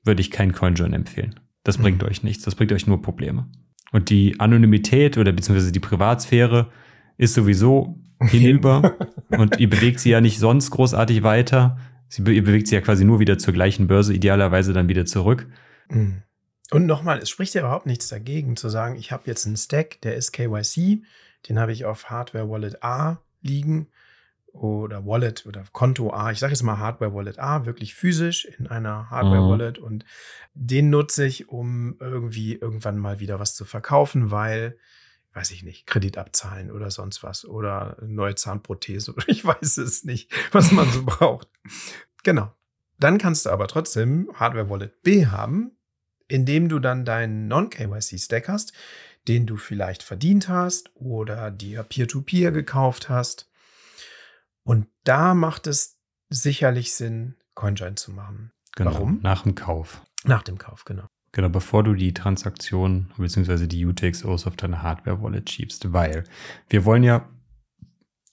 [0.04, 1.40] würde ich keinen CoinJoin empfehlen.
[1.64, 2.08] Das bringt mhm.
[2.08, 3.48] euch nichts, das bringt euch nur Probleme.
[3.92, 6.70] Und die Anonymität oder beziehungsweise die Privatsphäre
[7.18, 8.96] ist sowieso hinüber
[9.30, 11.78] und ihr bewegt sie ja nicht sonst großartig weiter.
[12.08, 15.48] Sie, ihr bewegt sie ja quasi nur wieder zur gleichen Börse, idealerweise dann wieder zurück.
[15.90, 16.24] Mhm.
[16.72, 20.02] Und nochmal, es spricht ja überhaupt nichts dagegen zu sagen, ich habe jetzt einen Stack,
[20.02, 21.04] der ist KYC,
[21.48, 23.88] den habe ich auf Hardware Wallet A liegen
[24.52, 26.32] oder Wallet oder Konto A.
[26.32, 29.50] Ich sage jetzt mal Hardware Wallet A, wirklich physisch in einer Hardware mhm.
[29.50, 29.86] Wallet mhm.
[29.86, 30.06] und
[30.54, 34.78] den nutze ich, um irgendwie irgendwann mal wieder was zu verkaufen, weil
[35.36, 40.04] weiß ich nicht, Kredit abzahlen oder sonst was oder neue Zahnprothese oder ich weiß es
[40.04, 41.50] nicht, was man so braucht.
[42.24, 42.56] Genau.
[42.98, 45.78] Dann kannst du aber trotzdem Hardware Wallet B haben,
[46.30, 48.72] indem du dann deinen Non-KYC-Stack hast,
[49.28, 53.52] den du vielleicht verdient hast oder dir Peer-to-Peer -Peer gekauft hast.
[54.64, 56.00] Und da macht es
[56.30, 58.54] sicherlich Sinn, CoinJoin zu machen.
[58.76, 59.20] Genau, Warum?
[59.22, 60.02] Nach dem Kauf.
[60.24, 61.08] Nach dem Kauf, genau.
[61.36, 63.68] Genau, bevor du die Transaktion bzw.
[63.68, 66.24] die UTXOs auf deine Hardware-Wallet schiebst, weil
[66.70, 67.28] wir wollen ja,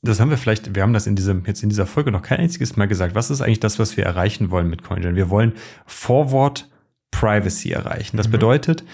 [0.02, 2.38] das haben wir vielleicht, wir haben das in diesem, jetzt in dieser Folge noch kein
[2.38, 3.16] einziges Mal gesagt.
[3.16, 5.16] Was ist eigentlich das, was wir erreichen wollen mit CoinJoin?
[5.16, 5.54] Wir wollen
[5.84, 6.70] Forward
[7.10, 8.18] Privacy erreichen.
[8.18, 8.32] Das mhm.
[8.32, 8.84] bedeutet,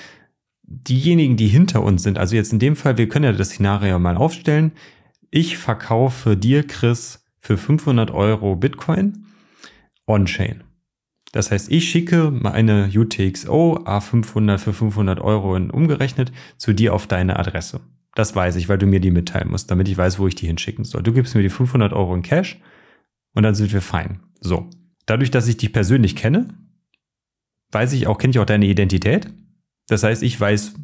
[0.63, 3.99] diejenigen, die hinter uns sind, also jetzt in dem Fall, wir können ja das Szenario
[3.99, 4.73] mal aufstellen.
[5.31, 9.27] Ich verkaufe dir, Chris, für 500 Euro Bitcoin
[10.07, 10.65] on-chain.
[11.33, 17.07] Das heißt, ich schicke meine UTXO A500 für 500 Euro in umgerechnet zu dir auf
[17.07, 17.81] deine Adresse.
[18.15, 20.47] Das weiß ich, weil du mir die mitteilen musst, damit ich weiß, wo ich die
[20.47, 21.03] hinschicken soll.
[21.03, 22.59] Du gibst mir die 500 Euro in Cash
[23.35, 24.21] und dann sind wir fein.
[24.41, 24.69] So.
[25.07, 26.49] Dadurch, dass ich dich persönlich kenne,
[27.71, 29.29] weiß ich auch, kenne ich auch deine Identität.
[29.89, 30.75] Das heißt, ich weiß,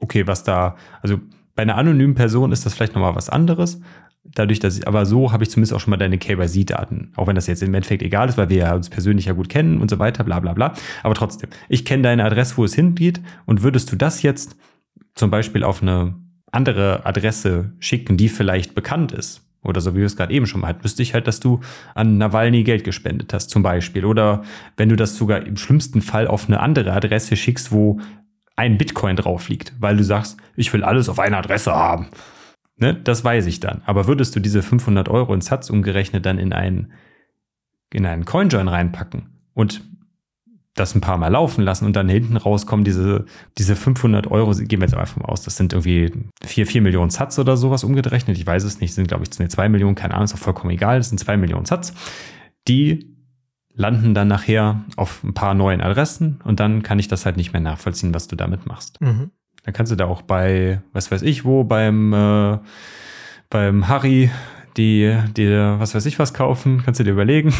[0.00, 1.20] okay, was da, also
[1.54, 3.80] bei einer anonymen Person ist das vielleicht nochmal was anderes.
[4.24, 7.12] Dadurch, dass ich, aber so habe ich zumindest auch schon mal deine KYC-Daten.
[7.16, 9.48] Auch wenn das jetzt im Endeffekt egal ist, weil wir ja uns persönlich ja gut
[9.48, 10.74] kennen und so weiter, bla, bla, bla.
[11.02, 13.20] Aber trotzdem, ich kenne deine Adresse, wo es hingeht.
[13.44, 14.56] Und würdest du das jetzt
[15.14, 16.14] zum Beispiel auf eine
[16.50, 20.60] andere Adresse schicken, die vielleicht bekannt ist, oder so wie wir es gerade eben schon
[20.60, 21.60] mal hatten, wüsste ich halt, dass du
[21.94, 24.04] an Nawalny Geld gespendet hast, zum Beispiel.
[24.04, 24.42] Oder
[24.76, 27.98] wenn du das sogar im schlimmsten Fall auf eine andere Adresse schickst, wo
[28.56, 32.08] ein Bitcoin drauf liegt, weil du sagst, ich will alles auf einer Adresse haben.
[32.84, 32.92] Ne?
[33.02, 33.80] Das weiß ich dann.
[33.86, 36.92] Aber würdest du diese 500 Euro in Satz umgerechnet dann in einen,
[37.90, 39.82] in einen Coinjoin reinpacken und
[40.74, 43.24] das ein paar Mal laufen lassen und dann hinten rauskommen diese,
[43.56, 46.12] diese 500 Euro, gehen wir jetzt einfach mal aus, das sind irgendwie
[46.44, 49.68] 4, 4 Millionen Satz oder sowas umgerechnet, ich weiß es nicht, sind glaube ich 2
[49.70, 51.94] Millionen, keine Ahnung, ist auch vollkommen egal, das sind 2 Millionen Satz,
[52.68, 53.16] die
[53.72, 57.54] landen dann nachher auf ein paar neuen Adressen und dann kann ich das halt nicht
[57.54, 59.00] mehr nachvollziehen, was du damit machst.
[59.00, 59.30] Mhm.
[59.64, 62.58] Dann kannst du da auch bei, was weiß ich wo, beim, äh,
[63.50, 64.30] beim Harry
[64.76, 67.54] die dir was weiß ich was kaufen, kannst du dir überlegen.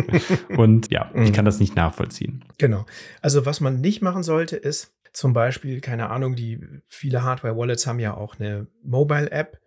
[0.56, 1.32] und ja, ich mhm.
[1.32, 2.44] kann das nicht nachvollziehen.
[2.58, 2.86] Genau.
[3.20, 7.98] Also was man nicht machen sollte, ist zum Beispiel, keine Ahnung, die viele Hardware-Wallets haben
[7.98, 9.60] ja auch eine Mobile-App,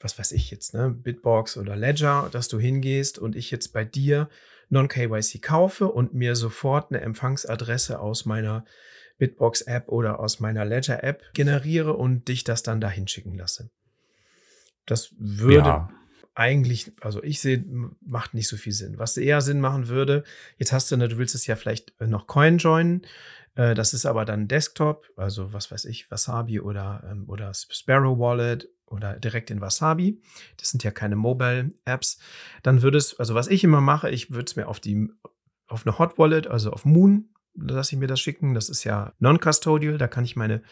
[0.00, 3.84] was weiß ich jetzt, ne, Bitbox oder Ledger, dass du hingehst und ich jetzt bei
[3.84, 4.28] dir
[4.70, 8.64] Non-KYC kaufe und mir sofort eine Empfangsadresse aus meiner
[9.18, 13.70] Bitbox-App oder aus meiner Ledger-App generiere und dich das dann dahin schicken lasse.
[14.86, 15.90] Das würde ja
[16.38, 17.64] eigentlich, also ich sehe,
[18.00, 18.96] macht nicht so viel Sinn.
[18.96, 20.22] Was eher Sinn machen würde,
[20.56, 23.02] jetzt hast du, ne, du willst es ja vielleicht äh, noch Coin joinen.
[23.56, 28.20] Äh, das ist aber dann Desktop, also was weiß ich, Wasabi oder, ähm, oder Sparrow
[28.20, 30.22] Wallet oder direkt in Wasabi.
[30.58, 32.20] Das sind ja keine Mobile Apps.
[32.62, 35.10] Dann würde es, also was ich immer mache, ich würde es mir auf die,
[35.66, 38.54] auf eine Hot Wallet, also auf Moon lasse ich mir das schicken.
[38.54, 40.62] Das ist ja non-custodial, da kann ich meine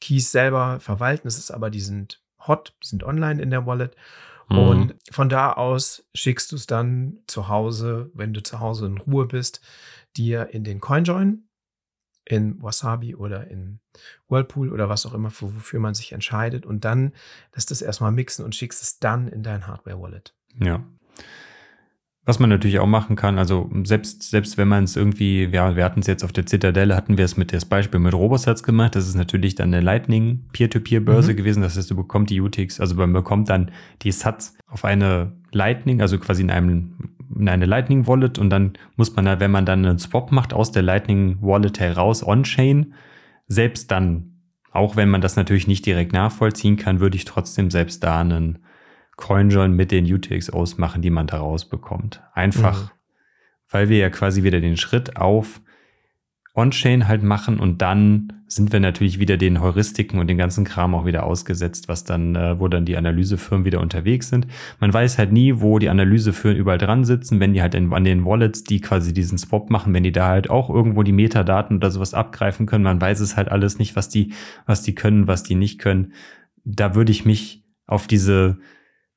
[0.00, 1.26] Keys selber verwalten.
[1.26, 3.96] Das ist aber, die sind hot, die sind online in der Wallet.
[4.48, 4.58] Mhm.
[4.58, 8.98] Und von da aus schickst du es dann zu Hause, wenn du zu Hause in
[8.98, 9.60] Ruhe bist,
[10.16, 11.48] dir in den CoinJoin,
[12.26, 13.80] in Wasabi oder in
[14.28, 16.64] Whirlpool oder was auch immer, wofür man sich entscheidet.
[16.66, 17.12] Und dann
[17.54, 20.34] lässt es erstmal mixen und schickst es dann in dein Hardware-Wallet.
[20.60, 20.84] Ja.
[22.26, 25.84] Was man natürlich auch machen kann, also selbst, selbst wenn man es irgendwie, ja, wir
[25.84, 28.96] hatten es jetzt auf der Zitadelle, hatten wir es mit das Beispiel mit Robosats gemacht.
[28.96, 31.36] Das ist natürlich dann eine Lightning Peer-to-Peer-Börse mhm.
[31.36, 31.62] gewesen.
[31.62, 33.70] Das heißt, du bekommst die UTX, also man bekommt dann
[34.00, 36.94] die Sats auf eine Lightning, also quasi in einem
[37.36, 40.52] in eine Lightning Wallet und dann muss man da, wenn man dann einen Swap macht
[40.52, 42.94] aus der Lightning Wallet heraus on-chain,
[43.48, 44.40] selbst dann,
[44.70, 48.58] auch wenn man das natürlich nicht direkt nachvollziehen kann, würde ich trotzdem selbst da einen
[49.16, 52.22] CoinJoin mit den UTXOs machen, die man da rausbekommt.
[52.32, 52.90] Einfach, mhm.
[53.70, 55.60] weil wir ja quasi wieder den Schritt auf
[56.56, 60.94] On-Chain halt machen und dann sind wir natürlich wieder den Heuristiken und den ganzen Kram
[60.94, 64.46] auch wieder ausgesetzt, was dann, äh, wo dann die Analysefirmen wieder unterwegs sind.
[64.78, 68.04] Man weiß halt nie, wo die Analysefirmen überall dran sitzen, wenn die halt in, an
[68.04, 71.78] den Wallets, die quasi diesen Swap machen, wenn die da halt auch irgendwo die Metadaten
[71.78, 72.84] oder sowas abgreifen können.
[72.84, 74.32] Man weiß es halt alles nicht, was die,
[74.64, 76.12] was die können, was die nicht können.
[76.64, 78.58] Da würde ich mich auf diese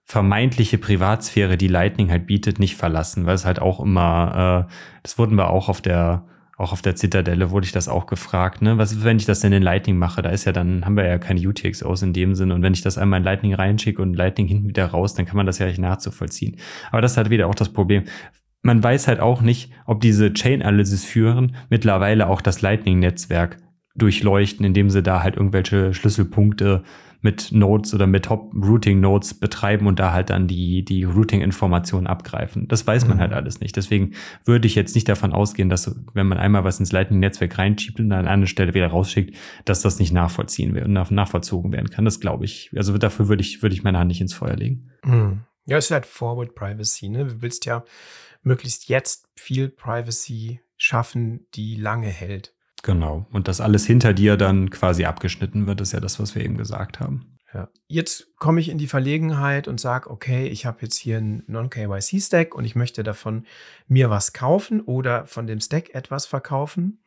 [0.08, 4.74] vermeintliche Privatsphäre, die Lightning halt bietet, nicht verlassen, weil es halt auch immer, äh,
[5.04, 6.26] das wurden wir auch auf der
[6.60, 8.80] auch auf der Zitadelle wurde ich das auch gefragt, ne?
[8.80, 10.24] Was, wenn ich das denn in Lightning mache?
[10.24, 12.52] Da ist ja dann, haben wir ja keine UTXOs in dem Sinn.
[12.52, 15.38] Und wenn ich das einmal in Lightning reinschicke und Lightning hinten wieder raus, dann kann
[15.38, 16.56] man das ja nicht nachzuvollziehen.
[16.90, 18.06] Aber das halt wieder auch das Problem.
[18.64, 23.58] Man weiß halt auch nicht, ob diese Chain Analysis führen mittlerweile auch das Lightning-Netzwerk
[23.94, 26.82] durchleuchten, indem sie da halt irgendwelche Schlüsselpunkte
[27.22, 32.68] mit Nodes oder mit Routing-Nodes betreiben und da halt dann die, die Routing-Informationen abgreifen.
[32.68, 33.22] Das weiß man mhm.
[33.22, 33.76] halt alles nicht.
[33.76, 34.14] Deswegen
[34.46, 38.12] würde ich jetzt nicht davon ausgehen, dass wenn man einmal was ins Lightning-Netzwerk reinschiebt und
[38.12, 42.06] an einer anderen Stelle wieder rausschickt, dass das nicht nachvollziehen werden, nachvollzogen werden kann.
[42.06, 42.72] Das glaube ich.
[42.76, 44.92] Also dafür würde ich, würde ich meine Hand nicht ins Feuer legen.
[45.04, 45.42] Mhm.
[45.66, 47.10] Ja, es ist halt Forward Privacy.
[47.10, 47.26] Ne?
[47.26, 47.84] Du willst ja
[48.44, 52.54] möglichst jetzt viel Privacy schaffen, die lange hält.
[52.84, 53.26] Genau.
[53.32, 56.58] Und dass alles hinter dir dann quasi abgeschnitten wird, ist ja das, was wir eben
[56.58, 57.38] gesagt haben.
[57.54, 57.70] Ja.
[57.88, 62.54] Jetzt komme ich in die Verlegenheit und sage, okay, ich habe jetzt hier einen Non-KYC-Stack
[62.54, 63.46] und ich möchte davon
[63.88, 67.00] mir was kaufen oder von dem Stack etwas verkaufen.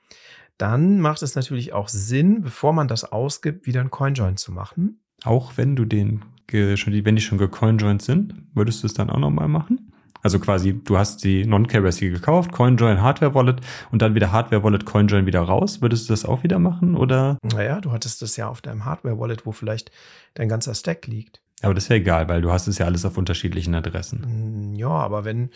[0.57, 5.01] Dann macht es natürlich auch Sinn, bevor man das ausgibt, wieder einen CoinJoin zu machen.
[5.25, 9.49] Auch wenn du den, wenn die schon gecoinjoint sind, würdest du es dann auch nochmal
[9.49, 9.90] machen?
[10.23, 13.61] Also quasi, du hast die Non-KYC gekauft, CoinJoin, Hardware-Wallet
[13.91, 15.81] und dann wieder Hardware-Wallet, CoinJoin wieder raus.
[15.81, 17.39] Würdest du das auch wieder machen oder?
[17.43, 19.91] Naja, du hattest das ja auf deinem Hardware-Wallet, wo vielleicht
[20.35, 21.41] dein ganzer Stack liegt.
[21.63, 24.23] Aber das ist ja egal, weil du hast es ja alles auf unterschiedlichen Adressen.
[24.25, 25.51] Hm, ja, aber wenn,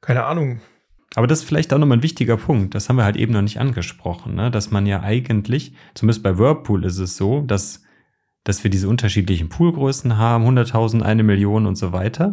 [0.00, 0.60] keine Ahnung.
[1.14, 2.74] Aber das ist vielleicht auch nochmal ein wichtiger Punkt.
[2.74, 4.50] Das haben wir halt eben noch nicht angesprochen, ne?
[4.50, 7.82] dass man ja eigentlich, zumindest bei Whirlpool ist es so, dass,
[8.42, 12.32] dass wir diese unterschiedlichen Poolgrößen haben, 100.000, eine Million und so weiter.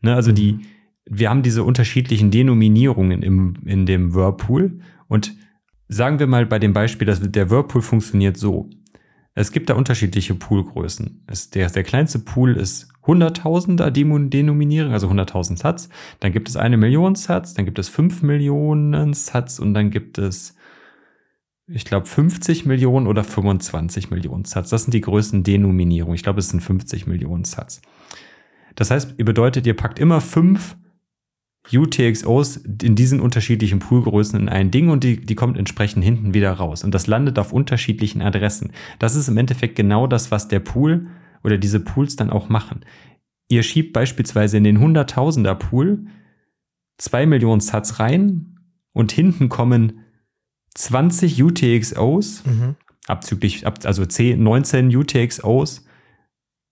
[0.00, 0.62] Ne, also die, mhm.
[1.04, 5.34] wir haben diese unterschiedlichen Denominierungen im, in dem Whirlpool und
[5.88, 8.70] sagen wir mal bei dem Beispiel, dass der Whirlpool funktioniert so.
[9.34, 11.24] Es gibt da unterschiedliche Poolgrößen.
[11.26, 15.88] Es, der, der kleinste Pool ist 100.000er Denominierung, also 100.000 Satz.
[16.18, 20.18] Dann gibt es eine Million Satz, dann gibt es 5 Millionen Satz und dann gibt
[20.18, 20.56] es,
[21.66, 24.70] ich glaube, 50 Millionen oder 25 Millionen Satz.
[24.70, 26.14] Das sind die größten Denominierungen.
[26.14, 27.80] Ich glaube, es sind 50 Millionen Satz.
[28.74, 30.76] Das heißt, ihr bedeutet, ihr packt immer fünf
[31.72, 36.52] UTXOs in diesen unterschiedlichen Poolgrößen in ein Ding und die, die kommt entsprechend hinten wieder
[36.52, 36.84] raus.
[36.84, 38.72] Und das landet auf unterschiedlichen Adressen.
[38.98, 41.08] Das ist im Endeffekt genau das, was der Pool
[41.44, 42.84] oder diese Pools dann auch machen.
[43.48, 46.06] Ihr schiebt beispielsweise in den 100.000er Pool
[46.98, 48.58] zwei Millionen Satz rein
[48.92, 50.00] und hinten kommen
[50.74, 52.76] 20 UTXOs, mhm.
[53.06, 55.84] abzüglich, also 10, 19 UTXOs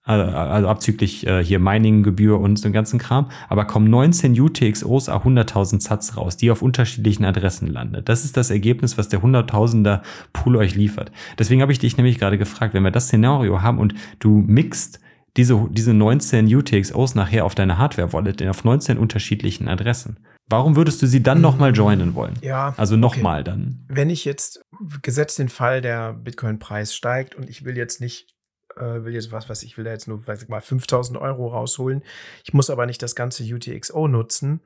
[0.09, 5.19] also, also abzüglich äh, hier Mining-Gebühr und so ganzen Kram, aber kommen 19 UTXOs a
[5.19, 8.09] 100.000 Satz raus, die auf unterschiedlichen Adressen landet.
[8.09, 10.01] Das ist das Ergebnis, was der 100.000er
[10.33, 11.13] Pool euch liefert.
[11.39, 15.01] Deswegen habe ich dich nämlich gerade gefragt, wenn wir das Szenario haben und du mixt
[15.37, 20.19] diese, diese 19 UTXOs nachher auf deine Hardware-Wallet auf 19 unterschiedlichen Adressen.
[20.49, 22.35] Warum würdest du sie dann nochmal joinen wollen?
[22.41, 22.73] Ja.
[22.79, 23.51] Also nochmal okay.
[23.51, 23.85] dann.
[23.89, 24.63] Wenn ich jetzt,
[25.03, 28.38] gesetzt den Fall, der Bitcoin-Preis steigt und ich will jetzt nicht
[28.79, 31.49] äh, will jetzt was, was ich will da jetzt nur, weiß ich mal, 5000 Euro
[31.49, 32.03] rausholen.
[32.45, 34.61] Ich muss aber nicht das ganze UTXO nutzen.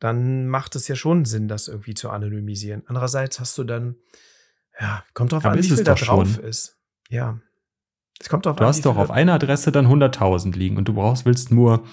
[0.00, 2.84] Dann macht es ja schon Sinn, das irgendwie zu anonymisieren.
[2.86, 3.96] Andererseits hast du dann,
[4.80, 6.44] ja, kommt drauf aber an, wie viel da drauf schon.
[6.44, 6.78] ist.
[7.08, 7.40] Ja.
[8.20, 10.94] Es kommt drauf du an, hast doch auf einer Adresse dann 100.000 liegen und du
[10.94, 11.84] brauchst, willst nur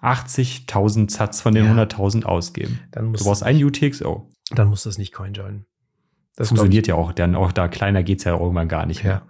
[0.00, 1.84] 80.000 Satz von den ja.
[1.84, 2.80] 100.000 ausgeben.
[2.90, 4.28] du brauchst ein UTXO.
[4.50, 5.66] Dann musst du es nicht coinjoinen.
[6.36, 9.26] Das funktioniert ja auch, dann auch da kleiner geht es ja irgendwann gar nicht mehr.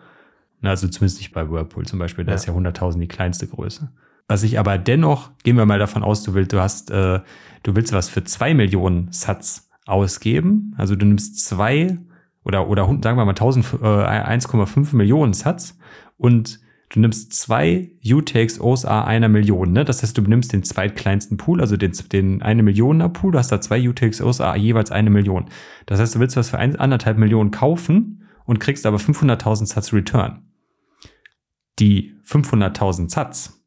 [0.63, 0.71] Ja.
[0.71, 2.37] Also zumindest nicht bei Whirlpool zum Beispiel, da ja.
[2.37, 3.91] ist ja 100.000 die kleinste Größe.
[4.29, 7.21] Was ich aber dennoch, gehen wir mal davon aus, du willst, du hast, äh,
[7.63, 10.75] du willst was für zwei Millionen Satz ausgeben.
[10.79, 11.99] Also du nimmst zwei
[12.45, 15.79] oder, oder sagen wir mal 1000, äh, 1,5 Millionen Satz
[16.17, 19.73] und du nimmst zwei UTXOs a einer Million.
[19.73, 19.85] Ne?
[19.85, 23.53] Das heißt, du nimmst den zweitkleinsten Pool, also den, den eine Millioner Pool, du hast
[23.53, 25.47] da zwei UTXOs a jeweils eine Million.
[25.87, 29.93] Das heißt, du willst was für ein, anderthalb Millionen kaufen und kriegst aber 500.000 Satz
[29.93, 30.43] Return
[31.79, 33.61] die 500.000 Satz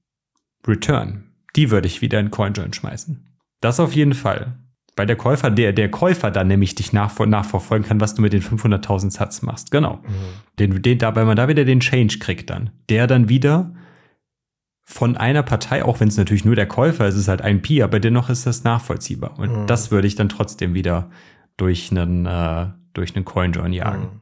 [0.68, 3.27] Return, die würde ich wieder in CoinJoin schmeißen.
[3.61, 4.60] Das auf jeden Fall.
[4.95, 8.32] Weil der Käufer, der, der Käufer dann nämlich dich nachver nachverfolgen kann, was du mit
[8.32, 9.72] den 500.000 Satz machst.
[9.72, 9.98] Genau.
[9.98, 10.11] Mhm.
[10.60, 12.69] Den, den, da, weil man da wieder den Change kriegt dann.
[12.90, 13.73] Der dann wieder
[14.86, 17.82] von einer Partei, auch wenn es natürlich nur der Käufer ist, ist halt ein Pi,
[17.82, 19.38] aber dennoch ist das nachvollziehbar.
[19.38, 19.68] Und mhm.
[19.68, 21.10] das würde ich dann trotzdem wieder
[21.57, 24.02] durch einen, äh, durch einen CoinJoin jagen.
[24.03, 24.22] Mhm.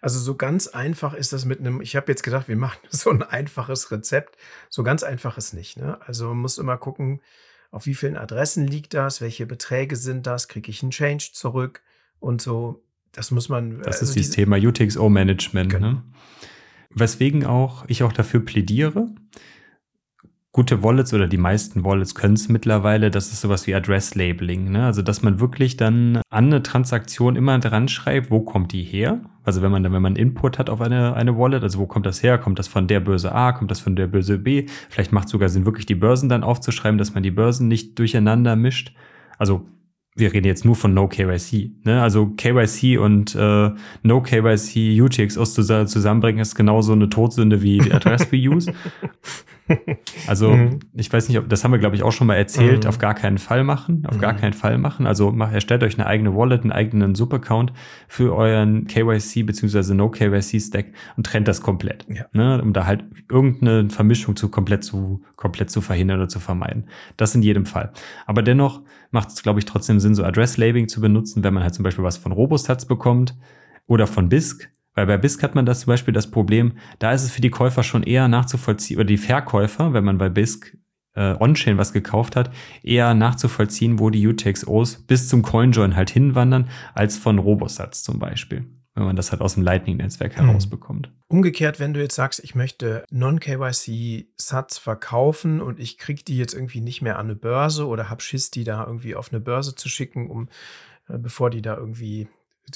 [0.00, 3.10] Also so ganz einfach ist das mit einem, ich habe jetzt gedacht, wir machen so
[3.10, 4.36] ein einfaches Rezept.
[4.68, 5.76] So ganz einfach ist nicht.
[5.76, 5.98] Ne?
[6.06, 7.20] Also man muss immer gucken,
[7.70, 11.82] auf wie vielen Adressen liegt das, welche Beträge sind das, kriege ich einen Change zurück
[12.18, 12.82] und so.
[13.12, 13.78] Das muss man.
[13.78, 15.70] Das also ist dieses Thema UTXO-Management.
[15.70, 15.92] Genau.
[15.92, 16.02] Ne?
[16.90, 19.08] Weswegen auch ich auch dafür plädiere,
[20.52, 24.70] gute Wallets oder die meisten Wallets können es mittlerweile, das ist sowas wie Address-Labeling.
[24.70, 24.86] Ne?
[24.86, 29.20] Also, dass man wirklich dann an eine Transaktion immer dran schreibt, wo kommt die her?
[29.48, 32.04] Also, wenn man dann, wenn man Input hat auf eine, eine Wallet, also wo kommt
[32.04, 32.36] das her?
[32.36, 33.52] Kommt das von der Börse A?
[33.52, 34.66] Kommt das von der Börse B?
[34.90, 37.98] Vielleicht macht es sogar Sinn, wirklich die Börsen dann aufzuschreiben, dass man die Börsen nicht
[37.98, 38.94] durcheinander mischt.
[39.38, 39.66] Also,
[40.14, 41.70] wir reden jetzt nur von No KYC.
[41.84, 42.02] Ne?
[42.02, 43.70] Also KYC und äh,
[44.02, 48.74] No KYC UTXOs zusammenbringen ist genauso eine Todsünde wie Address Reuse.
[50.26, 50.80] Also, mhm.
[50.94, 52.84] ich weiß nicht, ob das haben wir, glaube ich, auch schon mal erzählt.
[52.84, 52.88] Mhm.
[52.88, 54.04] Auf gar keinen Fall machen.
[54.06, 54.20] Auf mhm.
[54.20, 55.06] gar keinen Fall machen.
[55.06, 57.72] Also mach, erstellt euch eine eigene Wallet, einen eigenen Subaccount
[58.08, 59.94] für euren KYC bzw.
[59.94, 60.86] No KYC Stack
[61.16, 62.06] und trennt das komplett.
[62.08, 62.26] Ja.
[62.32, 62.60] Ne?
[62.62, 66.88] Um da halt irgendeine Vermischung zu komplett zu, komplett zu verhindern oder zu vermeiden.
[67.16, 67.92] Das in jedem Fall.
[68.26, 71.74] Aber dennoch macht es, glaube ich, trotzdem Sinn, so Address-Labeling zu benutzen, wenn man halt
[71.74, 73.36] zum Beispiel was von Robostats bekommt
[73.86, 77.22] oder von BISC weil bei BISC hat man das zum Beispiel das Problem, da ist
[77.22, 80.76] es für die Käufer schon eher nachzuvollziehen, oder die Verkäufer, wenn man bei BISC
[81.14, 82.50] äh, On-Chain was gekauft hat,
[82.82, 88.66] eher nachzuvollziehen, wo die UTXOs bis zum CoinJoin halt hinwandern, als von Robosatz zum Beispiel
[88.94, 90.46] wenn man das halt aus dem Lightning-Netzwerk hm.
[90.46, 91.12] herausbekommt.
[91.28, 96.80] Umgekehrt, wenn du jetzt sagst, ich möchte Non-KYC-Sats verkaufen und ich kriege die jetzt irgendwie
[96.80, 99.88] nicht mehr an eine Börse oder habe Schiss, die da irgendwie auf eine Börse zu
[99.88, 100.48] schicken, um
[101.08, 102.26] äh, bevor die da irgendwie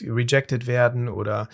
[0.01, 1.49] rejected werden oder.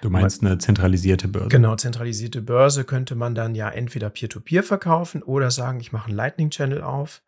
[0.00, 1.48] Du meinst man, eine zentralisierte Börse?
[1.48, 6.08] Genau, zentralisierte Börse könnte man dann ja entweder Peer-to-Peer -Peer verkaufen oder sagen, ich mache
[6.08, 7.22] einen Lightning-Channel auf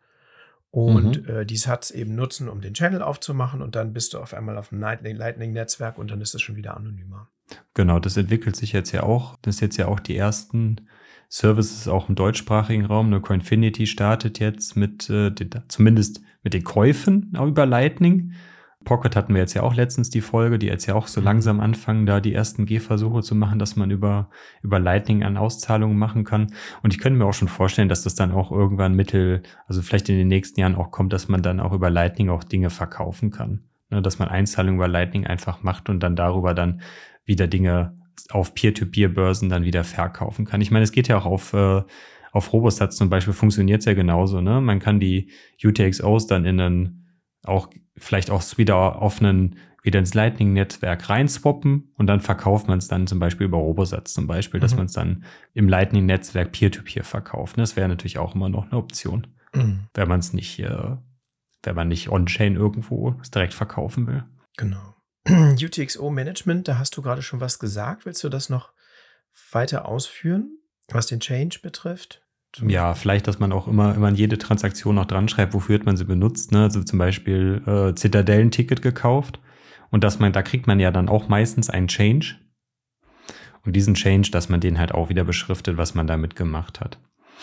[0.70, 1.34] und mhm.
[1.34, 4.58] äh, die Sats eben nutzen, um den Channel aufzumachen und dann bist du auf einmal
[4.58, 7.28] auf dem Lightning-Netzwerk und dann ist es schon wieder anonymer.
[7.74, 9.36] Genau, das entwickelt sich jetzt ja auch.
[9.42, 10.88] Das ist jetzt ja auch die ersten
[11.28, 13.10] Services auch im deutschsprachigen Raum.
[13.10, 18.32] Ne, Coinfinity startet jetzt mit, äh, den, zumindest mit den Käufen über Lightning.
[18.86, 21.26] Pocket hatten wir jetzt ja auch letztens die Folge, die jetzt ja auch so mhm.
[21.26, 24.30] langsam anfangen, da die ersten Gehversuche zu machen, dass man über,
[24.62, 26.54] über Lightning an Auszahlungen machen kann.
[26.82, 30.08] Und ich könnte mir auch schon vorstellen, dass das dann auch irgendwann mittel, also vielleicht
[30.08, 33.30] in den nächsten Jahren auch kommt, dass man dann auch über Lightning auch Dinge verkaufen
[33.30, 33.64] kann.
[33.90, 36.80] Ne, dass man Einzahlungen über Lightning einfach macht und dann darüber dann
[37.24, 37.94] wieder Dinge
[38.30, 40.60] auf Peer-to-Peer-Börsen dann wieder verkaufen kann.
[40.60, 41.82] Ich meine, es geht ja auch auf, äh,
[42.32, 44.40] auf Robostats zum Beispiel funktioniert es ja genauso.
[44.40, 44.60] Ne?
[44.60, 45.30] Man kann die
[45.62, 47.05] UTXOs dann in einen
[47.48, 49.56] auch vielleicht auch wieder auf einen
[49.86, 54.26] wieder ins Lightning-Netzwerk reinswappen und dann verkauft man es dann zum Beispiel über Robosatz zum
[54.26, 54.78] Beispiel, dass mhm.
[54.78, 55.24] man es dann
[55.54, 57.56] im Lightning-Netzwerk Peer-to-Peer verkauft.
[57.56, 59.86] Das wäre natürlich auch immer noch eine Option, mhm.
[59.94, 60.96] wenn man es nicht, äh,
[61.62, 64.24] wenn man nicht on-chain irgendwo direkt verkaufen will.
[64.56, 64.96] Genau.
[65.28, 68.06] UTXO Management, da hast du gerade schon was gesagt.
[68.06, 68.72] Willst du das noch
[69.52, 70.58] weiter ausführen,
[70.88, 72.25] was den Change betrifft?
[72.66, 75.86] Ja, vielleicht, dass man auch immer, immer an jede Transaktion noch dran schreibt, wofür hat
[75.86, 76.52] man sie benutzt.
[76.52, 76.62] Ne?
[76.62, 79.40] Also zum Beispiel äh, Zitadellen-Ticket gekauft.
[79.90, 82.36] Und dass man, da kriegt man ja dann auch meistens einen Change.
[83.64, 86.98] Und diesen Change, dass man den halt auch wieder beschriftet, was man damit gemacht hat.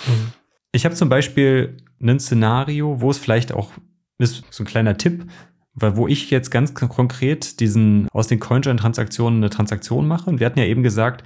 [0.08, 0.32] Mhm.
[0.72, 3.72] Ich habe zum Beispiel ein Szenario, wo es vielleicht auch
[4.18, 5.26] ist, so ein kleiner Tipp,
[5.74, 10.30] weil wo ich jetzt ganz konkret diesen aus den CoinJoin-Transaktionen eine Transaktion mache.
[10.30, 11.24] Und wir hatten ja eben gesagt,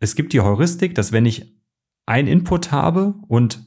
[0.00, 1.61] es gibt die Heuristik, dass wenn ich
[2.06, 3.64] ein Input habe und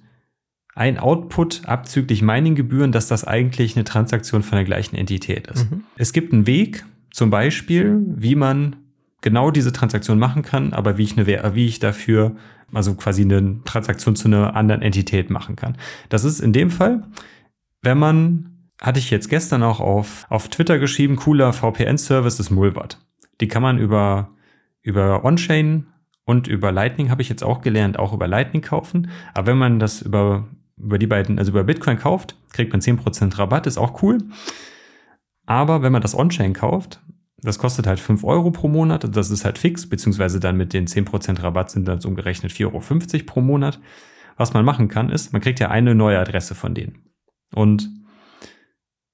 [0.76, 5.72] ein Output abzüglich Mining-Gebühren, dass das eigentlich eine Transaktion von der gleichen Entität ist.
[5.72, 5.84] Mhm.
[5.96, 8.76] Es gibt einen Weg, zum Beispiel, wie man
[9.22, 12.36] genau diese Transaktion machen kann, aber wie ich, eine, wie ich dafür
[12.74, 15.78] also quasi eine Transaktion zu einer anderen Entität machen kann.
[16.10, 17.04] Das ist in dem Fall,
[17.82, 23.00] wenn man, hatte ich jetzt gestern auch auf, auf Twitter geschrieben, cooler VPN-Service ist Mulvat.
[23.40, 24.32] Die kann man über,
[24.82, 25.88] über On-Chain
[26.26, 29.10] und über Lightning habe ich jetzt auch gelernt, auch über Lightning kaufen.
[29.34, 33.38] Aber wenn man das über, über die beiden, also über Bitcoin kauft, kriegt man 10%
[33.38, 34.18] Rabatt, ist auch cool.
[35.46, 37.00] Aber wenn man das On-Chain kauft,
[37.38, 40.88] das kostet halt 5 Euro pro Monat, das ist halt fix, beziehungsweise dann mit den
[40.88, 43.80] 10% Rabatt sind dann umgerechnet 4,50 Euro pro Monat.
[44.36, 47.04] Was man machen kann, ist, man kriegt ja eine neue Adresse von denen.
[47.54, 47.90] Und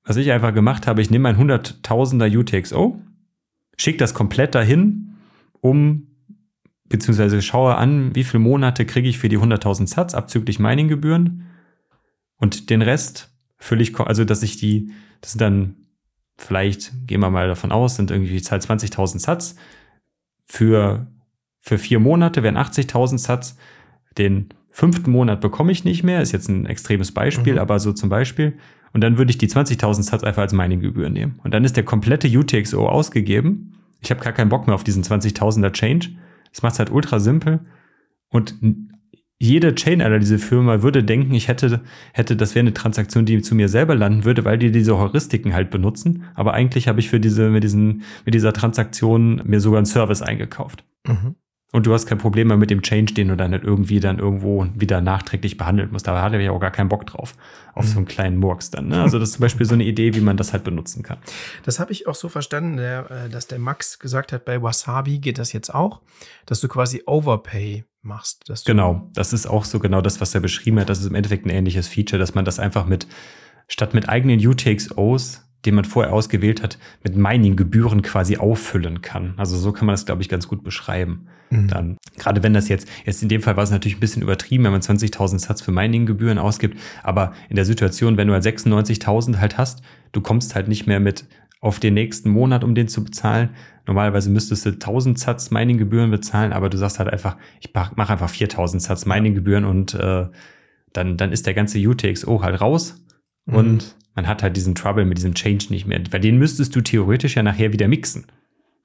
[0.03, 2.99] was ich einfach gemacht habe, ich nehme mein 100.000er UTXO,
[3.77, 5.15] schicke das komplett dahin,
[5.59, 6.07] um
[6.91, 11.47] beziehungsweise schaue an, wie viele Monate kriege ich für die 100.000 Satz abzüglich Mininggebühren
[12.38, 14.91] und den Rest fülle ich, also dass ich die,
[15.22, 15.76] das sind dann
[16.38, 19.55] vielleicht, gehen wir mal davon aus, sind irgendwie die Zahl 20.000 Satz
[20.45, 21.07] für,
[21.59, 23.55] für vier Monate wären 80.000 Satz.
[24.18, 27.59] Den fünften Monat bekomme ich nicht mehr, ist jetzt ein extremes Beispiel, mhm.
[27.59, 28.57] aber so zum Beispiel.
[28.93, 31.39] Und dann würde ich die 20.000 Satz einfach als Mininggebühr nehmen.
[31.43, 33.77] Und dann ist der komplette UTXO ausgegeben.
[34.01, 36.09] Ich habe gar keinen Bock mehr auf diesen 20.000er Change
[36.51, 37.61] das macht es halt ultra simpel.
[38.29, 38.55] Und
[39.41, 41.81] jede Chain-Analyse-Firma würde denken, ich hätte,
[42.13, 45.53] hätte, das wäre eine Transaktion, die zu mir selber landen würde, weil die diese Heuristiken
[45.55, 46.25] halt benutzen.
[46.35, 50.21] Aber eigentlich habe ich für diese, mit diesen, mit dieser Transaktion mir sogar einen Service
[50.21, 50.83] eingekauft.
[51.07, 51.35] Mhm.
[51.72, 54.19] Und du hast kein Problem mehr mit dem Change, den du dann nicht irgendwie dann
[54.19, 56.06] irgendwo wieder nachträglich behandeln musst.
[56.06, 57.34] Da hatte ich auch gar keinen Bock drauf.
[57.73, 57.89] Auf mhm.
[57.89, 58.89] so einen kleinen Murks dann.
[58.89, 59.02] Ne?
[59.11, 61.18] Also das ist zum Beispiel so eine Idee, wie man das halt benutzen kann.
[61.64, 65.19] Das habe ich auch so verstanden, der, äh, dass der Max gesagt hat, bei Wasabi
[65.19, 66.02] geht das jetzt auch,
[66.45, 68.52] dass du quasi Overpay machst.
[68.65, 70.89] genau, das ist auch so genau das, was er beschrieben hat.
[70.89, 73.07] Das ist im Endeffekt ein ähnliches Feature, dass man das einfach mit,
[73.68, 79.33] statt mit eigenen UTXOs den man vorher ausgewählt hat, mit Mining-Gebühren quasi auffüllen kann.
[79.38, 81.27] Also so kann man das, glaube ich, ganz gut beschreiben.
[81.49, 81.67] Mhm.
[81.67, 84.63] Dann, gerade wenn das jetzt, jetzt in dem Fall war es natürlich ein bisschen übertrieben,
[84.63, 89.38] wenn man 20.000 Satz für Mining-Gebühren ausgibt, aber in der Situation, wenn du halt 96.000
[89.38, 89.81] halt hast,
[90.11, 91.25] du kommst halt nicht mehr mit
[91.59, 93.49] auf den nächsten Monat, um den zu bezahlen.
[93.85, 98.29] Normalerweise müsstest du 1000 Satz Mining-Gebühren bezahlen, aber du sagst halt einfach, ich mache einfach
[98.29, 100.25] 4000 Satz Mining-Gebühren und äh,
[100.93, 103.01] dann, dann ist der ganze UTXO halt raus
[103.51, 103.57] mhm.
[103.57, 106.01] und man hat halt diesen Trouble mit diesem Change nicht mehr.
[106.09, 108.25] Weil den müsstest du theoretisch ja nachher wieder mixen.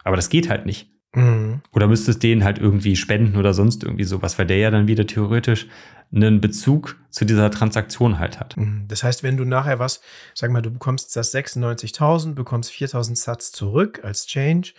[0.05, 0.89] Aber das geht halt nicht.
[1.15, 1.63] Mhm.
[1.73, 5.07] Oder müsstest den halt irgendwie spenden oder sonst irgendwie sowas, weil der ja dann wieder
[5.07, 5.67] theoretisch
[6.15, 8.57] einen Bezug zu dieser Transaktion halt hat.
[8.57, 8.85] Mhm.
[8.87, 10.01] Das heißt, wenn du nachher was,
[10.35, 14.73] sag mal, du bekommst das 96.000, bekommst 4.000 Satz zurück als Change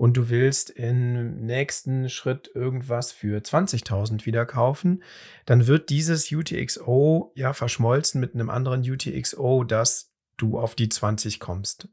[0.00, 5.02] und du willst im nächsten Schritt irgendwas für 20.000 wieder kaufen,
[5.44, 11.38] dann wird dieses UTXO ja verschmolzen mit einem anderen UTXO, dass du auf die 20
[11.38, 11.90] kommst.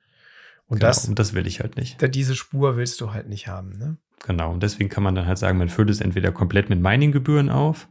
[0.67, 1.97] Und genau, das, und das will ich halt nicht.
[2.15, 3.97] Diese Spur willst du halt nicht haben, ne?
[4.25, 7.49] Genau, und deswegen kann man dann halt sagen, man füllt es entweder komplett mit Mining-Gebühren
[7.49, 7.89] auf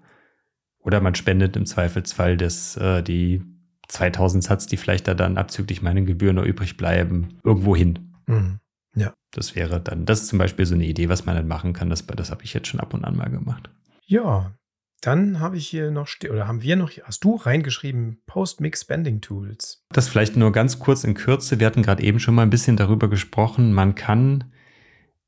[0.78, 3.43] oder man spendet im Zweifelsfall das, äh, die
[3.88, 8.14] 2000 Satz, die vielleicht da dann abzüglich Mining-Gebühren noch übrig bleiben, irgendwo hin.
[8.24, 8.60] Mhm.
[8.97, 9.14] Ja.
[9.31, 11.90] Das wäre dann, das ist zum Beispiel so eine Idee, was man dann machen kann.
[11.90, 13.70] Das, das habe ich jetzt schon ab und an mal gemacht.
[14.06, 14.55] Ja,
[15.02, 19.85] dann habe ich hier noch, oder haben wir noch, hast du reingeschrieben, Post-Mix Spending Tools.
[19.90, 21.60] Das vielleicht nur ganz kurz in Kürze.
[21.60, 23.73] Wir hatten gerade eben schon mal ein bisschen darüber gesprochen.
[23.73, 24.52] Man kann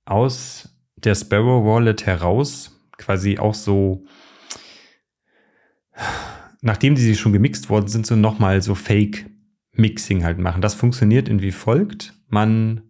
[0.06, 4.04] aus der Sparrow Wallet heraus quasi auch so,
[6.60, 10.62] nachdem die schon gemixt worden sind, so nochmal so Fake-Mixing halt machen.
[10.62, 12.14] Das funktioniert in wie folgt.
[12.28, 12.87] Man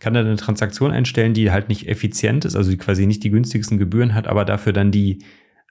[0.00, 3.30] kann da eine Transaktion einstellen, die halt nicht effizient ist, also die quasi nicht die
[3.30, 5.22] günstigsten Gebühren hat, aber dafür dann die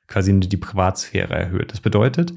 [0.08, 1.72] quasi die Privatsphäre erhöht.
[1.72, 2.34] Das bedeutet,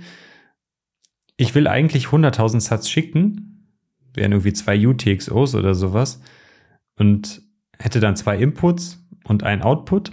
[1.36, 3.68] ich will eigentlich 100.000 Satz schicken,
[4.14, 6.20] wären irgendwie zwei UTXOs oder sowas
[6.96, 7.42] und
[7.78, 10.12] hätte dann zwei Inputs und ein Output.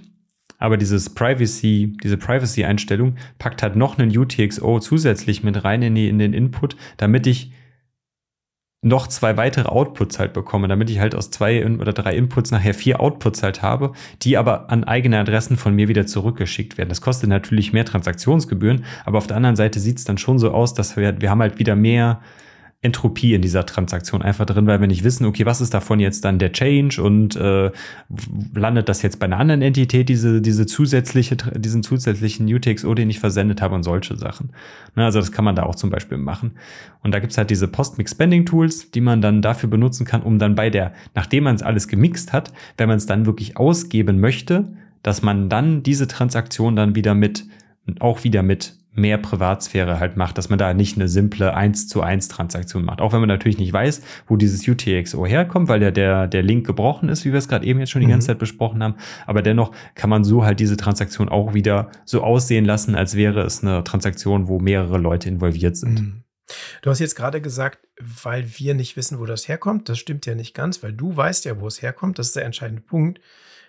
[0.57, 6.09] Aber dieses Privacy, diese Privacy-Einstellung packt halt noch einen UTXO zusätzlich mit rein in, die,
[6.09, 7.51] in den Input, damit ich
[8.81, 12.73] noch zwei weitere Outputs halt bekomme, damit ich halt aus zwei oder drei Inputs nachher
[12.73, 13.91] vier Outputs halt habe,
[14.21, 16.89] die aber an eigene Adressen von mir wieder zurückgeschickt werden.
[16.89, 20.51] Das kostet natürlich mehr Transaktionsgebühren, aber auf der anderen Seite sieht es dann schon so
[20.51, 22.21] aus, dass wir, wir haben halt wieder mehr
[22.81, 26.23] Entropie in dieser Transaktion einfach drin, weil wir nicht wissen, okay, was ist davon jetzt
[26.23, 27.71] dann der Change und äh,
[28.55, 33.19] landet das jetzt bei einer anderen Entität, diese, diese zusätzliche, diesen zusätzlichen UTXO, den ich
[33.19, 34.51] versendet habe und solche Sachen.
[34.95, 36.53] Ne, also das kann man da auch zum Beispiel machen.
[37.03, 40.69] Und da gibt's halt diese Post-Mix-Spending-Tools, die man dann dafür benutzen kann, um dann bei
[40.69, 44.69] der, nachdem man es alles gemixt hat, wenn man es dann wirklich ausgeben möchte,
[45.03, 47.45] dass man dann diese Transaktion dann wieder mit,
[47.99, 52.01] auch wieder mit mehr Privatsphäre halt macht, dass man da nicht eine simple 1 zu
[52.01, 53.01] 1 Transaktion macht.
[53.01, 56.65] Auch wenn man natürlich nicht weiß, wo dieses UTXO herkommt, weil der, der, der Link
[56.65, 58.11] gebrochen ist, wie wir es gerade eben jetzt schon die mhm.
[58.11, 58.95] ganze Zeit besprochen haben.
[59.25, 63.41] Aber dennoch kann man so halt diese Transaktion auch wieder so aussehen lassen, als wäre
[63.41, 66.01] es eine Transaktion, wo mehrere Leute involviert sind.
[66.01, 66.23] Mhm.
[66.81, 69.87] Du hast jetzt gerade gesagt, weil wir nicht wissen, wo das herkommt.
[69.89, 72.17] Das stimmt ja nicht ganz, weil du weißt ja, wo es herkommt.
[72.17, 73.19] Das ist der entscheidende Punkt.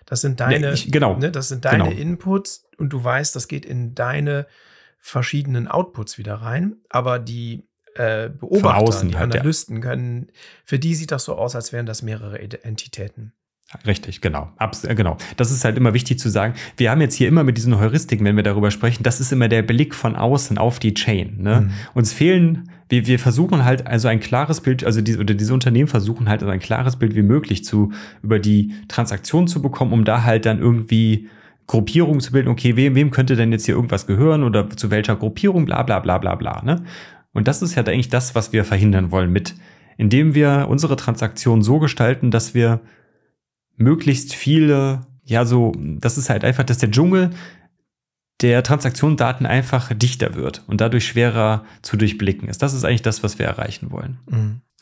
[0.05, 1.17] Das sind deine, ja, ich, genau.
[1.17, 2.01] Ne, das sind deine genau.
[2.01, 4.47] Inputs und du weißt, das geht in deine
[5.01, 9.81] verschiedenen Outputs wieder rein, aber die äh, Beobachter, außen, die halt, Analysten ja.
[9.81, 10.31] können,
[10.63, 13.33] für die sieht das so aus, als wären das mehrere Entitäten.
[13.85, 14.51] Richtig, genau.
[14.57, 15.17] Abs äh, genau.
[15.37, 16.55] Das ist halt immer wichtig zu sagen.
[16.77, 19.47] Wir haben jetzt hier immer mit diesen Heuristiken, wenn wir darüber sprechen, das ist immer
[19.47, 21.37] der Blick von außen auf die Chain.
[21.41, 21.61] Ne?
[21.61, 21.71] Mhm.
[21.93, 25.87] Uns fehlen, wir, wir versuchen halt also ein klares Bild, also die, oder diese Unternehmen
[25.87, 27.91] versuchen halt also ein klares Bild wie möglich zu,
[28.21, 31.29] über die Transaktion zu bekommen, um da halt dann irgendwie
[31.67, 35.15] Gruppierung zu bilden, okay, wem, wem könnte denn jetzt hier irgendwas gehören oder zu welcher
[35.15, 36.61] Gruppierung, bla bla bla bla bla.
[36.63, 36.83] Ne?
[37.33, 39.55] Und das ist ja eigentlich das, was wir verhindern wollen mit,
[39.97, 42.81] indem wir unsere Transaktion so gestalten, dass wir
[43.77, 47.31] möglichst viele, ja, so, das ist halt einfach, dass der Dschungel
[48.41, 52.61] der Transaktionsdaten einfach dichter wird und dadurch schwerer zu durchblicken ist.
[52.61, 54.17] Das ist eigentlich das, was wir erreichen wollen.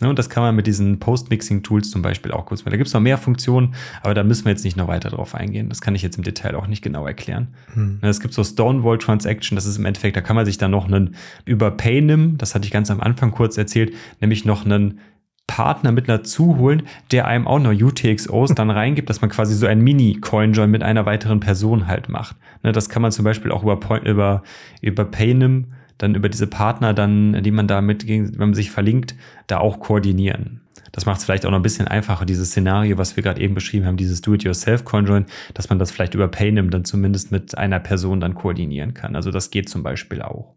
[0.02, 2.72] Ja, und das kann man mit diesen Post-Mixing-Tools zum Beispiel auch kurz machen.
[2.72, 5.36] Da gibt es noch mehr Funktionen, aber da müssen wir jetzt nicht noch weiter drauf
[5.36, 5.68] eingehen.
[5.68, 7.50] Das kann ich jetzt im Detail auch nicht genau erklären.
[7.76, 8.00] Mhm.
[8.02, 10.86] Es gibt so Stonewall Transaction, das ist im Endeffekt, da kann man sich dann noch
[10.86, 15.00] einen über Paynim, das hatte ich ganz am Anfang kurz erzählt, nämlich noch einen
[15.48, 19.66] Partner mit dazu holen, der einem auch noch UTXOs dann reingibt, dass man quasi so
[19.66, 22.38] ein Mini-Coinjoin mit einer weiteren Person halt macht.
[22.64, 24.44] Ne, das kann man zum Beispiel auch über, über,
[24.82, 29.16] über Paynim, dann über diese Partner dann, die man da mit, wenn man sich verlinkt,
[29.46, 30.62] da auch koordinieren.
[30.92, 33.54] Das macht es vielleicht auch noch ein bisschen einfacher, dieses Szenario, was wir gerade eben
[33.54, 38.20] beschrieben haben, dieses Do-it-yourself-Conjoin, dass man das vielleicht über Paynim dann zumindest mit einer Person
[38.20, 39.16] dann koordinieren kann.
[39.16, 40.56] Also das geht zum Beispiel auch.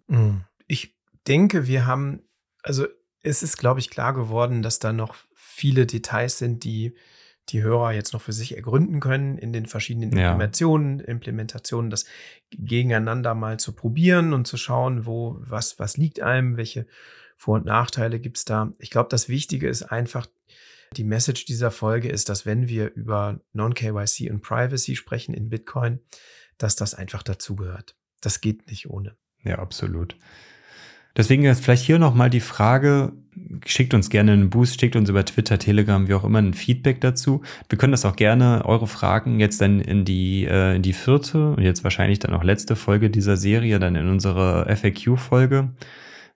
[0.67, 0.97] Ich
[1.27, 2.23] denke, wir haben,
[2.63, 2.87] also
[3.23, 6.95] es ist, glaube ich, klar geworden, dass da noch viele Details sind, die
[7.49, 10.31] die Hörer jetzt noch für sich ergründen können in den verschiedenen ja.
[10.31, 12.05] Implementationen, Implementationen, das
[12.51, 16.87] gegeneinander mal zu probieren und zu schauen, wo, was, was liegt einem, welche
[17.37, 18.73] Vor- und Nachteile gibt es da.
[18.79, 20.27] Ich glaube, das Wichtige ist einfach,
[20.97, 26.01] die Message dieser Folge ist, dass wenn wir über Non-KYC und Privacy sprechen in Bitcoin,
[26.59, 27.97] dass das einfach dazugehört.
[28.21, 29.17] Das geht nicht ohne.
[29.43, 30.17] Ja, absolut.
[31.17, 33.13] Deswegen jetzt vielleicht hier nochmal die Frage,
[33.65, 37.01] schickt uns gerne einen Boost, schickt uns über Twitter, Telegram, wie auch immer, ein Feedback
[37.01, 37.43] dazu.
[37.69, 41.53] Wir können das auch gerne, eure Fragen jetzt dann in die, äh, in die vierte
[41.53, 45.71] und jetzt wahrscheinlich dann auch letzte Folge dieser Serie, dann in unsere FAQ-Folge,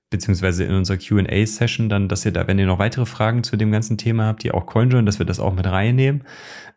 [0.08, 3.72] beziehungsweise in unserer QA-Session, dann, dass ihr da, wenn ihr noch weitere Fragen zu dem
[3.72, 6.24] ganzen Thema habt, die auch CoinJoin, dass wir das auch mit reinnehmen.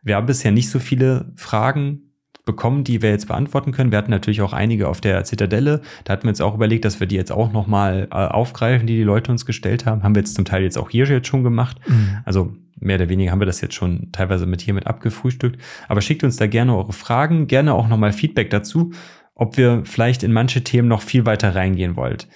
[0.02, 2.09] Wir haben bisher nicht so viele Fragen
[2.50, 3.90] bekommen, die wir jetzt beantworten können.
[3.90, 5.82] Wir hatten natürlich auch einige auf der Zitadelle.
[6.04, 8.96] Da hatten wir jetzt auch überlegt, dass wir die jetzt auch nochmal äh, aufgreifen, die
[8.96, 10.02] die Leute uns gestellt haben.
[10.02, 11.78] Haben wir jetzt zum Teil jetzt auch hier jetzt schon gemacht.
[11.86, 12.18] Mhm.
[12.24, 15.60] Also mehr oder weniger haben wir das jetzt schon teilweise mit hier mit abgefrühstückt.
[15.88, 18.92] Aber schickt uns da gerne eure Fragen, gerne auch nochmal Feedback dazu,
[19.34, 22.28] ob wir vielleicht in manche Themen noch viel weiter reingehen wollt.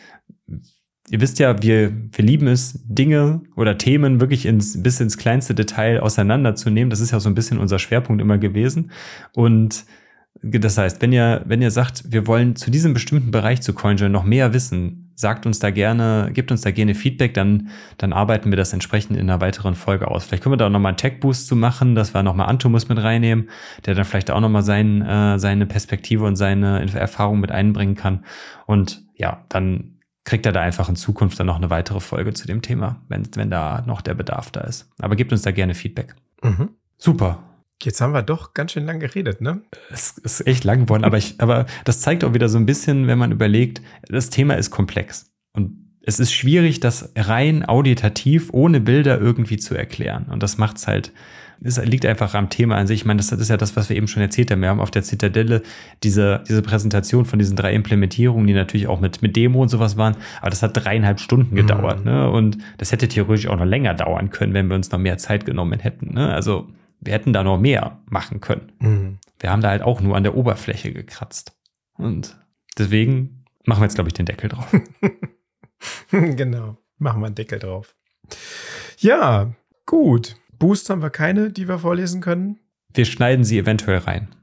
[1.10, 5.54] Ihr wisst ja, wir, wir lieben es, Dinge oder Themen wirklich ins, bis ins kleinste
[5.54, 6.88] Detail auseinanderzunehmen.
[6.88, 8.90] Das ist ja so ein bisschen unser Schwerpunkt immer gewesen.
[9.34, 9.84] Und
[10.44, 14.12] das heißt, wenn ihr, wenn ihr sagt, wir wollen zu diesem bestimmten Bereich zu CoinJoin
[14.12, 17.68] noch mehr wissen, sagt uns da gerne, gebt uns da gerne Feedback, dann,
[17.98, 20.24] dann arbeiten wir das entsprechend in einer weiteren Folge aus.
[20.24, 22.98] Vielleicht können wir da auch nochmal einen Tech-Boost zu machen, dass wir nochmal Antomus mit
[22.98, 23.48] reinnehmen,
[23.86, 28.24] der dann vielleicht auch nochmal sein, äh, seine Perspektive und seine Erfahrung mit einbringen kann.
[28.66, 32.46] Und ja, dann kriegt er da einfach in Zukunft dann noch eine weitere Folge zu
[32.46, 34.90] dem Thema, wenn, wenn da noch der Bedarf da ist.
[34.98, 36.16] Aber gebt uns da gerne Feedback.
[36.42, 36.70] Mhm.
[36.96, 37.42] Super.
[37.85, 39.61] Jetzt haben wir doch ganz schön lang geredet, ne?
[39.90, 43.06] Es ist echt lang geworden, aber, ich, aber das zeigt auch wieder so ein bisschen,
[43.06, 45.31] wenn man überlegt, das Thema ist komplex.
[45.52, 50.27] Und es ist schwierig, das rein auditativ ohne Bilder irgendwie zu erklären.
[50.31, 51.12] Und das macht es halt,
[51.62, 53.01] es liegt einfach am Thema an sich.
[53.01, 54.61] Ich meine, das ist ja das, was wir eben schon erzählt haben.
[54.61, 55.62] Wir haben auf der Zitadelle
[56.02, 59.97] diese, diese Präsentation von diesen drei Implementierungen, die natürlich auch mit, mit Demo und sowas
[59.97, 60.16] waren.
[60.40, 62.01] Aber das hat dreieinhalb Stunden gedauert.
[62.01, 62.11] Mhm.
[62.11, 62.31] Ne?
[62.31, 65.47] Und das hätte theoretisch auch noch länger dauern können, wenn wir uns noch mehr Zeit
[65.47, 66.15] genommen hätten.
[66.15, 66.35] Ne?
[66.35, 66.69] Also
[67.05, 68.72] wir hätten da noch mehr machen können.
[68.81, 69.18] Mhm.
[69.39, 71.56] Wir haben da halt auch nur an der Oberfläche gekratzt.
[71.94, 72.36] Und
[72.78, 74.74] deswegen machen wir jetzt, glaube ich, den Deckel drauf.
[76.10, 77.94] genau, machen wir einen Deckel drauf.
[78.98, 79.55] Ja,
[79.86, 80.36] gut.
[80.59, 82.59] Boost haben wir keine, die wir vorlesen können.
[82.93, 84.35] Wir schneiden sie eventuell rein.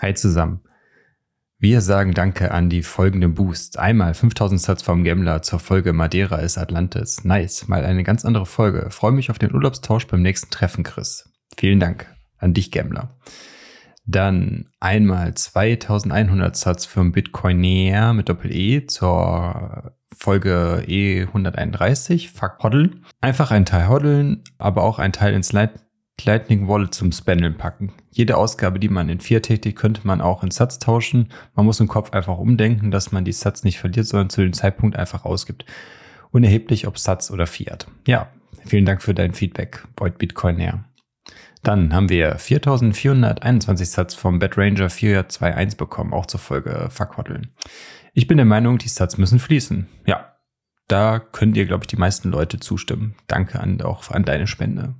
[0.00, 0.62] Hi zusammen.
[1.60, 3.76] Wir sagen Danke an die folgenden Boosts.
[3.76, 7.24] Einmal 5000 Satz vom Gambler zur Folge Madeira ist Atlantis.
[7.24, 8.90] Nice, mal eine ganz andere Folge.
[8.90, 11.27] Freue mich auf den Urlaubstausch beim nächsten Treffen, Chris.
[11.56, 12.06] Vielen Dank
[12.38, 13.16] an dich, Gambler.
[14.06, 23.04] Dann einmal 2100 Satz vom Bitcoinair mit Doppel-E zur Folge E131, Fuck Hoddeln.
[23.20, 27.92] Einfach ein Teil hoddeln, aber auch ein Teil ins Lightning Wallet zum Spendeln packen.
[28.10, 31.28] Jede Ausgabe, die man in vier tätigt, könnte man auch in Satz tauschen.
[31.54, 34.54] Man muss im Kopf einfach umdenken, dass man die Satz nicht verliert, sondern zu dem
[34.54, 35.66] Zeitpunkt einfach ausgibt.
[36.30, 37.86] Unerheblich ob Satz oder Fiat.
[38.06, 38.30] Ja,
[38.64, 40.84] vielen Dank für dein Feedback, Void Bitcoinair.
[41.62, 47.48] Dann haben wir 4421 Satz vom Bad Ranger 421 bekommen, auch zur Folge Verkotteln.
[48.14, 49.86] Ich bin der Meinung, die Satz müssen fließen.
[50.06, 50.34] Ja,
[50.88, 53.14] da könnt ihr, glaube ich, die meisten Leute zustimmen.
[53.26, 54.94] Danke an, auch an deine Spende.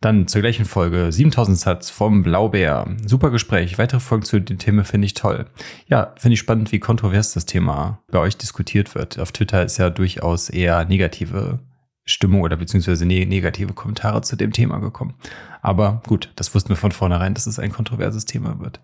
[0.00, 2.86] Dann zur gleichen Folge 7000 Satz vom Blaubär.
[3.06, 3.78] Super Gespräch.
[3.78, 5.46] Weitere Folgen zu dem Thema finde ich toll.
[5.88, 9.18] Ja, finde ich spannend, wie kontrovers das Thema bei euch diskutiert wird.
[9.18, 11.60] Auf Twitter ist ja durchaus eher negative
[12.06, 15.14] Stimmung oder beziehungsweise ne negative Kommentare zu dem Thema gekommen.
[15.60, 18.80] Aber gut, das wussten wir von vornherein, dass es ein kontroverses Thema wird.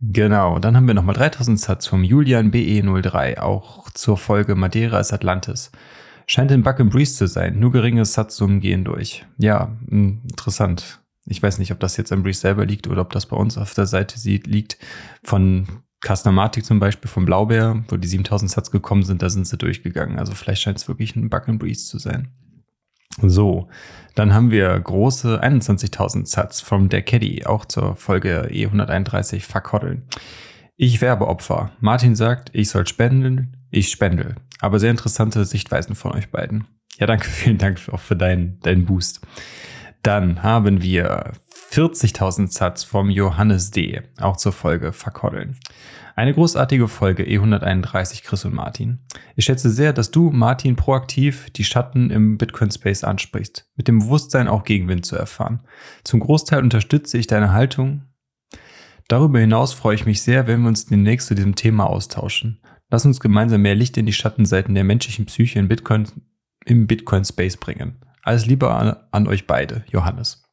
[0.00, 5.12] Genau, dann haben wir nochmal 3000 Satz vom Julian BE03, auch zur Folge Madeira ist
[5.12, 5.70] Atlantis.
[6.26, 9.24] Scheint in Buck and Breeze zu sein, nur geringe Satzsummen gehen durch.
[9.38, 11.00] Ja, hm, interessant.
[11.26, 13.56] Ich weiß nicht, ob das jetzt am Breeze selber liegt oder ob das bei uns
[13.56, 14.78] auf der Seite liegt.
[15.22, 15.66] Von
[16.04, 20.18] Customatic zum Beispiel vom Blaubeer, wo die 7000 Satz gekommen sind, da sind sie durchgegangen.
[20.18, 22.28] Also vielleicht scheint es wirklich ein Bug and Breeze zu sein.
[23.22, 23.68] So,
[24.14, 30.04] dann haben wir große 21.000 Satz vom Der Caddy, auch zur Folge E131 Verkoddeln.
[30.76, 31.70] Ich Werbeopfer.
[31.80, 34.34] Martin sagt, ich soll spendeln, ich spendel.
[34.60, 36.66] Aber sehr interessante Sichtweisen von euch beiden.
[36.98, 39.20] Ja, danke, vielen Dank auch für deinen, deinen Boost.
[40.02, 41.32] Dann haben wir
[41.74, 44.00] 40.000 Satz vom Johannes D.
[44.20, 45.56] Auch zur Folge Verkoddeln.
[46.14, 49.00] Eine großartige Folge E131 Chris und Martin.
[49.34, 54.46] Ich schätze sehr, dass du, Martin, proaktiv die Schatten im Bitcoin-Space ansprichst, mit dem Bewusstsein
[54.46, 55.64] auch Gegenwind zu erfahren.
[56.04, 58.02] Zum Großteil unterstütze ich deine Haltung.
[59.08, 62.60] Darüber hinaus freue ich mich sehr, wenn wir uns demnächst zu diesem Thema austauschen.
[62.88, 66.06] Lass uns gemeinsam mehr Licht in die Schattenseiten der menschlichen Psyche in Bitcoin,
[66.66, 67.96] im Bitcoin-Space bringen.
[68.22, 70.43] Alles Liebe an, an euch beide, Johannes.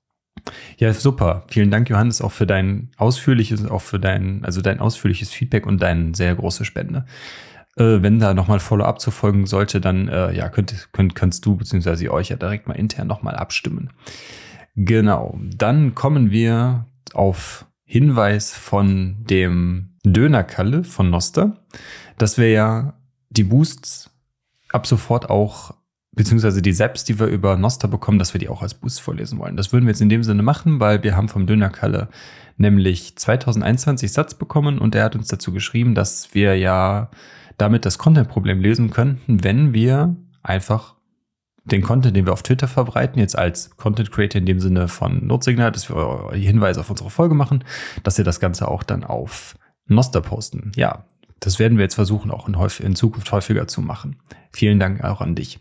[0.78, 1.44] Ja, super.
[1.48, 5.82] Vielen Dank, Johannes, auch für dein ausführliches, auch für dein, also dein ausführliches Feedback und
[5.82, 7.06] deine sehr große Spende.
[7.78, 11.56] Äh, wenn da nochmal Follow-up zu folgen sollte, dann äh, ja, könnt, könnt, kannst du
[11.56, 12.10] bzw.
[12.10, 13.92] euch ja direkt mal intern nochmal abstimmen.
[14.76, 15.40] Genau.
[15.56, 21.58] Dann kommen wir auf Hinweis von dem Dönerkalle von Noster,
[22.18, 22.94] dass wir ja
[23.30, 24.10] die Boosts
[24.72, 25.74] ab sofort auch
[26.14, 29.40] beziehungsweise die Selbst, die wir über Noster bekommen, dass wir die auch als Boost vorlesen
[29.40, 29.56] wollen.
[29.56, 32.10] Das würden wir jetzt in dem Sinne machen, weil wir haben vom Dönerkalle
[32.58, 37.10] nämlich 2021 Satz bekommen und er hat uns dazu geschrieben, dass wir ja
[37.58, 40.96] damit das Content-Problem lösen könnten, wenn wir einfach
[41.64, 45.28] den Content, den wir auf Twitter verbreiten, jetzt als Content Creator in dem Sinne von
[45.28, 47.64] Notsignal, dass wir Hinweise auf unsere Folge machen,
[48.04, 49.56] dass wir das Ganze auch dann auf
[49.86, 50.72] Noster posten.
[50.76, 51.06] Ja,
[51.42, 52.56] das werden wir jetzt versuchen, auch in,
[52.86, 54.16] in, Zukunft häufiger zu machen.
[54.54, 55.60] Vielen Dank auch an dich.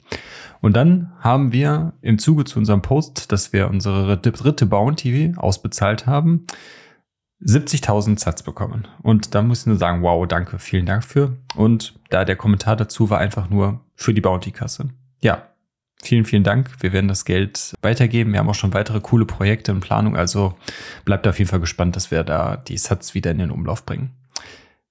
[0.61, 6.07] Und dann haben wir im Zuge zu unserem Post, dass wir unsere dritte Bounty ausbezahlt
[6.07, 6.47] haben,
[7.43, 8.87] 70.000 Satz bekommen.
[9.03, 11.39] Und da muss ich nur sagen, wow, danke, vielen Dank für.
[11.57, 14.91] Und da der Kommentar dazu war einfach nur für die Bounty-Kasse.
[15.23, 15.49] Ja,
[16.03, 16.71] vielen, vielen Dank.
[16.81, 18.33] Wir werden das Geld weitergeben.
[18.33, 20.15] Wir haben auch schon weitere coole Projekte in Planung.
[20.15, 20.55] Also
[21.07, 24.11] bleibt auf jeden Fall gespannt, dass wir da die Satz wieder in den Umlauf bringen.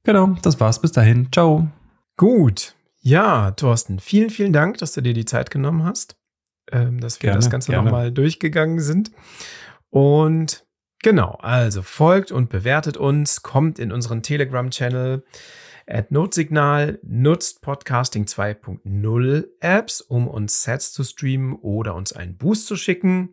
[0.03, 0.81] Genau, das war's.
[0.81, 1.31] Bis dahin.
[1.31, 1.67] Ciao.
[2.17, 2.75] Gut.
[3.01, 6.17] Ja, Thorsten, vielen, vielen Dank, dass du dir die Zeit genommen hast,
[6.71, 9.11] ähm, dass wir gerne, das Ganze nochmal durchgegangen sind.
[9.89, 10.65] Und
[11.01, 15.23] genau, also folgt und bewertet uns, kommt in unseren Telegram-Channel
[15.87, 22.67] at Notsignal, nutzt Podcasting 2.0 Apps, um uns Sets zu streamen oder uns einen Boost
[22.67, 23.29] zu schicken.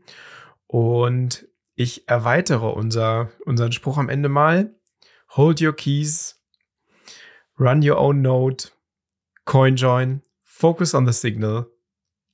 [0.67, 4.75] Und ich erweitere unser, unseren Spruch am Ende mal.
[5.31, 6.36] Hold your keys,
[7.59, 8.65] run your own node,
[9.47, 11.69] CoinJoin, focus on the signal,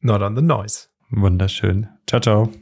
[0.03, 0.89] not on the noise.
[1.13, 1.89] Wunderschön.
[2.07, 2.53] Ciao, ciao.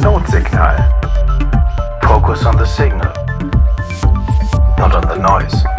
[0.00, 0.76] Notsignal.
[2.02, 3.12] Focus on the signal,
[4.78, 5.77] not on the noise.